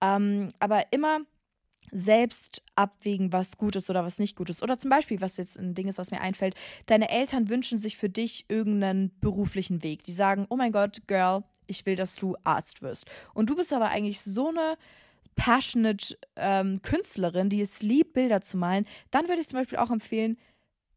Ähm, 0.00 0.52
aber 0.60 0.84
immer 0.92 1.20
selbst 1.90 2.62
abwägen, 2.76 3.32
was 3.32 3.56
gut 3.56 3.76
ist 3.76 3.88
oder 3.90 4.04
was 4.04 4.18
nicht 4.18 4.36
gut 4.36 4.50
ist. 4.50 4.62
Oder 4.62 4.78
zum 4.78 4.90
Beispiel, 4.90 5.20
was 5.20 5.36
jetzt 5.36 5.58
ein 5.58 5.74
Ding 5.74 5.88
ist, 5.88 5.98
was 5.98 6.10
mir 6.10 6.20
einfällt, 6.20 6.54
deine 6.86 7.08
Eltern 7.08 7.48
wünschen 7.48 7.78
sich 7.78 7.96
für 7.96 8.08
dich 8.08 8.44
irgendeinen 8.48 9.10
beruflichen 9.20 9.82
Weg. 9.82 10.04
Die 10.04 10.12
sagen, 10.12 10.46
oh 10.50 10.56
mein 10.56 10.72
Gott, 10.72 11.02
Girl, 11.06 11.44
ich 11.66 11.86
will, 11.86 11.96
dass 11.96 12.16
du 12.16 12.36
Arzt 12.44 12.82
wirst. 12.82 13.06
Und 13.34 13.50
du 13.50 13.56
bist 13.56 13.72
aber 13.72 13.88
eigentlich 13.88 14.20
so 14.20 14.48
eine 14.48 14.76
passionate 15.38 16.18
ähm, 16.36 16.82
Künstlerin, 16.82 17.48
die 17.48 17.60
es 17.60 17.80
liebt, 17.80 18.12
Bilder 18.12 18.42
zu 18.42 18.58
malen, 18.58 18.86
dann 19.12 19.28
würde 19.28 19.40
ich 19.40 19.48
zum 19.48 19.60
Beispiel 19.60 19.78
auch 19.78 19.90
empfehlen, 19.90 20.36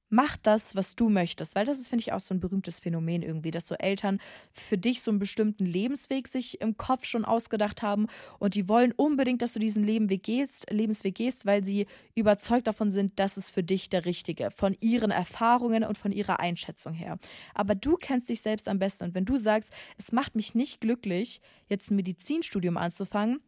mach 0.10 0.36
das, 0.36 0.76
was 0.76 0.96
du 0.96 1.10
möchtest. 1.10 1.56
Weil 1.56 1.66
das 1.66 1.80
ist, 1.80 1.88
finde 1.88 2.02
ich, 2.02 2.12
auch 2.12 2.20
so 2.20 2.34
ein 2.34 2.40
berühmtes 2.40 2.80
Phänomen 2.80 3.22
irgendwie, 3.22 3.52
dass 3.52 3.68
so 3.68 3.76
Eltern 3.76 4.20
für 4.52 4.78
dich 4.78 5.02
so 5.02 5.12
einen 5.12 5.20
bestimmten 5.20 5.66
Lebensweg 5.66 6.28
sich 6.28 6.60
im 6.60 6.76
Kopf 6.76 7.06
schon 7.06 7.24
ausgedacht 7.24 7.84
haben 7.84 8.08
und 8.40 8.56
die 8.56 8.68
wollen 8.68 8.92
unbedingt, 8.92 9.44
dass 9.44 9.54
du 9.54 9.60
diesen 9.60 9.84
Lebensweg 9.84 10.24
gehst, 10.24 10.70
Lebensweg 10.72 11.16
gehst, 11.16 11.46
weil 11.46 11.64
sie 11.64 11.86
überzeugt 12.16 12.68
davon 12.68 12.92
sind, 12.92 13.20
dass 13.20 13.38
es 13.38 13.50
für 13.50 13.64
dich 13.64 13.90
der 13.90 14.06
richtige, 14.06 14.50
von 14.52 14.76
ihren 14.82 15.12
Erfahrungen 15.12 15.84
und 15.84 15.98
von 15.98 16.12
ihrer 16.12 16.40
Einschätzung 16.40 16.94
her. 16.94 17.20
Aber 17.54 17.76
du 17.76 17.96
kennst 17.96 18.28
dich 18.28 18.42
selbst 18.42 18.68
am 18.68 18.80
besten 18.80 19.06
und 19.06 19.16
wenn 19.16 19.26
du 19.26 19.38
sagst, 19.38 19.72
es 19.98 20.12
macht 20.12 20.36
mich 20.36 20.56
nicht 20.56 20.82
glücklich, 20.82 21.42
jetzt 21.70 21.92
ein 21.92 21.96
Medizinstudium 21.96 22.76
anzufangen, 22.76 23.40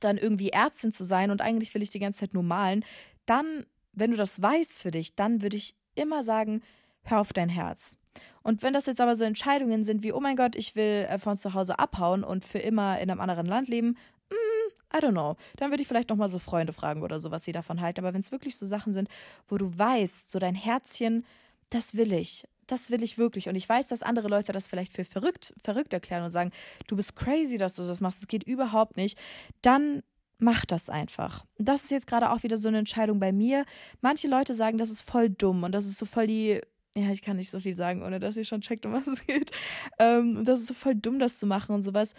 dann 0.00 0.18
irgendwie 0.18 0.50
Ärztin 0.50 0.92
zu 0.92 1.04
sein 1.04 1.30
und 1.30 1.40
eigentlich 1.40 1.74
will 1.74 1.82
ich 1.82 1.90
die 1.90 1.98
ganze 1.98 2.20
Zeit 2.20 2.34
nur 2.34 2.42
malen, 2.42 2.84
dann, 3.24 3.66
wenn 3.92 4.10
du 4.10 4.16
das 4.16 4.40
weißt 4.40 4.82
für 4.82 4.90
dich, 4.90 5.14
dann 5.14 5.42
würde 5.42 5.56
ich 5.56 5.74
immer 5.94 6.22
sagen, 6.22 6.62
hör 7.04 7.20
auf 7.20 7.32
dein 7.32 7.48
Herz. 7.48 7.96
Und 8.42 8.62
wenn 8.62 8.72
das 8.72 8.86
jetzt 8.86 9.00
aber 9.00 9.16
so 9.16 9.24
Entscheidungen 9.24 9.82
sind 9.82 10.02
wie, 10.02 10.12
oh 10.12 10.20
mein 10.20 10.36
Gott, 10.36 10.54
ich 10.54 10.76
will 10.76 11.06
äh, 11.08 11.18
von 11.18 11.36
zu 11.36 11.54
Hause 11.54 11.78
abhauen 11.78 12.24
und 12.24 12.44
für 12.44 12.58
immer 12.58 13.00
in 13.00 13.10
einem 13.10 13.20
anderen 13.20 13.46
Land 13.46 13.68
leben, 13.68 13.96
mm, 14.30 14.96
I 14.96 15.00
don't 15.00 15.12
know. 15.12 15.36
Dann 15.56 15.70
würde 15.70 15.82
ich 15.82 15.88
vielleicht 15.88 16.10
nochmal 16.10 16.28
so 16.28 16.38
Freunde 16.38 16.72
fragen 16.72 17.02
oder 17.02 17.18
so, 17.18 17.30
was 17.30 17.44
sie 17.44 17.52
davon 17.52 17.80
halten. 17.80 18.00
Aber 18.00 18.14
wenn 18.14 18.20
es 18.20 18.32
wirklich 18.32 18.56
so 18.56 18.64
Sachen 18.64 18.92
sind, 18.92 19.08
wo 19.48 19.58
du 19.58 19.76
weißt, 19.76 20.30
so 20.30 20.38
dein 20.38 20.54
Herzchen, 20.54 21.24
das 21.70 21.94
will 21.94 22.12
ich, 22.12 22.44
das 22.66 22.90
will 22.90 23.02
ich 23.02 23.18
wirklich. 23.18 23.48
Und 23.48 23.56
ich 23.56 23.68
weiß, 23.68 23.88
dass 23.88 24.02
andere 24.02 24.28
Leute 24.28 24.52
das 24.52 24.68
vielleicht 24.68 24.92
für 24.92 25.04
verrückt, 25.04 25.54
verrückt 25.62 25.92
erklären 25.92 26.24
und 26.24 26.30
sagen, 26.30 26.52
du 26.86 26.96
bist 26.96 27.16
crazy, 27.16 27.58
dass 27.58 27.74
du 27.74 27.82
das 27.82 28.00
machst, 28.00 28.20
es 28.20 28.28
geht 28.28 28.44
überhaupt 28.44 28.96
nicht. 28.96 29.18
Dann 29.62 30.02
mach 30.38 30.64
das 30.66 30.90
einfach. 30.90 31.44
Das 31.58 31.84
ist 31.84 31.90
jetzt 31.90 32.06
gerade 32.06 32.30
auch 32.30 32.42
wieder 32.42 32.58
so 32.58 32.68
eine 32.68 32.78
Entscheidung 32.78 33.18
bei 33.18 33.32
mir. 33.32 33.64
Manche 34.00 34.28
Leute 34.28 34.54
sagen, 34.54 34.78
das 34.78 34.90
ist 34.90 35.02
voll 35.02 35.30
dumm 35.30 35.62
und 35.62 35.72
das 35.72 35.86
ist 35.86 35.98
so 35.98 36.06
voll 36.06 36.26
die 36.26 36.60
ja, 36.96 37.10
ich 37.10 37.20
kann 37.20 37.36
nicht 37.36 37.50
so 37.50 37.60
viel 37.60 37.76
sagen, 37.76 38.02
ohne 38.02 38.18
dass 38.20 38.38
ihr 38.38 38.46
schon 38.46 38.62
checkt, 38.62 38.86
um 38.86 38.94
was 38.94 39.06
es 39.06 39.26
geht. 39.26 39.50
Ähm, 39.98 40.46
das 40.46 40.60
ist 40.60 40.68
so 40.68 40.74
voll 40.74 40.94
dumm, 40.94 41.18
das 41.18 41.38
zu 41.38 41.46
machen 41.46 41.74
und 41.74 41.82
sowas 41.82 42.14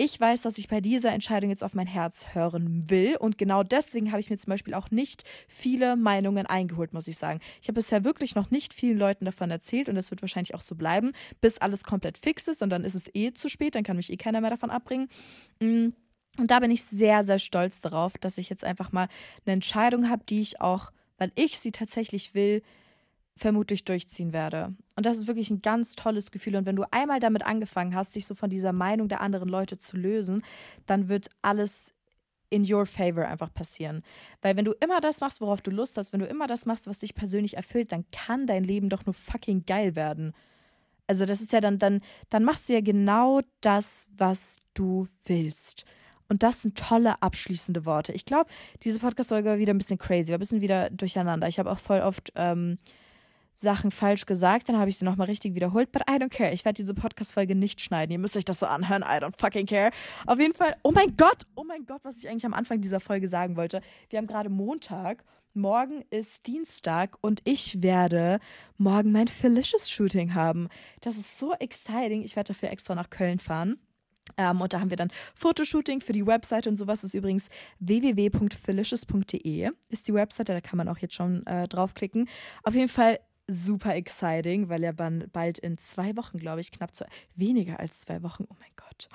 ich 0.00 0.18
weiß, 0.18 0.40
dass 0.40 0.56
ich 0.56 0.68
bei 0.68 0.80
dieser 0.80 1.12
Entscheidung 1.12 1.50
jetzt 1.50 1.62
auf 1.62 1.74
mein 1.74 1.86
Herz 1.86 2.28
hören 2.32 2.88
will. 2.88 3.16
Und 3.18 3.36
genau 3.36 3.62
deswegen 3.62 4.12
habe 4.12 4.20
ich 4.20 4.30
mir 4.30 4.38
zum 4.38 4.48
Beispiel 4.48 4.72
auch 4.72 4.90
nicht 4.90 5.24
viele 5.46 5.94
Meinungen 5.94 6.46
eingeholt, 6.46 6.94
muss 6.94 7.06
ich 7.06 7.18
sagen. 7.18 7.40
Ich 7.60 7.68
habe 7.68 7.74
bisher 7.74 8.02
wirklich 8.02 8.34
noch 8.34 8.50
nicht 8.50 8.72
vielen 8.72 8.96
Leuten 8.96 9.26
davon 9.26 9.50
erzählt 9.50 9.90
und 9.90 9.96
das 9.96 10.10
wird 10.10 10.22
wahrscheinlich 10.22 10.54
auch 10.54 10.62
so 10.62 10.74
bleiben, 10.74 11.12
bis 11.42 11.58
alles 11.58 11.84
komplett 11.84 12.16
fix 12.16 12.48
ist 12.48 12.62
und 12.62 12.70
dann 12.70 12.82
ist 12.82 12.94
es 12.94 13.14
eh 13.14 13.34
zu 13.34 13.50
spät, 13.50 13.74
dann 13.74 13.84
kann 13.84 13.98
mich 13.98 14.10
eh 14.10 14.16
keiner 14.16 14.40
mehr 14.40 14.48
davon 14.48 14.70
abbringen. 14.70 15.08
Mm. 15.60 15.88
Und 16.38 16.50
da 16.50 16.60
bin 16.60 16.70
ich 16.70 16.84
sehr, 16.84 17.22
sehr 17.24 17.38
stolz 17.38 17.82
darauf, 17.82 18.16
dass 18.16 18.38
ich 18.38 18.48
jetzt 18.48 18.64
einfach 18.64 18.92
mal 18.92 19.08
eine 19.44 19.52
Entscheidung 19.52 20.08
habe, 20.08 20.22
die 20.26 20.40
ich 20.40 20.62
auch, 20.62 20.92
weil 21.18 21.30
ich 21.34 21.58
sie 21.58 21.72
tatsächlich 21.72 22.32
will, 22.32 22.62
vermutlich 23.40 23.84
durchziehen 23.84 24.34
werde. 24.34 24.74
Und 24.96 25.06
das 25.06 25.16
ist 25.16 25.26
wirklich 25.26 25.48
ein 25.48 25.62
ganz 25.62 25.96
tolles 25.96 26.30
Gefühl. 26.30 26.56
Und 26.56 26.66
wenn 26.66 26.76
du 26.76 26.84
einmal 26.90 27.20
damit 27.20 27.44
angefangen 27.44 27.94
hast, 27.94 28.14
dich 28.14 28.26
so 28.26 28.34
von 28.34 28.50
dieser 28.50 28.74
Meinung 28.74 29.08
der 29.08 29.22
anderen 29.22 29.48
Leute 29.48 29.78
zu 29.78 29.96
lösen, 29.96 30.44
dann 30.84 31.08
wird 31.08 31.30
alles 31.40 31.94
in 32.50 32.70
your 32.70 32.84
favor 32.84 33.26
einfach 33.26 33.52
passieren. 33.54 34.02
Weil 34.42 34.56
wenn 34.56 34.66
du 34.66 34.72
immer 34.72 35.00
das 35.00 35.20
machst, 35.20 35.40
worauf 35.40 35.62
du 35.62 35.70
Lust 35.70 35.96
hast, 35.96 36.12
wenn 36.12 36.20
du 36.20 36.26
immer 36.26 36.46
das 36.46 36.66
machst, 36.66 36.86
was 36.86 36.98
dich 36.98 37.14
persönlich 37.14 37.56
erfüllt, 37.56 37.92
dann 37.92 38.04
kann 38.12 38.46
dein 38.46 38.62
Leben 38.62 38.90
doch 38.90 39.06
nur 39.06 39.14
fucking 39.14 39.64
geil 39.64 39.96
werden. 39.96 40.34
Also 41.06 41.24
das 41.24 41.40
ist 41.40 41.52
ja 41.54 41.62
dann, 41.62 41.78
dann, 41.78 42.02
dann 42.28 42.44
machst 42.44 42.68
du 42.68 42.74
ja 42.74 42.82
genau 42.82 43.40
das, 43.62 44.08
was 44.18 44.58
du 44.74 45.08
willst. 45.24 45.86
Und 46.28 46.42
das 46.42 46.60
sind 46.60 46.76
tolle 46.76 47.22
abschließende 47.22 47.86
Worte. 47.86 48.12
Ich 48.12 48.26
glaube, 48.26 48.50
diese 48.82 48.98
Podcast-Folge 48.98 49.48
war 49.48 49.58
wieder 49.58 49.72
ein 49.72 49.78
bisschen 49.78 49.98
crazy, 49.98 50.28
war 50.28 50.36
ein 50.36 50.40
bisschen 50.40 50.60
wieder 50.60 50.90
durcheinander. 50.90 51.48
Ich 51.48 51.58
habe 51.58 51.70
auch 51.70 51.78
voll 51.78 52.00
oft 52.00 52.32
ähm, 52.36 52.78
Sachen 53.60 53.90
falsch 53.90 54.26
gesagt, 54.26 54.68
dann 54.68 54.78
habe 54.78 54.90
ich 54.90 54.98
sie 54.98 55.04
nochmal 55.04 55.26
richtig 55.26 55.54
wiederholt. 55.54 55.92
But 55.92 56.02
I 56.10 56.14
don't 56.14 56.30
care. 56.30 56.52
Ich 56.52 56.64
werde 56.64 56.76
diese 56.76 56.94
Podcast-Folge 56.94 57.54
nicht 57.54 57.80
schneiden. 57.80 58.12
Ihr 58.12 58.18
müsst 58.18 58.36
euch 58.36 58.44
das 58.44 58.60
so 58.60 58.66
anhören. 58.66 59.02
I 59.02 59.22
don't 59.22 59.38
fucking 59.38 59.66
care. 59.66 59.90
Auf 60.26 60.38
jeden 60.38 60.54
Fall, 60.54 60.76
oh 60.82 60.92
mein 60.92 61.16
Gott, 61.16 61.46
oh 61.54 61.64
mein 61.64 61.84
Gott, 61.86 62.00
was 62.02 62.18
ich 62.18 62.28
eigentlich 62.28 62.46
am 62.46 62.54
Anfang 62.54 62.80
dieser 62.80 63.00
Folge 63.00 63.28
sagen 63.28 63.56
wollte. 63.56 63.80
Wir 64.08 64.18
haben 64.18 64.26
gerade 64.26 64.48
Montag. 64.48 65.24
Morgen 65.52 66.04
ist 66.10 66.46
Dienstag 66.46 67.16
und 67.22 67.42
ich 67.44 67.82
werde 67.82 68.38
morgen 68.78 69.10
mein 69.10 69.26
Felicious-Shooting 69.26 70.34
haben. 70.34 70.68
Das 71.00 71.16
ist 71.16 71.40
so 71.40 71.54
exciting. 71.54 72.22
Ich 72.22 72.36
werde 72.36 72.52
dafür 72.52 72.70
extra 72.70 72.94
nach 72.94 73.10
Köln 73.10 73.40
fahren. 73.40 73.80
Ähm, 74.36 74.60
und 74.60 74.72
da 74.72 74.80
haben 74.80 74.90
wir 74.90 74.96
dann 74.96 75.10
Fotoshooting 75.34 76.00
für 76.02 76.12
die 76.12 76.26
Webseite 76.26 76.68
und 76.68 76.76
sowas. 76.76 77.00
Das 77.00 77.08
ist 77.08 77.14
übrigens 77.14 77.48
www.felicious.de 77.80 79.70
ist 79.88 80.06
die 80.06 80.14
Webseite. 80.14 80.52
Da 80.52 80.60
kann 80.60 80.76
man 80.76 80.88
auch 80.88 80.98
jetzt 80.98 81.14
schon 81.14 81.44
äh, 81.46 81.66
draufklicken. 81.66 82.28
Auf 82.62 82.74
jeden 82.74 82.88
Fall 82.88 83.18
super 83.50 83.94
exciting, 83.94 84.68
weil 84.68 84.82
er 84.82 84.92
dann 84.92 85.28
bald 85.32 85.58
in 85.58 85.78
zwei 85.78 86.16
Wochen, 86.16 86.38
glaube 86.38 86.60
ich, 86.60 86.72
knapp 86.72 86.94
zwei, 86.94 87.06
weniger 87.36 87.80
als 87.80 88.00
zwei 88.00 88.22
Wochen. 88.22 88.44
Oh 88.48 88.56
mein 88.58 88.70
Gott. 88.76 89.08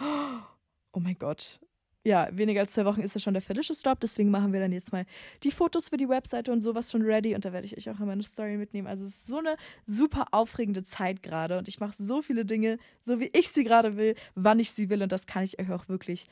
Oh 0.93 0.99
mein 0.99 1.17
Gott. 1.17 1.59
ja, 2.05 2.29
weniger 2.31 2.61
als 2.61 2.73
zwei 2.73 2.85
Wochen 2.85 3.01
ist 3.01 3.15
ja 3.15 3.19
schon 3.19 3.33
der 3.33 3.41
Felicious 3.41 3.81
Drop, 3.81 3.99
deswegen 3.99 4.29
machen 4.29 4.53
wir 4.53 4.59
dann 4.59 4.71
jetzt 4.71 4.91
mal 4.91 5.05
die 5.43 5.49
Fotos 5.49 5.89
für 5.89 5.97
die 5.97 6.07
Webseite 6.07 6.51
und 6.51 6.61
sowas 6.61 6.91
schon 6.91 7.01
ready 7.01 7.33
und 7.33 7.43
da 7.45 7.51
werde 7.51 7.65
ich 7.65 7.75
euch 7.75 7.89
auch 7.89 7.99
in 7.99 8.05
meine 8.05 8.21
Story 8.21 8.57
mitnehmen. 8.57 8.87
Also 8.87 9.03
es 9.05 9.15
ist 9.15 9.27
so 9.27 9.39
eine 9.39 9.57
super 9.85 10.27
aufregende 10.31 10.83
Zeit 10.83 11.23
gerade 11.23 11.57
und 11.57 11.67
ich 11.67 11.79
mache 11.79 11.95
so 11.97 12.21
viele 12.21 12.45
Dinge, 12.45 12.77
so 13.01 13.19
wie 13.19 13.31
ich 13.33 13.49
sie 13.49 13.63
gerade 13.63 13.97
will, 13.97 14.15
wann 14.35 14.59
ich 14.59 14.71
sie 14.71 14.89
will 14.89 15.01
und 15.01 15.11
das 15.11 15.25
kann 15.25 15.43
ich 15.43 15.59
euch 15.59 15.71
auch 15.71 15.89
wirklich 15.89 16.27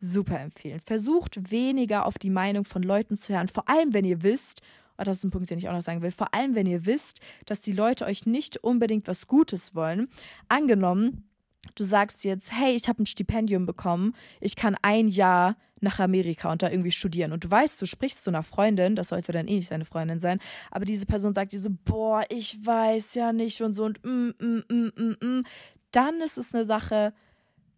super 0.00 0.40
empfehlen. 0.40 0.80
Versucht 0.86 1.50
weniger 1.50 2.06
auf 2.06 2.16
die 2.16 2.30
Meinung 2.30 2.64
von 2.64 2.82
Leuten 2.82 3.18
zu 3.18 3.34
hören, 3.34 3.48
vor 3.48 3.68
allem 3.68 3.92
wenn 3.92 4.06
ihr 4.06 4.22
wisst, 4.22 4.62
oh, 4.98 5.04
das 5.04 5.18
ist 5.18 5.24
ein 5.24 5.30
Punkt, 5.30 5.50
den 5.50 5.58
ich 5.58 5.68
auch 5.68 5.72
noch 5.72 5.82
sagen 5.82 6.02
will, 6.02 6.10
vor 6.10 6.34
allem 6.34 6.54
wenn 6.54 6.66
ihr 6.66 6.86
wisst, 6.86 7.20
dass 7.46 7.60
die 7.60 7.72
Leute 7.72 8.04
euch 8.04 8.26
nicht 8.26 8.58
unbedingt 8.58 9.06
was 9.06 9.26
Gutes 9.26 9.74
wollen. 9.74 10.08
Angenommen, 10.48 11.28
du 11.74 11.84
sagst 11.84 12.24
jetzt, 12.24 12.52
hey, 12.52 12.74
ich 12.74 12.88
habe 12.88 13.02
ein 13.02 13.06
Stipendium 13.06 13.66
bekommen, 13.66 14.14
ich 14.40 14.56
kann 14.56 14.76
ein 14.82 15.08
Jahr 15.08 15.56
nach 15.80 16.00
Amerika 16.00 16.50
und 16.50 16.62
da 16.62 16.70
irgendwie 16.70 16.90
studieren. 16.90 17.32
Und 17.32 17.44
du 17.44 17.50
weißt, 17.50 17.80
du 17.80 17.86
sprichst 17.86 18.24
zu 18.24 18.30
einer 18.30 18.42
Freundin, 18.42 18.96
das 18.96 19.08
sollte 19.08 19.32
dann 19.32 19.46
eh 19.46 19.56
nicht 19.56 19.70
deine 19.70 19.84
Freundin 19.84 20.18
sein, 20.18 20.40
aber 20.70 20.84
diese 20.84 21.06
Person 21.06 21.34
sagt 21.34 21.52
dir 21.52 21.60
so, 21.60 21.70
boah, 21.84 22.24
ich 22.28 22.58
weiß 22.64 23.14
ja 23.14 23.32
nicht 23.32 23.62
und 23.62 23.74
so 23.74 23.84
und 23.84 24.04
mm, 24.04 24.30
mm, 24.40 24.62
mm, 24.68 24.92
mm, 24.96 25.26
mm. 25.26 25.44
Dann 25.92 26.20
ist 26.20 26.36
es 26.36 26.54
eine 26.54 26.64
Sache, 26.64 27.12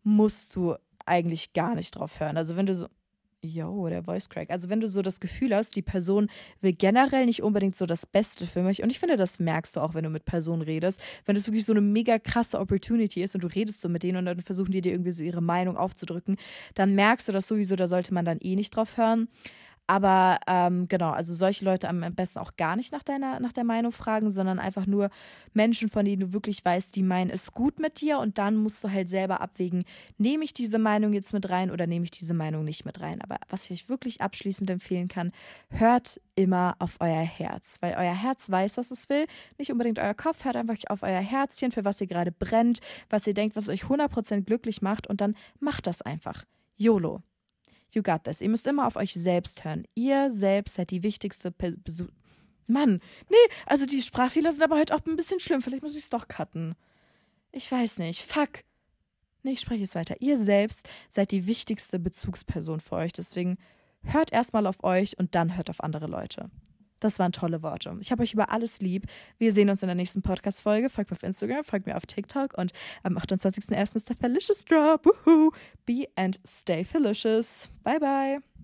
musst 0.03 0.57
du 0.57 0.77
eigentlich 1.05 1.53
gar 1.53 1.75
nicht 1.75 1.93
drauf 1.93 2.21
hören. 2.21 2.37
Also 2.37 2.57
wenn 2.57 2.67
du 2.67 2.75
so, 2.75 2.87
yo, 3.43 3.89
der 3.89 4.03
Voice 4.03 4.29
Crack. 4.29 4.51
Also 4.51 4.69
wenn 4.69 4.81
du 4.81 4.89
so 4.89 5.03
das 5.03 5.21
Gefühl 5.21 5.55
hast, 5.55 5.75
die 5.77 5.83
Person 5.83 6.29
will 6.61 6.73
generell 6.73 7.27
nicht 7.27 7.43
unbedingt 7.43 7.77
so 7.77 7.87
das 7.87 8.07
Beste 8.07 8.47
für 8.47 8.63
mich. 8.63 8.83
Und 8.83 8.91
ich 8.91 8.99
finde, 8.99 9.17
das 9.17 9.39
merkst 9.39 9.77
du 9.77 9.81
auch, 9.81 9.95
wenn 9.95 10.05
du 10.05 10.11
mit 10.11 10.25
Personen 10.25 10.63
redest. 10.63 11.01
Wenn 11.25 11.37
es 11.37 11.47
wirklich 11.47 11.65
so 11.65 11.73
eine 11.73 11.81
mega 11.81 12.19
krasse 12.19 12.59
Opportunity 12.59 13.23
ist 13.23 13.35
und 13.35 13.43
du 13.43 13.49
redest 13.49 13.81
so 13.81 13.89
mit 13.89 14.03
denen 14.03 14.19
und 14.19 14.27
dann 14.27 14.41
versuchen 14.43 14.73
die 14.73 14.81
dir 14.81 14.93
irgendwie 14.93 15.13
so 15.13 15.25
ihre 15.25 15.43
Meinung 15.43 15.77
aufzudrücken, 15.77 16.37
dann 16.75 16.95
merkst 16.95 17.29
du 17.29 17.33
das 17.33 17.49
sowieso, 17.49 17.77
da 17.77 17.87
sollte 17.87 18.13
man 18.13 18.25
dann 18.25 18.39
eh 18.41 18.57
nicht 18.57 18.77
drauf 18.77 18.97
hören. 18.97 19.29
Aber 19.91 20.39
ähm, 20.47 20.87
genau, 20.87 21.11
also 21.11 21.35
solche 21.35 21.65
Leute 21.65 21.89
am 21.89 22.03
besten 22.15 22.39
auch 22.39 22.55
gar 22.55 22.77
nicht 22.77 22.93
nach 22.93 23.03
deiner, 23.03 23.41
nach 23.41 23.53
der 23.53 23.65
Meinung 23.65 23.91
fragen, 23.91 24.31
sondern 24.31 24.61
einfach 24.61 24.87
nur 24.87 25.11
Menschen, 25.53 25.89
von 25.89 26.05
denen 26.05 26.21
du 26.21 26.33
wirklich 26.33 26.65
weißt, 26.65 26.95
die 26.95 27.03
meinen 27.03 27.29
es 27.29 27.51
gut 27.51 27.81
mit 27.81 28.01
dir 28.01 28.21
und 28.21 28.39
dann 28.39 28.55
musst 28.55 28.85
du 28.85 28.93
halt 28.93 29.09
selber 29.09 29.41
abwägen, 29.41 29.83
nehme 30.17 30.45
ich 30.45 30.55
diese 30.55 30.79
Meinung 30.79 31.13
jetzt 31.13 31.33
mit 31.33 31.51
rein 31.51 31.73
oder 31.73 31.89
nehme 31.89 32.05
ich 32.05 32.13
diese 32.13 32.35
Meinung 32.35 32.63
nicht 32.63 32.85
mit 32.85 33.01
rein. 33.01 33.21
Aber 33.21 33.39
was 33.49 33.65
ich 33.65 33.73
euch 33.73 33.89
wirklich 33.89 34.21
abschließend 34.21 34.71
empfehlen 34.71 35.09
kann, 35.09 35.33
hört 35.71 36.21
immer 36.37 36.77
auf 36.79 36.95
euer 37.01 37.25
Herz, 37.25 37.79
weil 37.81 37.95
euer 37.95 38.15
Herz 38.15 38.49
weiß, 38.49 38.77
was 38.77 38.93
es 38.93 39.09
will, 39.09 39.27
nicht 39.59 39.73
unbedingt 39.73 39.99
euer 39.99 40.15
Kopf, 40.15 40.45
hört 40.45 40.55
einfach 40.55 40.77
auf 40.87 41.03
euer 41.03 41.19
Herzchen, 41.19 41.73
für 41.73 41.85
was 41.85 42.01
ihr 42.01 42.07
gerade 42.07 42.31
brennt, 42.31 42.79
was 43.09 43.27
ihr 43.27 43.35
denkt, 43.35 43.57
was 43.57 43.69
euch 43.69 43.83
100% 43.83 44.43
glücklich 44.43 44.83
macht 44.83 45.09
und 45.09 45.21
dann 45.21 45.35
macht 45.59 45.89
das 45.89 46.01
einfach. 46.01 46.45
YOLO. 46.77 47.25
You 47.93 48.03
got 48.03 48.25
this. 48.25 48.41
Ihr 48.41 48.49
müsst 48.49 48.67
immer 48.67 48.87
auf 48.87 48.97
euch 48.97 49.15
selbst 49.15 49.65
hören. 49.65 49.85
Ihr 49.95 50.31
selbst 50.31 50.75
seid 50.75 50.91
die 50.91 51.03
wichtigste 51.03 51.51
Person. 51.51 52.13
Mann, 52.67 53.01
nee, 53.29 53.37
also 53.67 53.85
die 53.85 54.01
Sprachfehler 54.01 54.53
sind 54.53 54.63
aber 54.63 54.79
heute 54.79 54.95
auch 54.95 55.05
ein 55.05 55.17
bisschen 55.17 55.41
schlimm. 55.41 55.61
Vielleicht 55.61 55.83
muss 55.83 55.97
ich 55.97 56.05
es 56.05 56.11
doch 56.11 56.29
cutten. 56.29 56.77
Ich 57.53 57.71
weiß 57.71 57.99
nicht. 57.99 58.23
Fuck. 58.23 58.65
Nee, 59.43 59.53
ich 59.53 59.61
spreche 59.61 59.81
jetzt 59.81 59.95
weiter. 59.95 60.17
Ihr 60.21 60.39
selbst 60.39 60.89
seid 61.09 61.33
die 61.33 61.47
wichtigste 61.47 61.99
Bezugsperson 61.99 62.81
für 62.81 62.97
euch. 62.97 63.13
Deswegen 63.13 63.59
hört 64.03 64.33
erstmal 64.33 64.67
auf 64.67 64.85
euch 64.85 65.19
und 65.19 65.35
dann 65.35 65.57
hört 65.57 65.71
auf 65.71 65.83
andere 65.83 66.07
Leute. 66.07 66.51
Das 67.01 67.19
waren 67.19 67.33
tolle 67.33 67.63
Worte. 67.63 67.97
Ich 68.01 68.13
habe 68.13 68.23
euch 68.23 68.35
über 68.35 68.51
alles 68.51 68.81
lieb. 68.81 69.07
Wir 69.39 69.53
sehen 69.53 69.71
uns 69.71 69.83
in 69.83 69.89
der 69.89 69.97
nächsten 69.97 70.23
Podcast-Folge. 70.23 70.91
Folgt 70.91 71.11
mir 71.11 71.17
auf 71.17 71.23
Instagram, 71.23 71.65
folgt 71.65 71.87
mir 71.87 71.97
auf 71.97 72.07
TikTok 72.07 72.57
und 72.57 72.73
am 73.03 73.17
28.01. 73.17 73.97
ist 73.97 74.09
der 74.09 74.17
Felicious 74.17 74.65
Drop. 74.65 75.07
Woohoo! 75.07 75.53
Be 75.87 76.07
and 76.17 76.39
stay 76.47 76.85
felicious. 76.85 77.69
Bye, 77.83 77.99
bye. 77.99 78.51